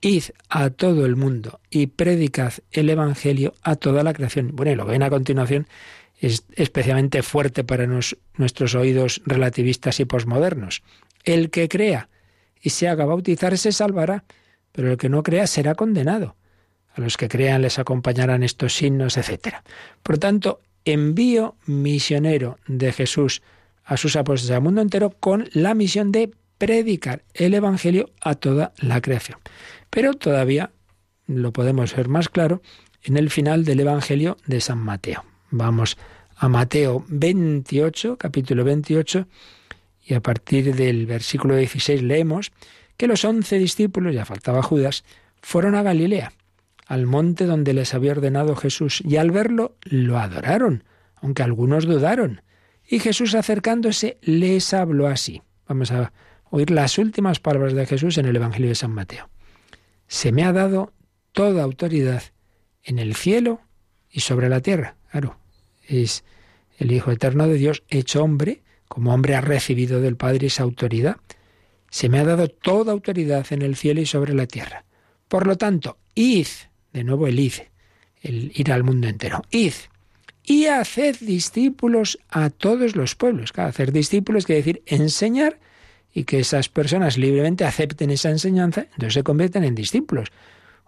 Id 0.00 0.24
a 0.48 0.70
todo 0.70 1.04
el 1.04 1.16
mundo 1.16 1.60
y 1.70 1.88
predicad 1.88 2.54
el 2.70 2.88
Evangelio 2.88 3.54
a 3.62 3.76
toda 3.76 4.02
la 4.02 4.14
creación. 4.14 4.52
Bueno, 4.54 4.72
y 4.72 4.74
lo 4.74 4.86
ven 4.86 5.02
a 5.02 5.10
continuación 5.10 5.66
es 6.20 6.44
especialmente 6.56 7.22
fuerte 7.22 7.62
para 7.64 7.86
nuestros 7.86 8.74
oídos 8.74 9.22
relativistas 9.24 10.00
y 10.00 10.04
posmodernos. 10.04 10.82
El 11.24 11.50
que 11.50 11.68
crea 11.68 12.08
y 12.60 12.70
se 12.70 12.88
haga 12.88 13.04
bautizar 13.04 13.56
se 13.58 13.72
salvará, 13.72 14.24
pero 14.72 14.90
el 14.90 14.96
que 14.96 15.08
no 15.08 15.22
crea 15.22 15.46
será 15.46 15.74
condenado. 15.74 16.36
A 16.94 17.00
los 17.00 17.16
que 17.16 17.28
crean 17.28 17.62
les 17.62 17.78
acompañarán 17.78 18.42
estos 18.42 18.74
signos, 18.74 19.16
etc. 19.16 19.56
Por 20.02 20.18
tanto, 20.18 20.60
envío 20.84 21.56
misionero 21.66 22.58
de 22.66 22.92
Jesús 22.92 23.42
a 23.84 23.96
sus 23.96 24.16
apóstoles 24.16 24.50
al 24.54 24.62
mundo 24.62 24.80
entero 24.80 25.10
con 25.10 25.48
la 25.52 25.74
misión 25.74 26.12
de 26.12 26.30
predicar 26.58 27.22
el 27.34 27.54
Evangelio 27.54 28.10
a 28.20 28.34
toda 28.34 28.72
la 28.78 29.00
creación. 29.00 29.38
Pero 29.90 30.14
todavía 30.14 30.72
lo 31.26 31.52
podemos 31.52 31.94
ver 31.94 32.08
más 32.08 32.28
claro 32.28 32.62
en 33.02 33.16
el 33.16 33.30
final 33.30 33.64
del 33.64 33.80
Evangelio 33.80 34.36
de 34.46 34.60
San 34.60 34.78
Mateo. 34.78 35.24
Vamos 35.50 35.96
a 36.36 36.48
Mateo 36.48 37.04
28, 37.08 38.16
capítulo 38.18 38.64
28, 38.64 39.26
y 40.08 40.14
a 40.14 40.20
partir 40.20 40.74
del 40.74 41.04
versículo 41.04 41.54
16 41.54 42.02
leemos 42.02 42.50
que 42.96 43.06
los 43.06 43.26
once 43.26 43.58
discípulos, 43.58 44.14
ya 44.14 44.24
faltaba 44.24 44.62
Judas, 44.62 45.04
fueron 45.42 45.74
a 45.74 45.82
Galilea, 45.82 46.32
al 46.86 47.04
monte 47.04 47.44
donde 47.44 47.74
les 47.74 47.92
había 47.92 48.12
ordenado 48.12 48.56
Jesús, 48.56 49.02
y 49.04 49.16
al 49.16 49.30
verlo 49.30 49.76
lo 49.82 50.18
adoraron, 50.18 50.84
aunque 51.16 51.42
algunos 51.42 51.84
dudaron. 51.84 52.40
Y 52.88 53.00
Jesús 53.00 53.34
acercándose 53.34 54.16
les 54.22 54.72
habló 54.72 55.08
así. 55.08 55.42
Vamos 55.68 55.92
a 55.92 56.14
oír 56.48 56.70
las 56.70 56.96
últimas 56.96 57.38
palabras 57.38 57.74
de 57.74 57.84
Jesús 57.84 58.16
en 58.16 58.24
el 58.24 58.36
Evangelio 58.36 58.70
de 58.70 58.76
San 58.76 58.92
Mateo. 58.92 59.28
Se 60.06 60.32
me 60.32 60.44
ha 60.44 60.54
dado 60.54 60.94
toda 61.32 61.62
autoridad 61.62 62.22
en 62.82 62.98
el 62.98 63.14
cielo 63.14 63.60
y 64.10 64.20
sobre 64.20 64.48
la 64.48 64.62
tierra. 64.62 64.96
Claro, 65.10 65.36
es 65.86 66.24
el 66.78 66.92
Hijo 66.92 67.10
Eterno 67.10 67.46
de 67.46 67.54
Dios 67.54 67.82
hecho 67.90 68.24
hombre 68.24 68.62
como 68.88 69.12
hombre 69.12 69.34
ha 69.34 69.40
recibido 69.40 70.00
del 70.00 70.16
Padre 70.16 70.48
esa 70.48 70.62
autoridad. 70.62 71.16
Se 71.90 72.08
me 72.08 72.18
ha 72.18 72.24
dado 72.24 72.48
toda 72.48 72.92
autoridad 72.92 73.46
en 73.50 73.62
el 73.62 73.76
cielo 73.76 74.00
y 74.00 74.06
sobre 74.06 74.34
la 74.34 74.46
tierra. 74.46 74.84
Por 75.28 75.46
lo 75.46 75.56
tanto, 75.56 75.98
id, 76.14 76.46
de 76.92 77.04
nuevo 77.04 77.26
el 77.26 77.38
id, 77.38 77.54
el 78.22 78.52
ir 78.54 78.72
al 78.72 78.84
mundo 78.84 79.08
entero, 79.08 79.42
id 79.50 79.74
y 80.48 80.66
haced 80.66 81.16
discípulos 81.20 82.18
a 82.30 82.48
todos 82.48 82.96
los 82.96 83.14
pueblos. 83.14 83.52
hacer 83.54 83.92
discípulos 83.92 84.46
quiere 84.46 84.62
decir 84.62 84.82
enseñar 84.86 85.58
y 86.14 86.24
que 86.24 86.40
esas 86.40 86.70
personas 86.70 87.18
libremente 87.18 87.66
acepten 87.66 88.10
esa 88.10 88.30
enseñanza, 88.30 88.86
entonces 88.92 89.12
se 89.12 89.22
convierten 89.22 89.62
en 89.64 89.74
discípulos. 89.74 90.30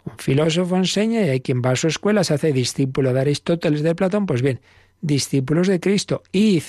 Un 0.07 0.17
filósofo 0.17 0.77
enseña 0.77 1.21
y 1.21 1.29
hay 1.29 1.41
quien 1.41 1.61
va 1.61 1.73
a 1.73 1.77
su 1.77 1.89
escuela, 1.89 2.25
se 2.25 2.33
hace 2.33 2.55
discípulo 2.55 3.13
de 3.13 3.21
Aristóteles, 3.21 3.83
de 3.83 3.95
Platón, 3.95 4.25
pues 4.25 4.41
bien, 4.41 4.61
discípulos 5.03 5.69
de 5.69 5.79
Cristo, 5.79 6.23
id 6.33 6.63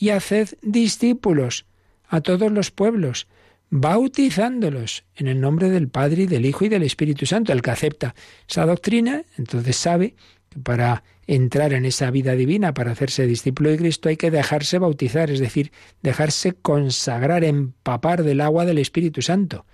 y 0.00 0.08
haced 0.10 0.54
discípulos 0.62 1.66
a 2.08 2.22
todos 2.22 2.50
los 2.50 2.70
pueblos, 2.70 3.28
bautizándolos 3.68 5.04
en 5.14 5.28
el 5.28 5.40
nombre 5.40 5.68
del 5.68 5.88
Padre 5.88 6.22
y 6.22 6.26
del 6.26 6.46
Hijo 6.46 6.64
y 6.64 6.70
del 6.70 6.82
Espíritu 6.82 7.26
Santo. 7.26 7.52
El 7.52 7.60
que 7.60 7.70
acepta 7.70 8.14
esa 8.48 8.64
doctrina, 8.64 9.22
entonces 9.36 9.76
sabe 9.76 10.14
que 10.48 10.58
para 10.58 11.04
entrar 11.26 11.74
en 11.74 11.84
esa 11.84 12.10
vida 12.10 12.34
divina, 12.34 12.72
para 12.72 12.92
hacerse 12.92 13.26
discípulo 13.26 13.70
de 13.70 13.76
Cristo, 13.76 14.08
hay 14.08 14.16
que 14.16 14.30
dejarse 14.30 14.78
bautizar, 14.78 15.30
es 15.30 15.38
decir, 15.38 15.70
dejarse 16.02 16.54
consagrar, 16.54 17.44
empapar 17.44 18.24
del 18.24 18.40
agua 18.40 18.64
del 18.64 18.78
Espíritu 18.78 19.20
Santo, 19.20 19.66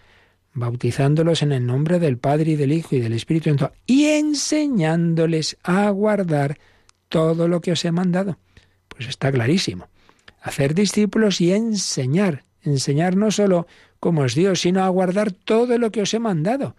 bautizándolos 0.55 1.43
en 1.43 1.53
el 1.53 1.65
nombre 1.65 2.01
del 2.01 2.19
Padre 2.19 2.51
y 2.51 2.57
del 2.57 2.73
Hijo 2.73 2.97
y 2.97 3.01
del 3.01 3.13
Espíritu 3.13 3.51
Santo, 3.51 3.73
y 3.87 4.07
enseñándoles 4.07 5.57
a 5.63 5.89
guardar 5.91 6.59
todo 7.09 7.47
lo 7.47 7.61
que 7.61 7.71
os 7.71 7.85
he 7.85 7.93
mandado. 7.93 8.39
Pues 8.89 9.09
está 9.09 9.31
clarísimo 9.31 9.89
hacer 10.47 10.75
discípulos 10.75 11.41
y 11.41 11.53
enseñar. 11.53 12.45
Enseñar 12.63 13.17
no 13.17 13.31
solo 13.31 13.67
cómo 13.99 14.25
es 14.25 14.35
Dios, 14.35 14.61
sino 14.61 14.85
a 14.85 14.89
guardar 14.89 15.33
todo 15.33 15.77
lo 15.77 15.91
que 15.91 16.03
os 16.03 16.15
he 16.15 16.21
mandado. 16.21 16.77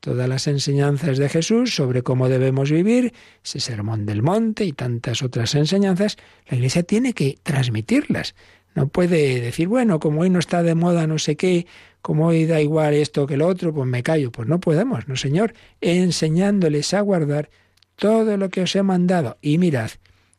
Todas 0.00 0.28
las 0.28 0.46
enseñanzas 0.46 1.16
de 1.16 1.30
Jesús 1.30 1.74
sobre 1.74 2.02
cómo 2.02 2.28
debemos 2.28 2.70
vivir, 2.70 3.14
ese 3.42 3.60
sermón 3.60 4.04
del 4.04 4.22
monte 4.22 4.64
y 4.64 4.72
tantas 4.72 5.22
otras 5.22 5.54
enseñanzas, 5.54 6.18
la 6.46 6.58
Iglesia 6.58 6.82
tiene 6.82 7.14
que 7.14 7.38
transmitirlas. 7.42 8.34
No 8.74 8.88
puede 8.88 9.40
decir, 9.40 9.68
bueno, 9.68 9.98
como 9.98 10.20
hoy 10.20 10.28
no 10.28 10.38
está 10.38 10.62
de 10.62 10.74
moda 10.74 11.06
no 11.06 11.18
sé 11.18 11.36
qué, 11.36 11.66
como 12.02 12.26
hoy 12.26 12.44
da 12.44 12.60
igual 12.60 12.92
esto 12.92 13.26
que 13.26 13.38
lo 13.38 13.46
otro, 13.46 13.72
pues 13.72 13.88
me 13.88 14.02
callo. 14.02 14.30
Pues 14.30 14.46
no 14.46 14.60
podemos, 14.60 15.08
no 15.08 15.16
Señor, 15.16 15.54
enseñándoles 15.80 16.92
a 16.92 17.00
guardar 17.00 17.48
todo 17.96 18.36
lo 18.36 18.50
que 18.50 18.60
os 18.60 18.76
he 18.76 18.82
mandado. 18.82 19.38
Y 19.40 19.56
mirad, 19.56 19.90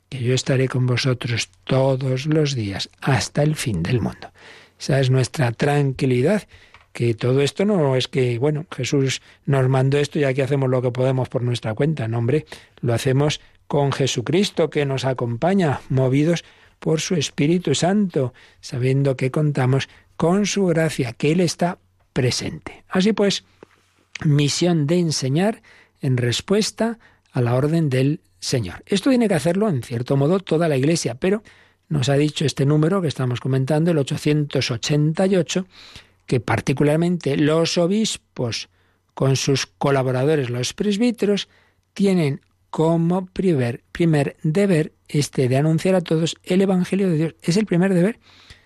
que 0.10 0.20
yo 0.20 0.34
estaré 0.34 0.68
con 0.68 0.86
vosotros 0.86 1.49
todos 1.64 2.26
los 2.26 2.55
días 2.55 2.89
hasta 3.01 3.43
el 3.43 3.55
fin 3.55 3.84
del 3.84 4.01
mundo. 4.01 4.32
Esa 4.80 4.99
es 4.99 5.10
nuestra 5.10 5.51
tranquilidad, 5.51 6.47
que 6.93 7.14
todo 7.14 7.41
esto 7.41 7.66
no 7.66 7.95
es 7.95 8.08
que, 8.08 8.39
bueno, 8.39 8.66
Jesús 8.76 9.22
nos 9.45 9.68
mandó 9.70 9.97
esto 9.97 10.20
y 10.20 10.24
aquí 10.24 10.41
hacemos 10.41 10.70
lo 10.70 10.82
que 10.82 10.91
podemos 10.91 11.30
por 11.30 11.43
nuestra 11.43 11.74
cuenta, 11.74 12.08
no, 12.08 12.20
hombre, 12.20 12.45
lo 12.82 12.93
hacemos 12.93 13.41
con 13.68 13.91
Jesucristo 13.91 14.70
que 14.70 14.86
nos 14.86 15.05
acompaña, 15.05 15.82
movidos 15.89 16.45
por 16.80 17.01
su 17.01 17.16
Espíritu 17.16 17.76
Santo, 17.76 18.34
sabiendo 18.62 19.18
que 19.18 19.32
contamos 19.32 19.89
con 20.16 20.45
su 20.45 20.66
gracia, 20.68 21.14
que 21.14 21.32
Él 21.32 21.41
está 21.41 21.80
presente. 22.14 22.84
Así 22.88 23.14
pues, 23.14 23.43
misión 24.24 24.88
de 24.88 24.99
enseñar 24.99 25.62
en 26.01 26.18
respuesta 26.18 26.97
a 27.32 27.41
la 27.41 27.55
orden 27.55 27.89
del 27.89 28.22
Señor. 28.39 28.83
Esto 28.85 29.09
tiene 29.09 29.27
que 29.27 29.33
hacerlo, 29.33 29.69
en 29.69 29.83
cierto 29.83 30.17
modo, 30.17 30.39
toda 30.39 30.67
la 30.67 30.77
Iglesia, 30.77 31.15
pero 31.15 31.43
nos 31.89 32.09
ha 32.09 32.15
dicho 32.15 32.45
este 32.45 32.65
número 32.65 33.01
que 33.01 33.07
estamos 33.07 33.39
comentando, 33.39 33.91
el 33.91 33.97
888, 33.97 35.65
que 36.25 36.39
particularmente 36.39 37.38
los 37.38 37.77
obispos, 37.77 38.69
con 39.13 39.35
sus 39.35 39.65
colaboradores, 39.65 40.49
los 40.49 40.73
presbíteros, 40.73 41.49
tienen 41.93 42.41
como 42.69 43.25
primer, 43.25 43.83
primer 43.91 44.38
deber 44.43 44.93
este 45.07 45.47
de 45.47 45.57
anunciar 45.57 45.95
a 45.95 46.01
todos 46.01 46.35
el 46.43 46.61
Evangelio 46.61 47.09
de 47.09 47.17
Dios. 47.17 47.35
Es 47.41 47.57
el 47.57 47.65
primer 47.65 47.93
deber. 47.93 48.19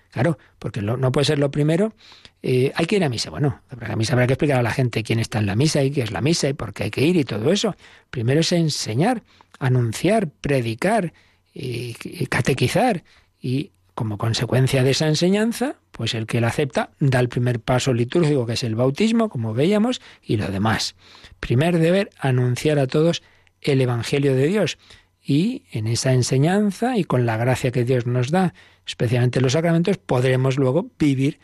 Claro, 0.09 0.37
porque 0.59 0.81
no 0.81 1.11
puede 1.13 1.23
ser 1.23 1.39
lo 1.39 1.51
primero. 1.51 1.93
Eh, 2.41 2.73
hay 2.75 2.85
que 2.85 2.97
ir 2.97 3.03
a 3.05 3.09
misa. 3.09 3.29
Bueno, 3.29 3.61
a 3.69 3.95
misa 3.95 4.13
habrá 4.13 4.27
que 4.27 4.33
explicar 4.33 4.59
a 4.59 4.63
la 4.63 4.71
gente 4.71 5.03
quién 5.03 5.19
está 5.19 5.39
en 5.39 5.45
la 5.45 5.55
misa 5.55 5.83
y 5.83 5.91
qué 5.91 6.01
es 6.01 6.11
la 6.11 6.19
misa 6.19 6.49
y 6.49 6.53
por 6.53 6.73
qué 6.73 6.83
hay 6.83 6.91
que 6.91 7.01
ir 7.01 7.15
y 7.15 7.23
todo 7.23 7.49
eso. 7.51 7.77
Primero 8.09 8.41
es 8.41 8.51
enseñar 8.51 9.23
anunciar, 9.61 10.29
predicar, 10.29 11.13
y, 11.53 11.93
catequizar. 12.27 13.03
Y 13.39 13.71
como 13.95 14.17
consecuencia 14.17 14.83
de 14.83 14.91
esa 14.91 15.07
enseñanza, 15.07 15.75
pues 15.91 16.13
el 16.13 16.25
que 16.25 16.41
la 16.41 16.47
acepta 16.47 16.91
da 16.99 17.19
el 17.19 17.29
primer 17.29 17.59
paso 17.59 17.93
litúrgico, 17.93 18.45
que 18.45 18.53
es 18.53 18.63
el 18.63 18.75
bautismo, 18.75 19.29
como 19.29 19.53
veíamos, 19.53 20.01
y 20.21 20.37
lo 20.37 20.47
demás. 20.47 20.95
Primer 21.39 21.77
deber, 21.77 22.09
anunciar 22.19 22.79
a 22.79 22.87
todos 22.87 23.21
el 23.61 23.81
Evangelio 23.81 24.35
de 24.35 24.47
Dios. 24.47 24.77
Y 25.23 25.63
en 25.71 25.87
esa 25.87 26.13
enseñanza 26.13 26.97
y 26.97 27.03
con 27.03 27.25
la 27.25 27.37
gracia 27.37 27.71
que 27.71 27.83
Dios 27.83 28.07
nos 28.07 28.31
da, 28.31 28.53
especialmente 28.87 29.39
en 29.39 29.43
los 29.43 29.53
sacramentos, 29.53 29.97
podremos 29.97 30.57
luego 30.57 30.89
vivir 30.97 31.39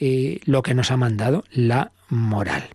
eh, 0.00 0.40
lo 0.44 0.62
que 0.62 0.74
nos 0.74 0.90
ha 0.90 0.96
mandado, 0.96 1.44
la 1.52 1.92
moral. 2.08 2.70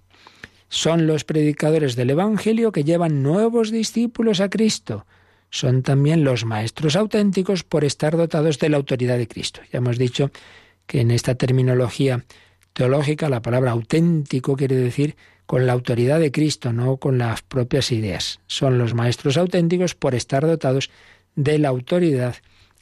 Son 0.76 1.08
los 1.08 1.24
predicadores 1.24 1.96
del 1.96 2.10
Evangelio 2.10 2.74
que 2.74 2.84
llevan 2.84 3.24
nuevos 3.24 3.72
discípulos 3.72 4.42
a 4.42 4.50
Cristo. 4.50 5.06
Son 5.50 5.84
también 5.84 6.26
los 6.26 6.44
maestros 6.44 6.98
auténticos 6.98 7.64
por 7.64 7.86
estar 7.86 8.18
dotados 8.18 8.60
de 8.60 8.68
la 8.68 8.76
autoridad 8.76 9.18
de 9.18 9.26
Cristo. 9.26 9.62
Ya 9.72 9.78
hemos 9.78 9.98
dicho 9.98 10.32
que 10.86 11.00
en 11.00 11.12
esta 11.12 11.36
terminología 11.36 12.26
teológica 12.74 13.30
la 13.30 13.42
palabra 13.42 13.72
auténtico 13.72 14.58
quiere 14.58 14.76
decir 14.76 15.16
con 15.46 15.66
la 15.66 15.72
autoridad 15.72 16.20
de 16.20 16.34
Cristo, 16.34 16.74
no 16.74 16.98
con 16.98 17.20
las 17.20 17.42
propias 17.42 17.94
ideas. 17.94 18.42
Son 18.46 18.78
los 18.78 18.94
maestros 18.94 19.38
auténticos 19.38 19.96
por 19.96 20.14
estar 20.14 20.46
dotados 20.46 20.92
de 21.38 21.58
la 21.58 21.70
autoridad 21.70 22.36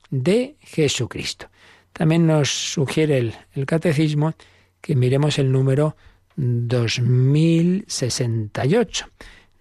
de 0.09 0.55
Jesucristo. 0.61 1.45
También 1.93 2.25
nos 2.25 2.49
sugiere 2.49 3.19
el, 3.53 3.65
catecismo 3.67 4.33
que 4.81 4.95
miremos 4.95 5.37
el 5.37 5.51
número 5.51 5.95
2068. 6.35 9.07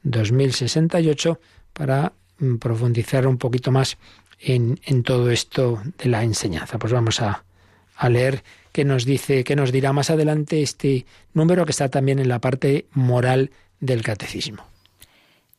2068 0.02 1.40
para 1.72 2.12
mm, 2.38 2.56
profundizar 2.56 3.26
un 3.26 3.38
poquito 3.38 3.70
más 3.70 3.96
en, 4.40 4.78
todo 5.04 5.30
esto 5.30 5.80
de 5.98 6.08
la 6.08 6.24
enseñanza. 6.24 6.78
Pues 6.78 6.92
vamos 6.92 7.20
a, 7.20 7.44
a 7.96 8.08
leer 8.08 8.42
qué 8.72 8.84
nos 8.84 9.04
dice, 9.04 9.44
qué 9.44 9.54
nos 9.54 9.72
dirá 9.72 9.92
más 9.92 10.10
adelante 10.10 10.62
este 10.62 11.06
número 11.32 11.64
que 11.64 11.70
está 11.70 11.88
también 11.88 12.18
en 12.18 12.28
la 12.28 12.40
parte 12.40 12.86
moral 12.92 13.50
del 13.80 14.02
catecismo. 14.02 14.64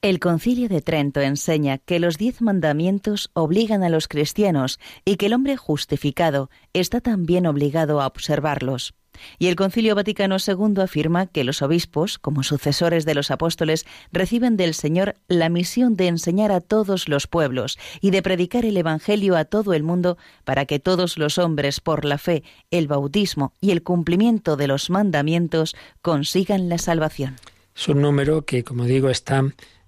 El 0.02 0.20
concilio 0.20 0.68
de 0.68 0.82
Trento 0.82 1.22
enseña 1.22 1.78
que 1.78 1.98
los 1.98 2.18
diez 2.18 2.42
mandamientos 2.42 3.30
obligan 3.34 3.84
a 3.84 3.90
los 3.90 4.10
cristianos 4.10 4.80
y 5.06 5.16
que 5.16 5.28
el 5.28 5.34
hombre 5.34 5.56
justificado 5.56 6.50
está 6.74 7.00
también 7.00 7.48
obligado 7.48 8.02
a 8.02 8.08
observarlos. 8.08 8.94
Y 9.40 9.48
el 9.48 9.56
Concilio 9.56 9.96
Vaticano 9.96 10.38
II 10.46 10.82
afirma 10.82 11.28
que 11.28 11.44
los 11.44 11.62
obispos, 11.62 12.20
como 12.20 12.44
sucesores 12.44 13.06
de 13.06 13.16
los 13.16 13.32
apóstoles, 13.32 13.86
reciben 14.12 14.58
del 14.58 14.74
Señor 14.74 15.16
la 15.28 15.50
misión 15.50 15.96
de 15.96 16.08
enseñar 16.08 16.52
a 16.52 16.62
todos 16.62 17.08
los 17.08 17.28
pueblos 17.28 17.78
y 18.02 18.12
de 18.12 18.22
predicar 18.22 18.66
el 18.66 18.78
Evangelio 18.78 19.36
a 19.36 19.46
todo 19.46 19.74
el 19.74 19.84
mundo 19.84 20.18
para 20.44 20.66
que 20.66 20.80
todos 20.80 21.18
los 21.18 21.38
hombres, 21.38 21.80
por 21.80 22.06
la 22.06 22.18
fe, 22.18 22.44
el 22.72 22.88
bautismo 22.88 23.54
y 23.62 23.72
el 23.72 23.84
cumplimiento 23.84 24.56
de 24.56 24.68
los 24.68 24.90
mandamientos, 24.90 25.76
consigan 26.02 26.70
la 26.70 26.78
salvación. 26.78 27.36
Es 27.76 27.88
un 27.88 28.02
número 28.02 28.46
que, 28.46 28.64
como 28.64 28.86
digo, 28.86 29.10
está 29.10 29.44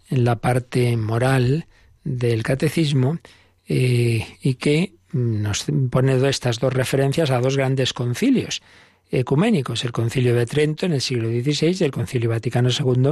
en 0.09 0.23
la 0.23 0.37
parte 0.37 0.97
moral 0.97 1.67
del 2.03 2.43
catecismo 2.43 3.17
eh, 3.67 4.25
y 4.41 4.55
que 4.55 4.93
nos 5.11 5.65
pone 5.89 6.29
estas 6.29 6.59
dos 6.59 6.73
referencias 6.73 7.31
a 7.31 7.39
dos 7.39 7.57
grandes 7.57 7.93
concilios 7.93 8.61
ecuménicos, 9.11 9.83
el 9.85 9.91
Concilio 9.91 10.35
de 10.35 10.45
Trento 10.45 10.85
en 10.85 10.93
el 10.93 11.01
siglo 11.01 11.29
XVI 11.29 11.77
y 11.79 11.83
el 11.83 11.91
Concilio 11.91 12.29
Vaticano 12.29 12.69
II 12.69 13.11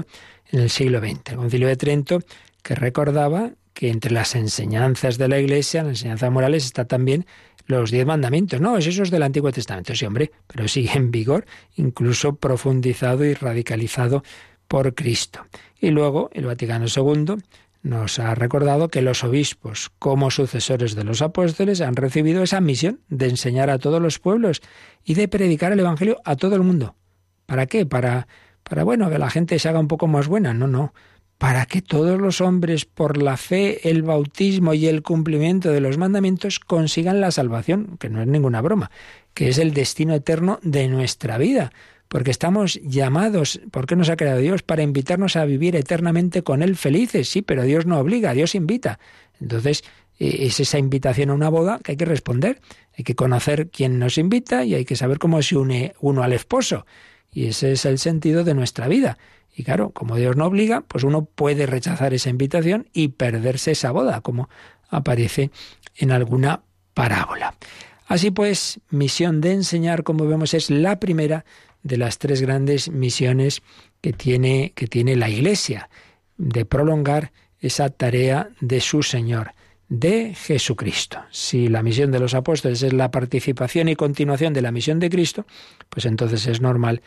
en 0.51 0.59
el 0.59 0.69
siglo 0.69 0.99
XX. 0.99 1.31
El 1.31 1.37
Concilio 1.37 1.67
de 1.67 1.75
Trento 1.75 2.19
que 2.61 2.75
recordaba 2.75 3.51
que 3.73 3.89
entre 3.89 4.11
las 4.11 4.35
enseñanzas 4.35 5.17
de 5.17 5.27
la 5.27 5.39
Iglesia, 5.39 5.83
las 5.83 5.91
enseñanzas 5.91 6.31
morales, 6.31 6.65
está 6.65 6.85
también 6.85 7.25
los 7.65 7.91
diez 7.91 8.05
mandamientos. 8.05 8.61
No, 8.61 8.77
es 8.77 8.87
esos 8.87 9.09
del 9.09 9.23
Antiguo 9.23 9.51
Testamento, 9.51 9.95
sí, 9.95 10.05
hombre, 10.05 10.31
pero 10.47 10.67
sigue 10.67 10.91
en 10.95 11.11
vigor, 11.11 11.45
incluso 11.75 12.35
profundizado 12.35 13.25
y 13.25 13.33
radicalizado 13.33 14.23
por 14.67 14.93
Cristo. 14.93 15.45
Y 15.79 15.89
luego 15.91 16.29
el 16.33 16.45
Vaticano 16.45 16.85
II 16.87 17.35
nos 17.83 18.17
ha 18.17 18.33
recordado 18.33 18.87
que 18.87 19.01
los 19.01 19.23
obispos, 19.23 19.91
como 19.99 20.31
sucesores 20.31 20.95
de 20.95 21.03
los 21.03 21.21
apóstoles, 21.21 21.81
han 21.81 21.97
recibido 21.97 22.41
esa 22.41 22.61
misión 22.61 23.01
de 23.09 23.27
enseñar 23.27 23.69
a 23.69 23.77
todos 23.77 24.01
los 24.01 24.19
pueblos 24.19 24.61
y 25.03 25.13
de 25.13 25.27
predicar 25.27 25.73
el 25.73 25.81
Evangelio 25.81 26.17
a 26.23 26.37
todo 26.37 26.55
el 26.55 26.63
mundo. 26.63 26.95
¿Para 27.45 27.65
qué? 27.65 27.85
Para, 27.85 28.27
para 28.63 28.85
bueno, 28.85 29.09
que 29.09 29.19
la 29.19 29.29
gente 29.29 29.59
se 29.59 29.67
haga 29.67 29.79
un 29.79 29.89
poco 29.89 30.07
más 30.07 30.27
buena. 30.29 30.53
No, 30.53 30.67
no. 30.67 30.93
Para 31.37 31.65
que 31.65 31.81
todos 31.81 32.21
los 32.21 32.39
hombres, 32.39 32.85
por 32.85 33.21
la 33.21 33.35
fe, 33.35 33.89
el 33.89 34.01
bautismo 34.01 34.73
y 34.73 34.87
el 34.87 35.01
cumplimiento 35.03 35.69
de 35.69 35.81
los 35.81 35.97
mandamientos, 35.97 36.59
consigan 36.59 37.19
la 37.19 37.31
salvación, 37.31 37.97
que 37.99 38.09
no 38.09 38.21
es 38.21 38.27
ninguna 38.27 38.61
broma, 38.61 38.91
que 39.33 39.49
es 39.49 39.57
el 39.57 39.73
destino 39.73 40.13
eterno 40.13 40.59
de 40.63 40.87
nuestra 40.87 41.37
vida 41.37 41.73
porque 42.13 42.29
estamos 42.29 42.79
llamados, 42.83 43.59
¿por 43.71 43.87
qué 43.87 43.95
nos 43.95 44.09
ha 44.09 44.15
creado 44.15 44.37
Dios? 44.37 44.61
Para 44.61 44.83
invitarnos 44.83 45.35
a 45.35 45.45
vivir 45.45 45.75
eternamente 45.75 46.43
con 46.43 46.61
Él 46.61 46.75
felices, 46.75 47.27
sí, 47.27 47.41
pero 47.41 47.63
Dios 47.63 47.87
no 47.87 47.97
obliga, 47.97 48.33
Dios 48.33 48.53
invita. 48.53 48.99
Entonces, 49.41 49.83
e, 50.19 50.45
es 50.45 50.59
esa 50.59 50.77
invitación 50.77 51.31
a 51.31 51.33
una 51.33 51.49
boda 51.49 51.79
que 51.83 51.93
hay 51.93 51.97
que 51.97 52.05
responder, 52.05 52.61
hay 52.95 53.03
que 53.03 53.15
conocer 53.15 53.71
quién 53.71 53.97
nos 53.97 54.19
invita 54.19 54.63
y 54.63 54.75
hay 54.75 54.85
que 54.85 54.95
saber 54.95 55.17
cómo 55.17 55.41
se 55.41 55.57
une 55.57 55.95
uno 56.01 56.21
al 56.21 56.33
esposo. 56.33 56.85
Y 57.31 57.47
ese 57.47 57.71
es 57.71 57.83
el 57.85 57.97
sentido 57.97 58.43
de 58.43 58.53
nuestra 58.53 58.87
vida. 58.87 59.17
Y 59.55 59.63
claro, 59.63 59.89
como 59.89 60.15
Dios 60.15 60.35
no 60.35 60.45
obliga, 60.45 60.81
pues 60.81 61.03
uno 61.03 61.25
puede 61.25 61.65
rechazar 61.65 62.13
esa 62.13 62.29
invitación 62.29 62.89
y 62.93 63.07
perderse 63.07 63.71
esa 63.71 63.89
boda, 63.89 64.21
como 64.21 64.49
aparece 64.87 65.49
en 65.95 66.11
alguna 66.11 66.61
parábola. 66.93 67.55
Así 68.05 68.29
pues, 68.29 68.81
misión 68.91 69.41
de 69.41 69.53
enseñar, 69.53 70.03
como 70.03 70.27
vemos, 70.27 70.53
es 70.53 70.69
la 70.69 70.99
primera 70.99 71.43
de 71.83 71.97
las 71.97 72.17
tres 72.17 72.41
grandes 72.41 72.89
misiones 72.89 73.61
que 74.01 74.13
tiene, 74.13 74.71
que 74.75 74.87
tiene 74.87 75.15
la 75.15 75.29
Iglesia, 75.29 75.89
de 76.37 76.65
prolongar 76.65 77.31
esa 77.59 77.89
tarea 77.89 78.49
de 78.59 78.81
su 78.81 79.03
Señor, 79.03 79.51
de 79.89 80.33
Jesucristo. 80.33 81.19
Si 81.29 81.67
la 81.67 81.83
misión 81.83 82.11
de 82.11 82.19
los 82.19 82.33
apóstoles 82.33 82.81
es 82.83 82.93
la 82.93 83.11
participación 83.11 83.89
y 83.89 83.95
continuación 83.95 84.53
de 84.53 84.61
la 84.61 84.71
misión 84.71 84.99
de 84.99 85.09
Cristo, 85.09 85.45
pues 85.89 86.05
entonces 86.05 86.47
es 86.47 86.61
normal 86.61 87.01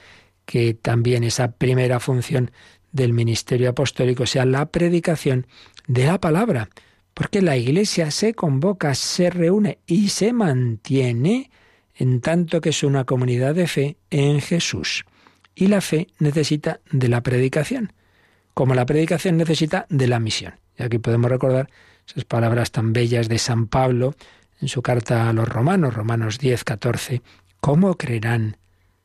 que 0.45 0.75
también 0.75 1.25
esa 1.25 1.53
primera 1.53 1.99
función 1.99 2.53
del 2.93 3.13
ministerio 3.13 3.71
apostólico 3.71 4.25
sea 4.27 4.47
la 4.47 4.67
predicación 4.67 5.47
de 5.87 6.07
la 6.07 6.21
palabra, 6.21 6.69
porque 7.13 7.43
la 7.43 7.57
Iglesia 7.57 8.11
se 8.11 8.35
convoca, 8.35 8.95
se 8.95 9.31
reúne 9.31 9.79
y 9.87 10.11
se 10.11 10.33
mantiene 10.33 11.51
en 11.97 12.21
tanto 12.21 12.61
que 12.61 12.71
es 12.71 12.83
una 12.83 13.05
comunidad 13.05 13.55
de 13.55 13.67
fe 13.67 13.97
en 14.11 14.41
Jesús. 14.41 15.05
Y 15.55 15.69
la 15.69 15.81
fe 15.81 16.09
necesita 16.19 16.81
de 16.91 17.09
la 17.09 17.23
predicación, 17.23 17.93
como 18.55 18.75
la 18.75 18.87
predicación 18.87 19.37
necesita 19.37 19.87
de 19.89 20.07
la 20.07 20.21
misión. 20.21 20.55
Y 20.79 20.83
aquí 20.83 20.99
podemos 20.99 21.31
recordar 21.31 21.71
esas 22.07 22.25
palabras 22.25 22.71
tan 22.71 22.93
bellas 22.93 23.29
de 23.29 23.39
San 23.39 23.67
Pablo 23.67 24.15
en 24.61 24.69
su 24.69 24.83
carta 24.83 25.29
a 25.29 25.33
los 25.33 25.49
romanos, 25.49 25.95
Romanos 25.95 26.39
10, 26.39 26.65
14. 26.65 27.23
¿Cómo 27.61 27.97
creerán 27.97 28.59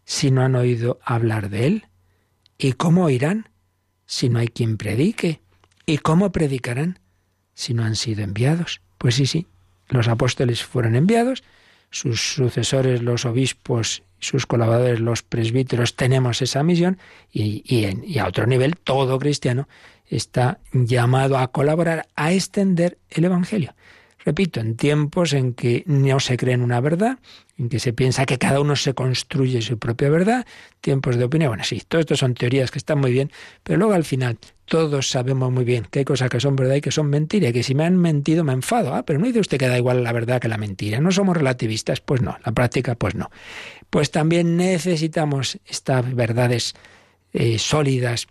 si 0.04 0.32
no 0.32 0.42
han 0.42 0.56
oído 0.56 1.00
hablar 1.04 1.50
de 1.50 1.68
Él? 1.68 1.86
¿Y 2.58 2.74
cómo 2.74 3.06
oirán 3.06 3.50
si 4.06 4.30
no 4.30 4.40
hay 4.40 4.50
quien 4.50 4.78
predique? 4.78 5.42
¿Y 5.86 5.98
cómo 5.98 6.32
predicarán 6.32 7.00
si 7.54 7.74
no 7.74 7.84
han 7.84 7.96
sido 7.96 8.24
enviados? 8.24 8.82
Pues 8.98 9.16
sí, 9.16 9.26
sí, 9.26 9.48
los 9.88 10.08
apóstoles 10.08 10.64
fueron 10.64 10.96
enviados, 10.96 11.44
sus 11.92 12.34
sucesores, 12.34 13.02
los 13.02 13.26
obispos, 13.26 14.04
sus 14.20 14.46
colaboradores, 14.46 15.00
los 15.00 15.22
presbíteros, 15.24 15.96
tenemos 15.96 16.42
esa 16.42 16.64
misión 16.64 16.98
y, 17.32 17.64
y 17.68 18.18
a 18.18 18.28
otro 18.28 18.48
nivel 18.48 18.78
todo 18.78 19.20
cristiano 19.20 19.68
está 20.08 20.60
llamado 20.74 21.38
a 21.38 21.48
colaborar, 21.48 22.08
a 22.16 22.34
extender 22.34 22.98
el 23.10 23.26
Evangelio. 23.26 23.74
Repito, 24.24 24.60
en 24.60 24.76
tiempos 24.76 25.34
en 25.34 25.54
que 25.54 25.84
no 25.88 26.20
se 26.20 26.38
cree 26.38 26.54
en 26.54 26.62
una 26.62 26.80
verdad, 26.80 27.18
en 27.58 27.70
que 27.70 27.80
se 27.80 27.92
piensa 27.92 28.26
que 28.26 28.38
cada 28.38 28.60
uno 28.60 28.76
se 28.76 28.94
construye 28.94 29.62
su 29.62 29.80
propia 29.80 30.10
verdad, 30.10 30.46
tiempos 30.80 31.18
de 31.18 31.24
opinión, 31.24 31.50
bueno, 31.50 31.64
sí, 31.64 31.82
todo 31.88 32.02
esto 32.02 32.16
son 32.16 32.36
teorías 32.36 32.70
que 32.70 32.78
están 32.78 33.00
muy 33.00 33.12
bien, 33.12 33.32
pero 33.64 33.80
luego 33.80 33.94
al 33.94 34.04
final 34.04 34.38
todos 34.66 35.10
sabemos 35.10 35.52
muy 35.52 35.66
bien 35.66 35.88
que 35.90 36.00
hay 36.00 36.06
cosas 36.06 36.30
que 36.30 36.40
son 36.40 36.56
verdad 36.56 36.76
y 36.76 36.82
que 36.82 36.92
son 36.92 37.10
mentira, 37.10 37.50
y 37.50 37.54
que 37.54 37.64
si 37.64 37.74
me 37.74 37.84
han 37.84 37.98
mentido 37.98 38.44
me 38.44 38.54
enfado, 38.54 38.94
ah, 38.94 39.04
pero 39.04 39.20
no 39.20 39.26
dice 39.26 39.40
usted 39.40 39.58
que 39.58 39.68
da 39.68 39.78
igual 39.78 40.04
la 40.04 40.14
verdad 40.14 40.40
que 40.40 40.48
la 40.48 40.58
mentira, 40.58 41.02
no 41.02 41.12
somos 41.12 41.36
relativistas, 41.36 42.00
pues 42.00 42.22
no, 42.22 42.38
la 42.46 42.52
práctica 42.52 42.96
pues 42.96 43.16
no. 43.16 43.32
Pues 43.90 44.12
también 44.12 44.56
necesitamos 44.56 45.60
estas 45.66 46.14
verdades 46.16 46.76
eh, 47.34 47.58
sólidas, 47.58 48.28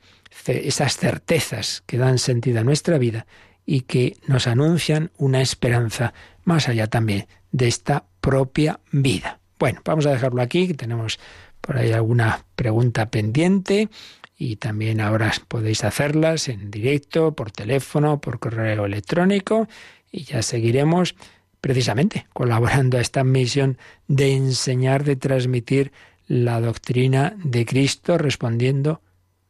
esas 0.47 0.97
certezas 0.97 1.83
que 1.87 1.99
dan 1.99 2.19
sentido 2.19 2.61
a 2.61 2.65
nuestra 2.65 2.97
vida 2.97 3.27
y 3.71 3.83
que 3.83 4.17
nos 4.27 4.49
anuncian 4.49 5.13
una 5.17 5.41
esperanza 5.41 6.13
más 6.43 6.69
allá 6.69 6.89
también 6.89 7.29
de 7.53 7.69
esta 7.69 8.03
propia 8.21 8.81
vida. 8.91 9.39
Bueno, 9.61 9.81
vamos 9.85 10.07
a 10.07 10.11
dejarlo 10.11 10.43
aquí, 10.43 10.75
tenemos 10.75 11.21
por 11.61 11.77
ahí 11.77 11.93
alguna 11.93 12.45
pregunta 12.57 13.13
pendiente 13.13 13.89
y 14.37 14.57
también 14.57 15.01
ahora 15.01 15.33
podéis 15.47 15.85
hacerlas 15.85 16.49
en 16.49 16.73
directo, 16.73 17.37
por 17.37 17.53
teléfono, 17.53 18.21
por 18.21 18.41
correo 18.41 18.87
electrónico 18.87 19.69
y 20.11 20.25
ya 20.25 20.43
seguiremos 20.43 21.15
precisamente 21.61 22.27
colaborando 22.33 22.99
a 22.99 23.01
esta 23.01 23.23
misión 23.23 23.79
de 24.09 24.35
enseñar, 24.35 25.05
de 25.05 25.15
transmitir 25.15 25.93
la 26.27 26.61
doctrina 26.61 27.37
de 27.37 27.65
Cristo 27.67 28.19
respondiendo 28.19 29.01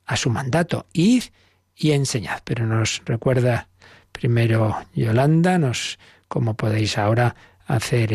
a 0.04 0.18
su 0.18 0.28
mandato. 0.28 0.84
Id 0.92 1.22
y 1.74 1.92
enseñad. 1.92 2.42
Pero 2.44 2.66
nos 2.66 3.00
recuerda 3.06 3.69
Primero 4.20 4.76
Yolanda, 4.94 5.56
nos 5.58 5.98
cómo 6.28 6.52
podéis 6.52 6.98
ahora 6.98 7.34
hacer 7.66 8.12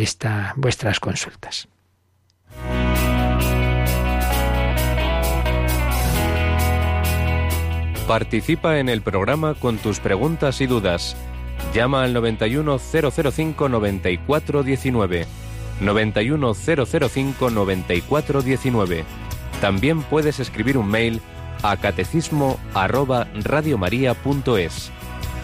vuestras 0.55 0.99
consultas. 0.99 1.67
Participa 8.07 8.77
en 8.77 8.87
el 8.87 9.01
programa 9.01 9.55
con 9.55 9.79
tus 9.79 9.99
preguntas 9.99 10.61
y 10.61 10.67
dudas. 10.67 11.17
Llama 11.73 12.03
al 12.03 12.13
91005 12.13 13.67
9419. 13.67 15.25
91005 15.81 17.49
9419. 17.49 19.03
También 19.59 20.03
puedes 20.03 20.39
escribir 20.39 20.77
un 20.77 20.87
mail 20.87 21.19
a 21.63 21.77
catecismo 21.77 22.59
radiomaria.es. 23.43 24.91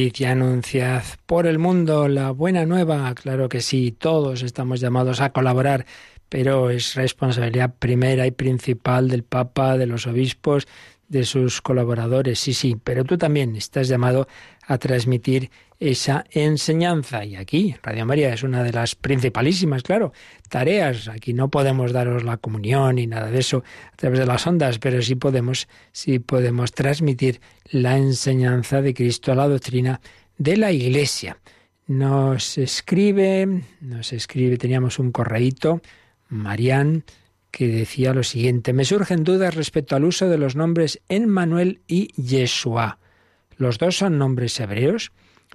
y 0.00 0.24
anunciad 0.24 1.02
por 1.26 1.46
el 1.46 1.58
mundo 1.58 2.08
la 2.08 2.30
buena 2.30 2.64
nueva. 2.64 3.14
Claro 3.14 3.48
que 3.48 3.60
sí, 3.60 3.92
todos 3.92 4.42
estamos 4.42 4.80
llamados 4.80 5.20
a 5.20 5.30
colaborar, 5.30 5.84
pero 6.28 6.70
es 6.70 6.94
responsabilidad 6.94 7.74
primera 7.78 8.26
y 8.26 8.30
principal 8.30 9.08
del 9.08 9.24
Papa, 9.24 9.76
de 9.76 9.86
los 9.86 10.06
obispos, 10.06 10.66
de 11.08 11.24
sus 11.24 11.60
colaboradores. 11.60 12.38
Sí, 12.38 12.54
sí, 12.54 12.76
pero 12.82 13.04
tú 13.04 13.18
también 13.18 13.56
estás 13.56 13.88
llamado 13.88 14.26
a 14.70 14.78
transmitir 14.78 15.50
esa 15.80 16.24
enseñanza. 16.30 17.24
Y 17.24 17.34
aquí, 17.34 17.74
Radio 17.82 18.06
María 18.06 18.32
es 18.32 18.44
una 18.44 18.62
de 18.62 18.72
las 18.72 18.94
principalísimas, 18.94 19.82
claro, 19.82 20.12
tareas. 20.48 21.08
Aquí 21.08 21.34
no 21.34 21.48
podemos 21.50 21.92
daros 21.92 22.22
la 22.22 22.36
comunión 22.36 22.94
ni 22.94 23.08
nada 23.08 23.32
de 23.32 23.40
eso 23.40 23.64
a 23.92 23.96
través 23.96 24.20
de 24.20 24.26
las 24.26 24.46
ondas, 24.46 24.78
pero 24.78 25.02
sí 25.02 25.16
podemos, 25.16 25.66
sí 25.90 26.20
podemos 26.20 26.70
transmitir 26.70 27.40
la 27.72 27.96
enseñanza 27.96 28.80
de 28.80 28.94
Cristo, 28.94 29.32
a 29.32 29.34
la 29.34 29.48
doctrina 29.48 30.00
de 30.38 30.56
la 30.56 30.70
Iglesia. 30.70 31.38
Nos 31.88 32.56
escribe, 32.56 33.64
nos 33.80 34.12
escribe, 34.12 34.56
teníamos 34.56 35.00
un 35.00 35.10
correíto, 35.10 35.82
Marián, 36.28 37.02
que 37.50 37.66
decía 37.66 38.14
lo 38.14 38.22
siguiente, 38.22 38.72
me 38.72 38.84
surgen 38.84 39.24
dudas 39.24 39.56
respecto 39.56 39.96
al 39.96 40.04
uso 40.04 40.28
de 40.28 40.38
los 40.38 40.54
nombres 40.54 41.00
Emmanuel 41.08 41.80
y 41.88 42.12
Yeshua. 42.22 42.99
¿Los 43.60 43.76
dos 43.76 43.98
son 43.98 44.16
nombres 44.16 44.58
hebreos? 44.58 45.12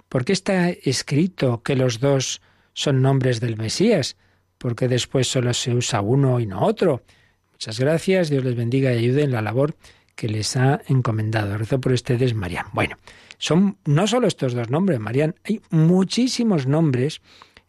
¿Por 0.08 0.24
qué 0.24 0.32
está 0.32 0.70
escrito 0.70 1.64
que 1.64 1.74
los 1.74 1.98
dos 1.98 2.40
son 2.72 3.02
nombres 3.02 3.40
del 3.40 3.56
Mesías? 3.56 4.16
¿Por 4.58 4.76
qué 4.76 4.86
después 4.86 5.26
solo 5.26 5.52
se 5.52 5.74
usa 5.74 6.02
uno 6.02 6.38
y 6.38 6.46
no 6.46 6.64
otro? 6.64 7.02
Muchas 7.50 7.80
gracias, 7.80 8.30
Dios 8.30 8.44
les 8.44 8.54
bendiga 8.54 8.94
y 8.94 8.98
ayude 8.98 9.24
en 9.24 9.32
la 9.32 9.42
labor 9.42 9.74
que 10.14 10.28
les 10.28 10.56
ha 10.56 10.80
encomendado. 10.86 11.58
Rezo 11.58 11.80
por 11.80 11.90
ustedes, 11.90 12.32
Marian. 12.32 12.66
Bueno, 12.72 12.96
son 13.38 13.76
no 13.86 14.06
solo 14.06 14.28
estos 14.28 14.54
dos 14.54 14.70
nombres, 14.70 15.00
Marian, 15.00 15.34
hay 15.42 15.60
muchísimos 15.70 16.68
nombres 16.68 17.20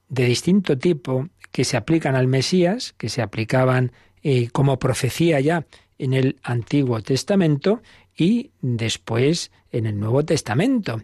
de 0.07 0.25
distinto 0.25 0.77
tipo 0.77 1.29
que 1.51 1.63
se 1.63 1.77
aplican 1.77 2.13
al 2.13 2.27
Mesías, 2.27 2.93
que 2.99 3.09
se 3.09 3.23
aplicaban 3.23 3.91
eh, 4.21 4.49
como 4.51 4.77
profecía 4.77 5.39
ya 5.39 5.65
en 5.97 6.13
el 6.13 6.38
Antiguo 6.43 7.01
Testamento 7.01 7.81
y 8.18 8.51
después 8.61 9.51
en 9.72 9.86
el 9.86 9.99
Nuevo 9.99 10.26
Testamento. 10.26 11.01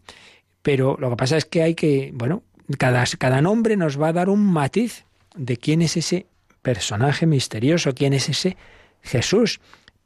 Pero 0.62 0.98
lo 1.00 1.10
que 1.12 1.16
pasa 1.16 1.38
es 1.38 1.46
que 1.46 1.62
hay 1.62 1.76
que, 1.76 2.12
bueno, 2.14 2.44
cada, 2.78 3.04
cada 3.18 3.42
nombre 3.42 3.78
nos 3.78 4.02
va 4.02 4.10
a 4.10 4.14
dar 4.14 4.30
un 4.30 4.46
matiz 4.46 5.06
de 5.36 5.58
quién 5.58 5.82
es 5.82 5.98
ese 5.98 6.26
personaje 6.62 7.26
misterioso, 7.26 7.94
quién 7.94 8.14
es 8.14 8.30
ese 8.30 8.58
Jesús. 9.02 9.60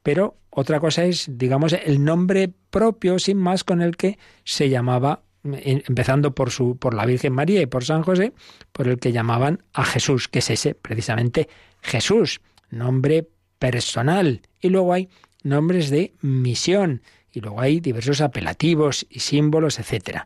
Pero 0.04 0.36
otra 0.50 0.80
cosa 0.80 1.06
es, 1.06 1.28
digamos, 1.30 1.74
el 1.74 2.04
nombre 2.04 2.50
propio, 2.70 3.20
sin 3.20 3.38
más, 3.38 3.64
con 3.64 3.82
el 3.82 3.96
que 3.96 4.18
se 4.44 4.70
llamaba, 4.70 5.22
empezando 5.44 6.34
por, 6.34 6.50
su, 6.50 6.78
por 6.78 6.94
la 6.94 7.06
Virgen 7.06 7.34
María 7.34 7.62
y 7.62 7.68
por 7.68 7.86
San 7.86 8.04
José, 8.04 8.34
por 8.72 8.88
el 8.88 9.00
que 9.00 9.12
llamaban 9.12 9.64
a 9.74 9.86
Jesús, 9.86 10.28
que 10.28 10.40
es 10.40 10.50
ese, 10.50 10.76
precisamente 10.76 11.48
Jesús 11.82 12.42
nombre 12.70 13.28
personal. 13.60 14.42
Y 14.60 14.70
luego 14.70 14.94
hay 14.94 15.10
nombres 15.44 15.90
de 15.90 16.14
misión. 16.22 17.02
Y 17.32 17.42
luego 17.42 17.62
hay 17.62 17.80
diversos 17.80 18.22
apelativos 18.22 19.06
y 19.10 19.20
símbolos, 19.20 19.80
etc. 19.80 20.22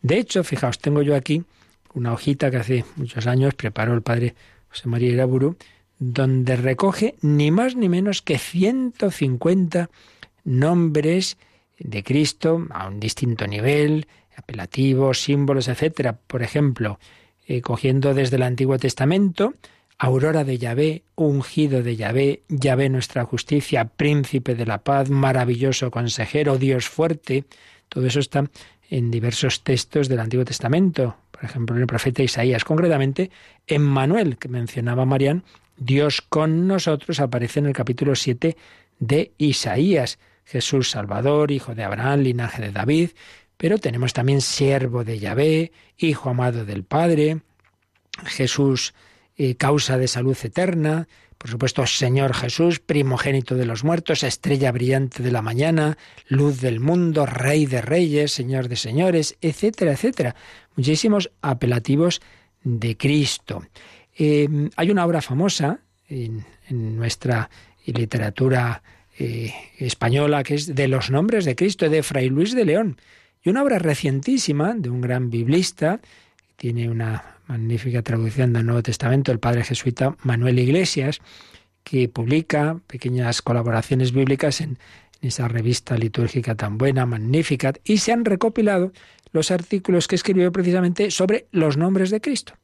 De 0.00 0.18
hecho, 0.18 0.44
fijaos, 0.44 0.78
tengo 0.78 1.02
yo 1.02 1.16
aquí 1.16 1.44
una 1.94 2.12
hojita 2.12 2.50
que 2.50 2.56
hace 2.56 2.84
muchos 2.96 3.26
años 3.26 3.54
preparó 3.54 3.94
el 3.94 4.02
padre 4.02 4.34
José 4.68 4.88
María 4.88 5.10
Iraburu, 5.10 5.56
donde 5.98 6.56
recoge 6.56 7.14
ni 7.20 7.50
más 7.50 7.76
ni 7.76 7.88
menos 7.88 8.22
que 8.22 8.38
150 8.38 9.90
nombres 10.44 11.36
de 11.78 12.02
Cristo 12.02 12.66
a 12.70 12.88
un 12.88 13.00
distinto 13.00 13.46
nivel, 13.46 14.06
apelativos, 14.36 15.20
símbolos, 15.20 15.68
etcétera. 15.68 16.18
Por 16.26 16.42
ejemplo, 16.42 16.98
eh, 17.46 17.60
cogiendo 17.60 18.14
desde 18.14 18.36
el 18.36 18.42
Antiguo 18.42 18.78
Testamento, 18.78 19.54
Aurora 20.04 20.42
de 20.42 20.58
Yahvé, 20.58 21.04
ungido 21.14 21.84
de 21.84 21.94
Yahvé, 21.94 22.42
Yahvé 22.48 22.88
nuestra 22.88 23.24
justicia, 23.24 23.84
príncipe 23.84 24.56
de 24.56 24.66
la 24.66 24.82
paz, 24.82 25.10
maravilloso 25.10 25.92
consejero, 25.92 26.58
Dios 26.58 26.88
fuerte. 26.88 27.44
Todo 27.88 28.08
eso 28.08 28.18
está 28.18 28.50
en 28.90 29.12
diversos 29.12 29.62
textos 29.62 30.08
del 30.08 30.18
Antiguo 30.18 30.44
Testamento. 30.44 31.18
Por 31.30 31.44
ejemplo, 31.44 31.76
en 31.76 31.82
el 31.82 31.86
profeta 31.86 32.20
Isaías, 32.20 32.64
concretamente 32.64 33.30
en 33.68 33.82
Manuel, 33.82 34.38
que 34.38 34.48
mencionaba 34.48 35.04
Marián, 35.04 35.44
Dios 35.76 36.20
con 36.20 36.66
nosotros 36.66 37.20
aparece 37.20 37.60
en 37.60 37.66
el 37.66 37.72
capítulo 37.72 38.16
7 38.16 38.56
de 38.98 39.30
Isaías. 39.38 40.18
Jesús 40.44 40.90
Salvador, 40.90 41.52
hijo 41.52 41.76
de 41.76 41.84
Abraham, 41.84 42.22
linaje 42.22 42.60
de 42.60 42.72
David, 42.72 43.10
pero 43.56 43.78
tenemos 43.78 44.12
también 44.12 44.40
siervo 44.40 45.04
de 45.04 45.20
Yahvé, 45.20 45.70
hijo 45.96 46.28
amado 46.28 46.64
del 46.64 46.82
Padre, 46.82 47.42
Jesús 48.24 48.94
eh, 49.36 49.56
causa 49.56 49.98
de 49.98 50.08
salud 50.08 50.36
eterna, 50.42 51.08
por 51.38 51.50
supuesto 51.50 51.86
Señor 51.86 52.34
Jesús, 52.34 52.78
primogénito 52.78 53.56
de 53.56 53.66
los 53.66 53.82
muertos, 53.82 54.22
estrella 54.22 54.70
brillante 54.70 55.24
de 55.24 55.32
la 55.32 55.42
mañana, 55.42 55.98
luz 56.28 56.60
del 56.60 56.78
mundo, 56.78 57.26
rey 57.26 57.66
de 57.66 57.82
reyes, 57.82 58.30
Señor 58.30 58.68
de 58.68 58.76
señores, 58.76 59.36
etcétera, 59.40 59.92
etcétera. 59.92 60.36
Muchísimos 60.76 61.32
apelativos 61.40 62.20
de 62.62 62.96
Cristo. 62.96 63.64
Eh, 64.16 64.48
hay 64.76 64.90
una 64.90 65.04
obra 65.04 65.20
famosa 65.20 65.80
en, 66.08 66.44
nuestra 66.70 67.50
literatura 67.86 68.82
eh, 69.18 69.52
española 69.78 70.42
que 70.42 70.54
es 70.54 70.74
de 70.74 70.88
los 70.88 71.10
nombres 71.10 71.44
de 71.44 71.56
Cristo, 71.56 71.88
de 71.90 72.02
Fray 72.02 72.28
Luis 72.28 72.54
de 72.54 72.64
León. 72.64 72.98
Y 73.42 73.50
una 73.50 73.62
obra 73.62 73.78
recientísima 73.78 74.74
de 74.74 74.90
un 74.90 75.00
gran 75.00 75.28
biblista, 75.28 76.00
tiene 76.56 76.88
una 76.88 77.31
magnífica 77.46 78.02
traducción 78.02 78.52
del 78.52 78.66
Nuevo 78.66 78.82
Testamento, 78.82 79.32
el 79.32 79.38
padre 79.38 79.64
jesuita 79.64 80.16
Manuel 80.22 80.58
Iglesias, 80.58 81.20
que 81.84 82.08
publica 82.08 82.80
pequeñas 82.86 83.42
colaboraciones 83.42 84.12
bíblicas 84.12 84.60
en, 84.60 84.78
esa 85.22 85.48
revista 85.48 85.96
litúrgica 85.96 86.56
tan 86.56 86.76
buena, 86.76 87.06
magnífica, 87.06 87.72
y 87.84 87.98
se 87.98 88.12
han 88.12 88.24
recopilado 88.24 88.92
los 89.30 89.50
artículos 89.50 90.08
que 90.08 90.16
escribió 90.16 90.50
precisamente 90.52 91.10
sobre 91.10 91.46
los 91.52 91.76
nombres 91.76 92.10
de 92.10 92.20
Cristo, 92.20 92.54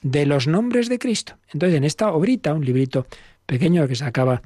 de 0.00 0.24
los 0.24 0.46
nombres 0.46 0.88
de 0.88 0.98
Cristo. 0.98 1.34
Entonces, 1.52 1.76
en 1.76 1.84
esta 1.84 2.12
obrita, 2.12 2.54
un 2.54 2.64
librito 2.64 3.06
pequeño 3.46 3.86
que 3.88 3.96
se 3.96 4.04
acaba 4.04 4.42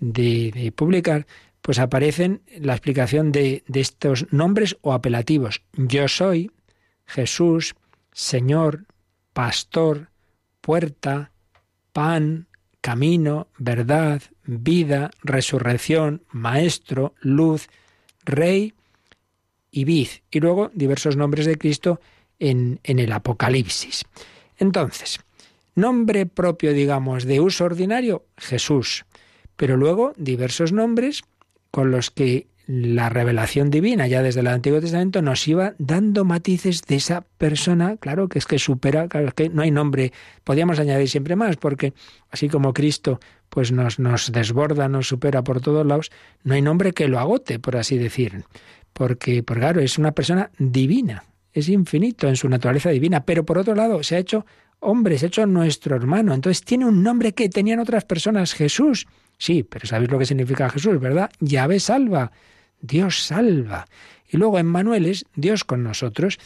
de, 0.00 0.72
publicar, 0.74 1.26
pues 1.62 1.78
aparecen 1.78 2.42
la 2.58 2.72
explicación 2.72 3.30
de, 3.30 3.62
de 3.68 3.80
estos 3.80 4.26
nombres 4.32 4.76
o 4.80 4.92
apelativos. 4.92 5.62
Yo 5.74 6.08
soy, 6.08 6.50
Jesús, 7.06 7.76
Señor, 8.12 8.84
pastor, 9.32 10.08
puerta, 10.60 11.32
pan, 11.92 12.46
camino, 12.80 13.48
verdad, 13.58 14.22
vida, 14.44 15.10
resurrección, 15.22 16.22
maestro, 16.30 17.14
luz, 17.20 17.68
rey 18.24 18.74
y 19.70 19.84
vid. 19.84 20.08
Y 20.30 20.40
luego 20.40 20.70
diversos 20.74 21.16
nombres 21.16 21.46
de 21.46 21.56
Cristo 21.56 22.00
en, 22.38 22.80
en 22.82 22.98
el 22.98 23.12
Apocalipsis. 23.12 24.04
Entonces, 24.58 25.20
nombre 25.74 26.26
propio, 26.26 26.72
digamos, 26.72 27.24
de 27.24 27.40
uso 27.40 27.64
ordinario, 27.64 28.24
Jesús. 28.36 29.04
Pero 29.56 29.76
luego 29.76 30.12
diversos 30.16 30.72
nombres 30.72 31.22
con 31.70 31.90
los 31.90 32.10
que 32.10 32.46
la 32.66 33.08
revelación 33.08 33.70
divina 33.70 34.06
ya 34.06 34.22
desde 34.22 34.40
el 34.40 34.46
Antiguo 34.46 34.80
Testamento 34.80 35.20
nos 35.22 35.46
iba 35.48 35.74
dando 35.78 36.24
matices 36.24 36.82
de 36.82 36.96
esa 36.96 37.22
persona, 37.38 37.96
claro 37.96 38.28
que 38.28 38.38
es 38.38 38.46
que 38.46 38.58
supera, 38.58 39.08
claro 39.08 39.32
que 39.34 39.48
no 39.48 39.62
hay 39.62 39.70
nombre, 39.70 40.12
podríamos 40.44 40.78
añadir 40.78 41.08
siempre 41.08 41.36
más, 41.36 41.56
porque 41.56 41.92
así 42.30 42.48
como 42.48 42.72
Cristo 42.72 43.20
pues 43.48 43.72
nos, 43.72 43.98
nos 43.98 44.32
desborda, 44.32 44.88
nos 44.88 45.08
supera 45.08 45.42
por 45.42 45.60
todos 45.60 45.84
lados, 45.86 46.10
no 46.44 46.54
hay 46.54 46.62
nombre 46.62 46.92
que 46.92 47.08
lo 47.08 47.18
agote, 47.18 47.58
por 47.58 47.76
así 47.76 47.98
decir, 47.98 48.44
porque, 48.92 49.42
por 49.42 49.58
claro, 49.58 49.80
es 49.80 49.98
una 49.98 50.12
persona 50.12 50.50
divina, 50.58 51.24
es 51.52 51.68
infinito 51.68 52.28
en 52.28 52.36
su 52.36 52.48
naturaleza 52.48 52.90
divina, 52.90 53.24
pero 53.24 53.44
por 53.44 53.58
otro 53.58 53.74
lado 53.74 54.02
se 54.02 54.16
ha 54.16 54.18
hecho 54.18 54.46
hombre, 54.80 55.18
se 55.18 55.26
ha 55.26 55.28
hecho 55.28 55.46
nuestro 55.46 55.96
hermano, 55.96 56.32
entonces 56.32 56.64
tiene 56.64 56.86
un 56.86 57.02
nombre 57.02 57.32
que 57.32 57.48
tenían 57.48 57.78
otras 57.78 58.04
personas, 58.04 58.54
Jesús. 58.54 59.06
Sí, 59.42 59.64
pero 59.64 59.88
¿sabéis 59.88 60.08
lo 60.08 60.20
que 60.20 60.24
significa 60.24 60.70
Jesús, 60.70 61.00
verdad? 61.00 61.28
Yahvé 61.40 61.80
salva. 61.80 62.30
Dios 62.80 63.24
salva. 63.24 63.86
Y 64.30 64.36
luego 64.36 64.60
Emmanuel 64.60 65.04
es 65.04 65.24
Dios 65.34 65.64
con 65.64 65.82
nosotros. 65.82 66.38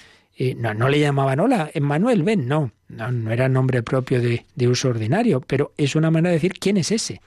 no, 0.57 0.73
no 0.73 0.89
le 0.89 1.01
llamaban 1.01 1.41
hola, 1.41 1.71
Emmanuel, 1.75 2.23
ven, 2.23 2.49
no, 2.49 2.73
no, 2.89 3.31
era 3.31 3.51
nombre 3.51 3.83
propio 3.83 4.23
de, 4.23 4.47
uso 4.67 4.89
ordinario, 4.89 5.43
pero 5.43 5.75
es 5.77 5.95
una 5.95 6.11
manera 6.11 6.31
de 6.31 6.37
decir 6.37 6.55
quién 6.55 6.79
es 6.79 6.91
ese. 6.91 7.21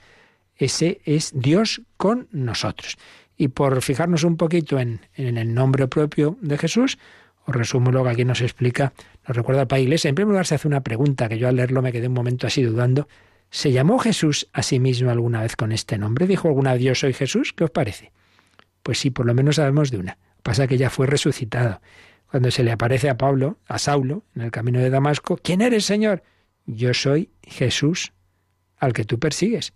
Ese 0.58 1.02
es 1.06 1.34
Dios 1.36 1.84
con 1.98 2.28
nosotros. 2.32 2.98
Y 3.38 3.50
por 3.50 3.84
fijarnos 3.84 4.24
un 4.24 4.38
poquito 4.38 4.80
en, 4.80 5.02
en 5.14 5.38
el 5.38 5.54
nombre 5.54 5.88
propio 5.88 6.36
de 6.42 6.58
Jesús, 6.58 6.98
os 7.46 7.56
resumo 7.56 7.92
lo 7.92 8.04
que 8.04 8.10
aquí 8.10 8.26
nos 8.26 8.42
explica, 8.42 8.92
nos 9.28 9.38
recuerda 9.38 9.68
el 9.70 9.82
Iglesia. 9.84 10.10
En 10.10 10.16
primer 10.16 10.30
lugar 10.30 10.48
se 10.48 10.56
hace 10.56 10.68
una 10.68 10.82
pregunta 10.82 11.30
que 11.30 11.38
yo 11.38 11.48
al 11.48 11.58
leerlo 11.58 11.84
me 11.84 11.92
quedé 11.92 12.08
un 12.08 12.16
momento 12.16 12.48
así 12.48 12.64
dudando. 12.64 13.08
¿Se 13.52 13.72
llamó 13.72 13.98
Jesús 13.98 14.48
a 14.54 14.62
sí 14.62 14.80
mismo 14.80 15.10
alguna 15.10 15.42
vez 15.42 15.56
con 15.56 15.72
este 15.72 15.98
nombre? 15.98 16.28
¿Dijo 16.28 16.48
alguna 16.48 16.74
vez 16.74 16.84
yo 16.84 16.96
soy 16.96 17.14
Jesús? 17.14 17.54
¿Qué 17.54 17.64
os 17.64 17.72
parece? 17.72 18.12
Pues 18.84 19.00
sí, 19.00 19.10
por 19.10 19.26
lo 19.26 19.34
menos 19.34 19.56
sabemos 19.56 19.92
de 19.92 19.98
una. 19.98 20.18
Pasa 20.44 20.68
que 20.68 20.78
ya 20.78 20.90
fue 20.90 21.08
resucitado. 21.08 21.82
Cuando 22.30 22.52
se 22.52 22.64
le 22.64 22.72
aparece 22.72 23.10
a 23.10 23.18
Pablo, 23.18 23.58
a 23.68 23.80
Saulo, 23.80 24.24
en 24.36 24.44
el 24.44 24.52
camino 24.52 24.80
de 24.80 24.90
Damasco, 24.90 25.38
¿quién 25.42 25.62
eres, 25.62 25.86
Señor? 25.86 26.24
Yo 26.66 26.94
soy 26.94 27.32
Jesús, 27.42 28.14
al 28.78 28.94
que 28.94 29.04
tú 29.04 29.18
persigues. 29.18 29.74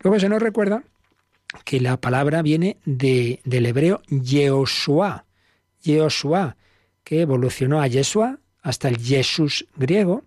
Luego 0.00 0.18
se 0.18 0.28
nos 0.28 0.42
recuerda 0.42 0.82
que 1.64 1.80
la 1.80 2.00
palabra 2.00 2.42
viene 2.42 2.78
de, 2.84 3.40
del 3.44 3.66
hebreo 3.66 4.02
Yehoshua, 4.08 5.26
Yehoshua, 5.82 6.56
que 7.04 7.20
evolucionó 7.20 7.80
a 7.80 7.86
Yeshua 7.86 8.40
hasta 8.62 8.88
el 8.88 8.98
Jesús 8.98 9.66
griego 9.76 10.24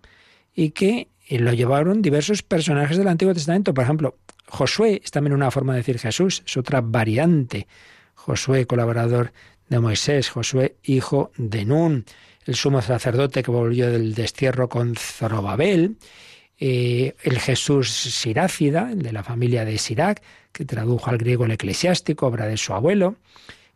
y 0.54 0.70
que 0.70 1.08
lo 1.28 1.52
llevaron 1.52 2.02
diversos 2.02 2.42
personajes 2.42 2.96
del 2.96 3.08
Antiguo 3.08 3.34
Testamento. 3.34 3.74
Por 3.74 3.84
ejemplo, 3.84 4.16
Josué 4.48 5.00
es 5.04 5.10
también 5.10 5.34
una 5.34 5.50
forma 5.50 5.72
de 5.72 5.78
decir 5.78 5.98
Jesús, 5.98 6.42
es 6.46 6.56
otra 6.56 6.80
variante. 6.80 7.66
Josué, 8.14 8.66
colaborador 8.66 9.32
de 9.68 9.80
Moisés, 9.80 10.30
Josué, 10.30 10.76
hijo 10.84 11.32
de 11.36 11.64
Nun, 11.64 12.04
el 12.44 12.54
sumo 12.54 12.80
sacerdote 12.80 13.42
que 13.42 13.50
volvió 13.50 13.90
del 13.90 14.14
destierro 14.14 14.68
con 14.68 14.94
Zorobabel, 14.94 15.96
eh, 16.58 17.14
el 17.22 17.38
Jesús 17.38 17.90
Sirácida, 17.90 18.90
el 18.92 19.02
de 19.02 19.12
la 19.12 19.22
familia 19.22 19.64
de 19.64 19.78
Sirac, 19.78 20.22
que 20.52 20.64
tradujo 20.64 21.10
al 21.10 21.18
griego 21.18 21.44
el 21.44 21.50
eclesiástico, 21.50 22.26
obra 22.26 22.46
de 22.46 22.56
su 22.56 22.72
abuelo. 22.72 23.16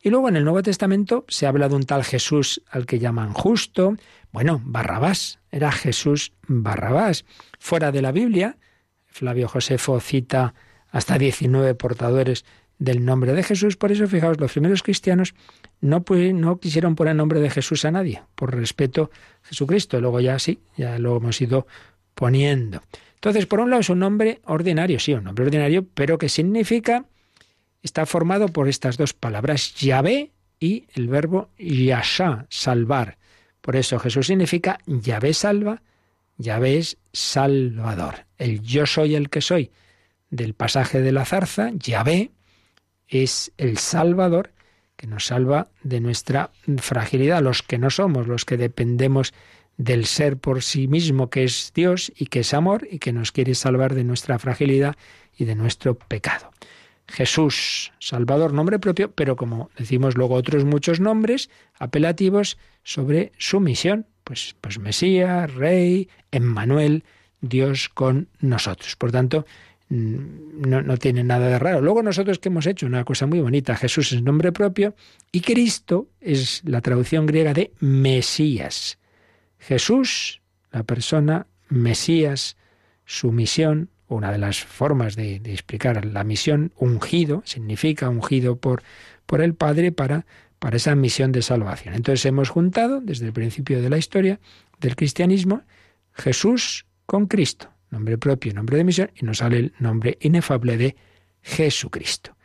Y 0.02 0.10
luego 0.10 0.28
en 0.28 0.36
el 0.36 0.44
Nuevo 0.44 0.62
Testamento 0.62 1.24
se 1.28 1.46
habla 1.46 1.68
de 1.68 1.74
un 1.74 1.84
tal 1.84 2.04
Jesús 2.04 2.62
al 2.70 2.86
que 2.86 2.98
llaman 2.98 3.32
justo. 3.32 3.96
Bueno, 4.32 4.60
Barrabás, 4.64 5.40
era 5.50 5.70
Jesús 5.72 6.32
Barrabás. 6.46 7.24
Fuera 7.58 7.92
de 7.92 8.00
la 8.00 8.12
Biblia, 8.12 8.56
Flavio 9.06 9.48
Josefo 9.48 10.00
cita 10.00 10.54
hasta 10.90 11.18
19 11.18 11.74
portadores 11.74 12.44
del 12.78 13.04
nombre 13.04 13.34
de 13.34 13.42
Jesús. 13.42 13.76
Por 13.76 13.92
eso, 13.92 14.08
fijaos, 14.08 14.40
los 14.40 14.52
primeros 14.52 14.82
cristianos 14.82 15.34
no, 15.80 16.02
no 16.08 16.58
quisieron 16.58 16.96
poner 16.96 17.14
nombre 17.14 17.38
de 17.38 17.50
Jesús 17.50 17.84
a 17.84 17.90
nadie, 17.90 18.22
por 18.34 18.56
respeto 18.56 19.10
a 19.44 19.48
Jesucristo. 19.48 20.00
Luego 20.00 20.20
ya 20.20 20.38
sí, 20.38 20.60
ya 20.76 20.98
lo 20.98 21.18
hemos 21.18 21.40
ido 21.40 21.66
poniendo. 22.14 22.82
Entonces, 23.14 23.46
por 23.46 23.60
un 23.60 23.70
lado 23.70 23.80
es 23.80 23.90
un 23.90 23.98
nombre 23.98 24.40
ordinario, 24.46 24.98
sí, 24.98 25.12
un 25.12 25.24
nombre 25.24 25.44
ordinario, 25.44 25.86
pero 25.94 26.16
que 26.16 26.30
significa, 26.30 27.04
está 27.82 28.06
formado 28.06 28.48
por 28.48 28.68
estas 28.68 28.96
dos 28.96 29.12
palabras, 29.12 29.74
Yahvé 29.74 30.30
y 30.58 30.86
el 30.94 31.08
verbo 31.08 31.50
Yasha, 31.58 32.46
salvar. 32.48 33.18
Por 33.60 33.76
eso 33.76 33.98
Jesús 33.98 34.26
significa 34.26 34.78
Yahvé 34.86 35.34
salva, 35.34 35.82
Yahvé 36.36 36.78
es 36.78 36.96
salvador. 37.12 38.26
El 38.38 38.62
yo 38.62 38.86
soy 38.86 39.14
el 39.14 39.28
que 39.28 39.40
soy 39.40 39.70
del 40.30 40.54
pasaje 40.54 41.00
de 41.00 41.12
la 41.12 41.24
zarza, 41.24 41.70
Yahvé, 41.74 42.30
es 43.08 43.52
el 43.58 43.78
Salvador 43.78 44.52
que 44.96 45.06
nos 45.06 45.26
salva 45.26 45.68
de 45.82 46.00
nuestra 46.00 46.50
fragilidad, 46.78 47.42
los 47.42 47.62
que 47.62 47.78
no 47.78 47.90
somos, 47.90 48.28
los 48.28 48.44
que 48.44 48.56
dependemos 48.56 49.34
del 49.76 50.06
ser 50.06 50.36
por 50.36 50.62
sí 50.62 50.88
mismo 50.88 51.30
que 51.30 51.44
es 51.44 51.72
Dios 51.74 52.12
y 52.14 52.26
que 52.26 52.40
es 52.40 52.54
amor 52.54 52.86
y 52.90 52.98
que 52.98 53.12
nos 53.12 53.32
quiere 53.32 53.54
salvar 53.54 53.94
de 53.94 54.04
nuestra 54.04 54.38
fragilidad 54.38 54.96
y 55.36 55.46
de 55.46 55.54
nuestro 55.54 55.94
pecado. 55.94 56.50
Jesús, 57.10 57.92
Salvador, 57.98 58.52
nombre 58.52 58.78
propio, 58.78 59.10
pero 59.12 59.36
como 59.36 59.70
decimos 59.76 60.16
luego 60.16 60.34
otros 60.34 60.64
muchos 60.64 61.00
nombres 61.00 61.50
apelativos 61.78 62.58
sobre 62.82 63.32
su 63.38 63.60
misión, 63.60 64.06
pues, 64.24 64.54
pues 64.60 64.78
Mesías, 64.78 65.52
Rey, 65.54 66.08
Emmanuel, 66.30 67.04
Dios 67.40 67.88
con 67.88 68.28
nosotros. 68.40 68.96
Por 68.96 69.12
tanto, 69.12 69.44
Mm, 69.90 70.68
no, 70.68 70.82
no, 70.82 70.96
tiene 70.98 71.24
nada 71.24 71.48
de 71.48 71.58
raro. 71.58 71.80
Luego 71.80 72.02
nosotros 72.02 72.38
que 72.38 72.48
hemos 72.48 72.66
hecho 72.66 72.86
una 72.86 73.04
cosa 73.04 73.26
muy 73.26 73.40
bonita, 73.40 73.74
Jesús 73.74 74.12
es 74.12 74.22
nombre 74.22 74.52
propio 74.52 74.94
y 75.32 75.40
Cristo 75.40 76.08
es 76.20 76.62
la 76.64 76.80
traducción 76.80 77.26
griega 77.26 77.52
de 77.52 77.72
Mesías. 77.80 78.98
Jesús, 79.58 80.40
la 80.70 80.84
persona, 80.84 81.48
Mesías, 81.68 82.56
su 83.04 83.32
misión, 83.32 83.90
una 84.16 84.32
de 84.32 84.38
las 84.38 84.62
formas 84.62 85.16
de, 85.16 85.36
explicar 85.36 86.04
la 86.04 86.24
misión, 86.24 86.72
ungido, 86.76 87.42
significa 87.44 88.08
ungido 88.08 88.56
por, 88.56 88.82
por 89.26 89.40
el 89.40 89.54
Padre 89.54 89.92
para, 89.92 90.26
para 90.58 90.76
esa 90.76 90.94
misión 90.94 91.32
de 91.32 91.42
salvación. 91.42 91.94
Entonces 91.94 92.26
hemos 92.26 92.48
juntado 92.48 93.00
desde 93.00 93.26
el 93.26 93.32
principio 93.32 93.80
de 93.80 93.90
la 93.90 93.98
historia 93.98 94.40
del 94.78 94.96
cristianismo 94.96 95.62
Jesús 96.12 96.86
con 97.06 97.26
Cristo 97.26 97.70
nombre 97.90 98.18
propio, 98.18 98.54
nombre 98.54 98.76
de 98.76 98.84
misión, 98.84 99.10
y 99.14 99.24
nos 99.24 99.38
sale 99.38 99.58
el 99.58 99.72
nombre 99.78 100.16
inefable 100.20 100.76
de 100.76 100.96
Jesucristo. 101.42 102.36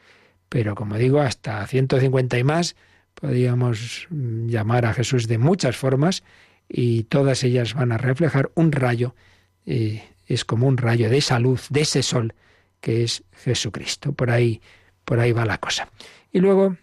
Pero 0.50 0.76
como 0.76 0.98
digo, 0.98 1.22
hasta 1.22 1.66
150 1.66 2.38
y 2.38 2.44
más 2.44 2.76
podríamos 3.14 4.08
llamar 4.10 4.86
a 4.86 4.94
Jesús 4.94 5.28
de 5.28 5.38
muchas 5.38 5.78
formas 5.78 6.24
y 6.68 7.04
todas 7.04 7.44
ellas 7.44 7.74
van 7.74 7.92
a 7.92 7.98
reflejar 7.98 8.52
un 8.56 8.72
rayo, 8.72 9.16
eh, 9.66 10.04
es 10.26 10.46
como 10.46 10.68
un 10.68 10.78
rayo 10.78 11.10
de 11.10 11.18
esa 11.18 11.40
luz, 11.40 11.68
de 11.70 11.82
ese 11.82 12.04
sol 12.04 12.34
que 12.82 13.04
es 13.04 13.24
Jesucristo. 13.44 14.14
Por 14.14 14.30
ahí, 14.32 14.62
por 15.04 15.20
ahí 15.20 15.32
va 15.32 15.46
la 15.46 15.58
cosa. 15.58 15.90
Y 16.32 16.40
luego 16.40 16.78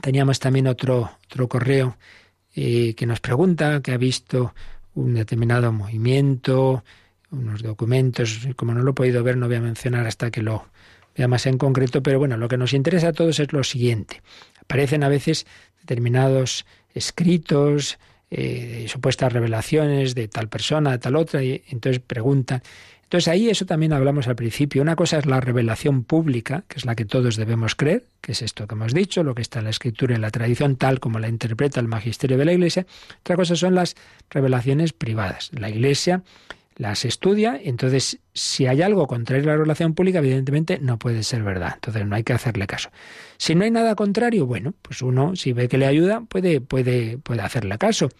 teníamos 0.00 0.38
también 0.38 0.66
otro, 0.66 1.10
otro 1.26 1.48
correo 1.48 1.96
eh, 2.54 2.94
que 2.94 3.06
nos 3.06 3.20
pregunta, 3.20 3.80
que 3.82 3.92
ha 3.92 3.98
visto 3.98 4.54
un 4.94 5.14
determinado 5.14 5.72
movimiento, 5.72 6.84
unos 7.30 7.62
documentos, 7.62 8.48
como 8.56 8.72
no 8.72 8.82
lo 8.82 8.92
he 8.92 8.94
podido 8.94 9.22
ver, 9.22 9.36
no 9.36 9.46
voy 9.46 9.56
a 9.56 9.60
mencionar 9.60 10.06
hasta 10.06 10.30
que 10.30 10.42
lo 10.42 10.66
vea 11.16 11.28
más 11.28 11.46
en 11.46 11.58
concreto, 11.58 12.02
pero 12.02 12.18
bueno, 12.18 12.36
lo 12.36 12.48
que 12.48 12.56
nos 12.56 12.72
interesa 12.72 13.08
a 13.08 13.12
todos 13.12 13.40
es 13.40 13.52
lo 13.52 13.64
siguiente. 13.64 14.22
Aparecen 14.60 15.02
a 15.02 15.08
veces 15.08 15.46
determinados 15.80 16.66
escritos, 16.94 17.98
eh, 18.30 18.86
supuestas 18.88 19.32
revelaciones 19.32 20.14
de 20.14 20.28
tal 20.28 20.48
persona, 20.48 20.92
de 20.92 20.98
tal 20.98 21.16
otra, 21.16 21.42
y 21.42 21.62
entonces 21.68 22.02
preguntan. 22.04 22.62
Entonces 23.04 23.28
ahí 23.28 23.48
eso 23.48 23.66
también 23.66 23.92
hablamos 23.92 24.26
al 24.26 24.34
principio. 24.34 24.82
Una 24.82 24.96
cosa 24.96 25.18
es 25.18 25.26
la 25.26 25.40
revelación 25.40 26.02
pública, 26.02 26.64
que 26.66 26.78
es 26.78 26.84
la 26.84 26.96
que 26.96 27.04
todos 27.04 27.36
debemos 27.36 27.76
creer, 27.76 28.04
que 28.20 28.32
es 28.32 28.42
esto 28.42 28.66
que 28.66 28.74
hemos 28.74 28.94
dicho, 28.94 29.22
lo 29.22 29.32
que 29.36 29.42
está 29.42 29.60
en 29.60 29.66
la 29.66 29.70
escritura 29.70 30.14
y 30.14 30.16
en 30.16 30.22
la 30.22 30.32
tradición, 30.32 30.74
tal 30.74 30.98
como 30.98 31.20
la 31.20 31.28
interpreta 31.28 31.78
el 31.78 31.86
magisterio 31.86 32.36
de 32.36 32.44
la 32.44 32.52
Iglesia. 32.52 32.84
Otra 33.20 33.36
cosa 33.36 33.54
son 33.54 33.76
las 33.76 33.94
revelaciones 34.28 34.92
privadas. 34.92 35.50
La 35.52 35.70
Iglesia 35.70 36.24
las 36.76 37.04
estudia, 37.04 37.58
entonces 37.62 38.18
si 38.34 38.66
hay 38.66 38.82
algo 38.82 39.06
contrario 39.06 39.44
a 39.44 39.46
la 39.48 39.52
revelación 39.54 39.94
pública, 39.94 40.18
evidentemente 40.18 40.78
no 40.80 40.98
puede 40.98 41.22
ser 41.22 41.42
verdad, 41.42 41.72
entonces 41.74 42.06
no 42.06 42.14
hay 42.14 42.22
que 42.22 42.34
hacerle 42.34 42.66
caso. 42.66 42.90
Si 43.38 43.54
no 43.54 43.64
hay 43.64 43.70
nada 43.70 43.94
contrario, 43.94 44.46
bueno, 44.46 44.74
pues 44.82 45.02
uno 45.02 45.36
si 45.36 45.52
ve 45.52 45.68
que 45.68 45.78
le 45.78 45.86
ayuda 45.86 46.20
puede 46.20 46.60
puede 46.60 47.18
puede 47.18 47.42
hacerle 47.42 47.78
caso, 47.78 48.10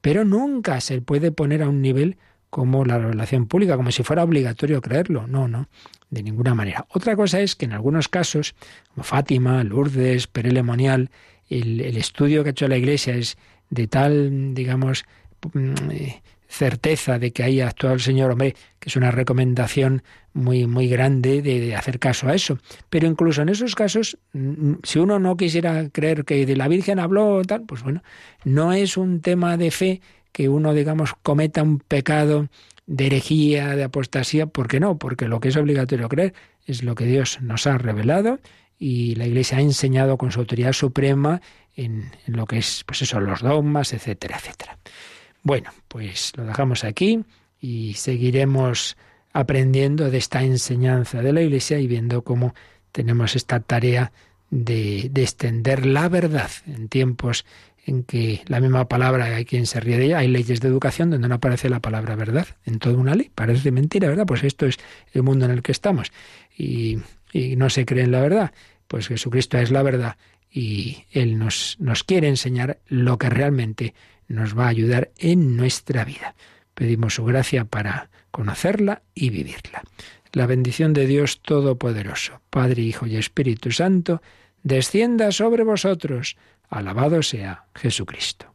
pero 0.00 0.24
nunca 0.24 0.80
se 0.80 1.00
puede 1.00 1.30
poner 1.30 1.62
a 1.62 1.68
un 1.68 1.82
nivel 1.82 2.16
como 2.50 2.84
la 2.84 2.98
revelación 2.98 3.46
pública, 3.46 3.76
como 3.76 3.92
si 3.92 4.02
fuera 4.02 4.24
obligatorio 4.24 4.80
creerlo. 4.82 5.26
No, 5.28 5.46
no, 5.46 5.68
de 6.10 6.22
ninguna 6.22 6.54
manera. 6.54 6.86
Otra 6.90 7.14
cosa 7.14 7.40
es 7.40 7.54
que 7.54 7.64
en 7.64 7.72
algunos 7.72 8.08
casos, 8.08 8.54
como 8.92 9.04
Fátima, 9.04 9.62
Lourdes, 9.62 10.26
Perelemonial, 10.26 11.10
el, 11.48 11.80
el 11.80 11.96
estudio 11.96 12.42
que 12.42 12.50
ha 12.50 12.52
hecho 12.52 12.68
la 12.68 12.76
Iglesia 12.76 13.14
es 13.14 13.38
de 13.70 13.86
tal, 13.86 14.52
digamos, 14.54 15.04
mm, 15.52 15.90
eh, 15.92 16.22
certeza 16.50 17.20
de 17.20 17.32
que 17.32 17.44
ahí 17.44 17.60
ha 17.60 17.68
actuado 17.68 17.94
el 17.94 18.00
Señor, 18.00 18.32
hombre, 18.32 18.56
que 18.80 18.88
es 18.88 18.96
una 18.96 19.12
recomendación 19.12 20.02
muy, 20.32 20.66
muy 20.66 20.88
grande 20.88 21.42
de, 21.42 21.76
hacer 21.76 22.00
caso 22.00 22.28
a 22.28 22.34
eso. 22.34 22.58
Pero 22.90 23.06
incluso 23.06 23.42
en 23.42 23.48
esos 23.48 23.76
casos, 23.76 24.18
si 24.82 24.98
uno 24.98 25.20
no 25.20 25.36
quisiera 25.36 25.88
creer 25.90 26.24
que 26.24 26.44
de 26.44 26.56
la 26.56 26.66
Virgen 26.66 26.98
habló 26.98 27.42
tal, 27.44 27.62
pues 27.62 27.82
bueno, 27.82 28.02
no 28.44 28.72
es 28.72 28.96
un 28.96 29.20
tema 29.20 29.56
de 29.56 29.70
fe 29.70 30.00
que 30.32 30.48
uno, 30.48 30.74
digamos, 30.74 31.14
cometa 31.22 31.62
un 31.62 31.78
pecado 31.78 32.48
de 32.86 33.06
herejía, 33.06 33.76
de 33.76 33.84
apostasía, 33.84 34.46
¿por 34.46 34.66
qué 34.66 34.80
no? 34.80 34.98
Porque 34.98 35.28
lo 35.28 35.38
que 35.38 35.48
es 35.48 35.56
obligatorio 35.56 36.08
creer 36.08 36.34
es 36.66 36.82
lo 36.82 36.96
que 36.96 37.04
Dios 37.04 37.40
nos 37.40 37.68
ha 37.68 37.78
revelado 37.78 38.40
y 38.76 39.14
la 39.14 39.26
Iglesia 39.26 39.58
ha 39.58 39.60
enseñado 39.60 40.18
con 40.18 40.32
su 40.32 40.40
autoridad 40.40 40.72
suprema 40.72 41.40
en, 41.76 42.10
en 42.26 42.36
lo 42.36 42.46
que 42.46 42.58
es, 42.58 42.82
pues 42.86 43.02
eso, 43.02 43.20
los 43.20 43.40
dogmas, 43.40 43.92
etcétera, 43.92 44.36
etcétera. 44.36 44.78
Bueno, 45.42 45.70
pues 45.88 46.32
lo 46.36 46.44
dejamos 46.44 46.84
aquí 46.84 47.24
y 47.60 47.94
seguiremos 47.94 48.96
aprendiendo 49.32 50.10
de 50.10 50.18
esta 50.18 50.42
enseñanza 50.42 51.22
de 51.22 51.32
la 51.32 51.42
Iglesia 51.42 51.78
y 51.78 51.86
viendo 51.86 52.22
cómo 52.22 52.54
tenemos 52.92 53.36
esta 53.36 53.60
tarea 53.60 54.12
de, 54.50 55.08
de, 55.12 55.22
extender 55.22 55.86
la 55.86 56.08
verdad 56.08 56.50
en 56.66 56.88
tiempos 56.88 57.46
en 57.86 58.02
que 58.02 58.42
la 58.46 58.60
misma 58.60 58.88
palabra 58.88 59.36
hay 59.36 59.44
quien 59.44 59.66
se 59.66 59.80
ríe 59.80 59.96
de 59.96 60.06
ella, 60.06 60.18
hay 60.18 60.28
leyes 60.28 60.60
de 60.60 60.68
educación 60.68 61.10
donde 61.10 61.28
no 61.28 61.36
aparece 61.36 61.70
la 61.70 61.80
palabra 61.80 62.16
verdad 62.16 62.46
en 62.66 62.78
toda 62.78 62.96
una 62.96 63.14
ley, 63.14 63.30
parece 63.34 63.70
mentira, 63.70 64.08
¿verdad? 64.08 64.26
Pues 64.26 64.42
esto 64.42 64.66
es 64.66 64.78
el 65.12 65.22
mundo 65.22 65.44
en 65.44 65.52
el 65.52 65.62
que 65.62 65.72
estamos. 65.72 66.12
Y, 66.56 66.98
y 67.32 67.56
no 67.56 67.70
se 67.70 67.86
cree 67.86 68.04
en 68.04 68.12
la 68.12 68.20
verdad, 68.20 68.52
pues 68.88 69.08
Jesucristo 69.08 69.56
es 69.58 69.70
la 69.70 69.82
verdad 69.82 70.16
y 70.52 71.04
Él 71.12 71.38
nos, 71.38 71.76
nos 71.78 72.04
quiere 72.04 72.28
enseñar 72.28 72.78
lo 72.88 73.18
que 73.18 73.30
realmente 73.30 73.94
nos 74.30 74.56
va 74.56 74.66
a 74.66 74.68
ayudar 74.68 75.10
en 75.18 75.56
nuestra 75.56 76.04
vida. 76.04 76.34
Pedimos 76.74 77.14
su 77.14 77.24
gracia 77.24 77.64
para 77.64 78.10
conocerla 78.30 79.02
y 79.14 79.30
vivirla. 79.30 79.82
La 80.32 80.46
bendición 80.46 80.92
de 80.92 81.06
Dios 81.06 81.40
Todopoderoso, 81.42 82.40
Padre, 82.48 82.82
Hijo 82.82 83.06
y 83.06 83.16
Espíritu 83.16 83.72
Santo, 83.72 84.22
descienda 84.62 85.32
sobre 85.32 85.64
vosotros. 85.64 86.36
Alabado 86.68 87.22
sea 87.22 87.64
Jesucristo. 87.74 88.54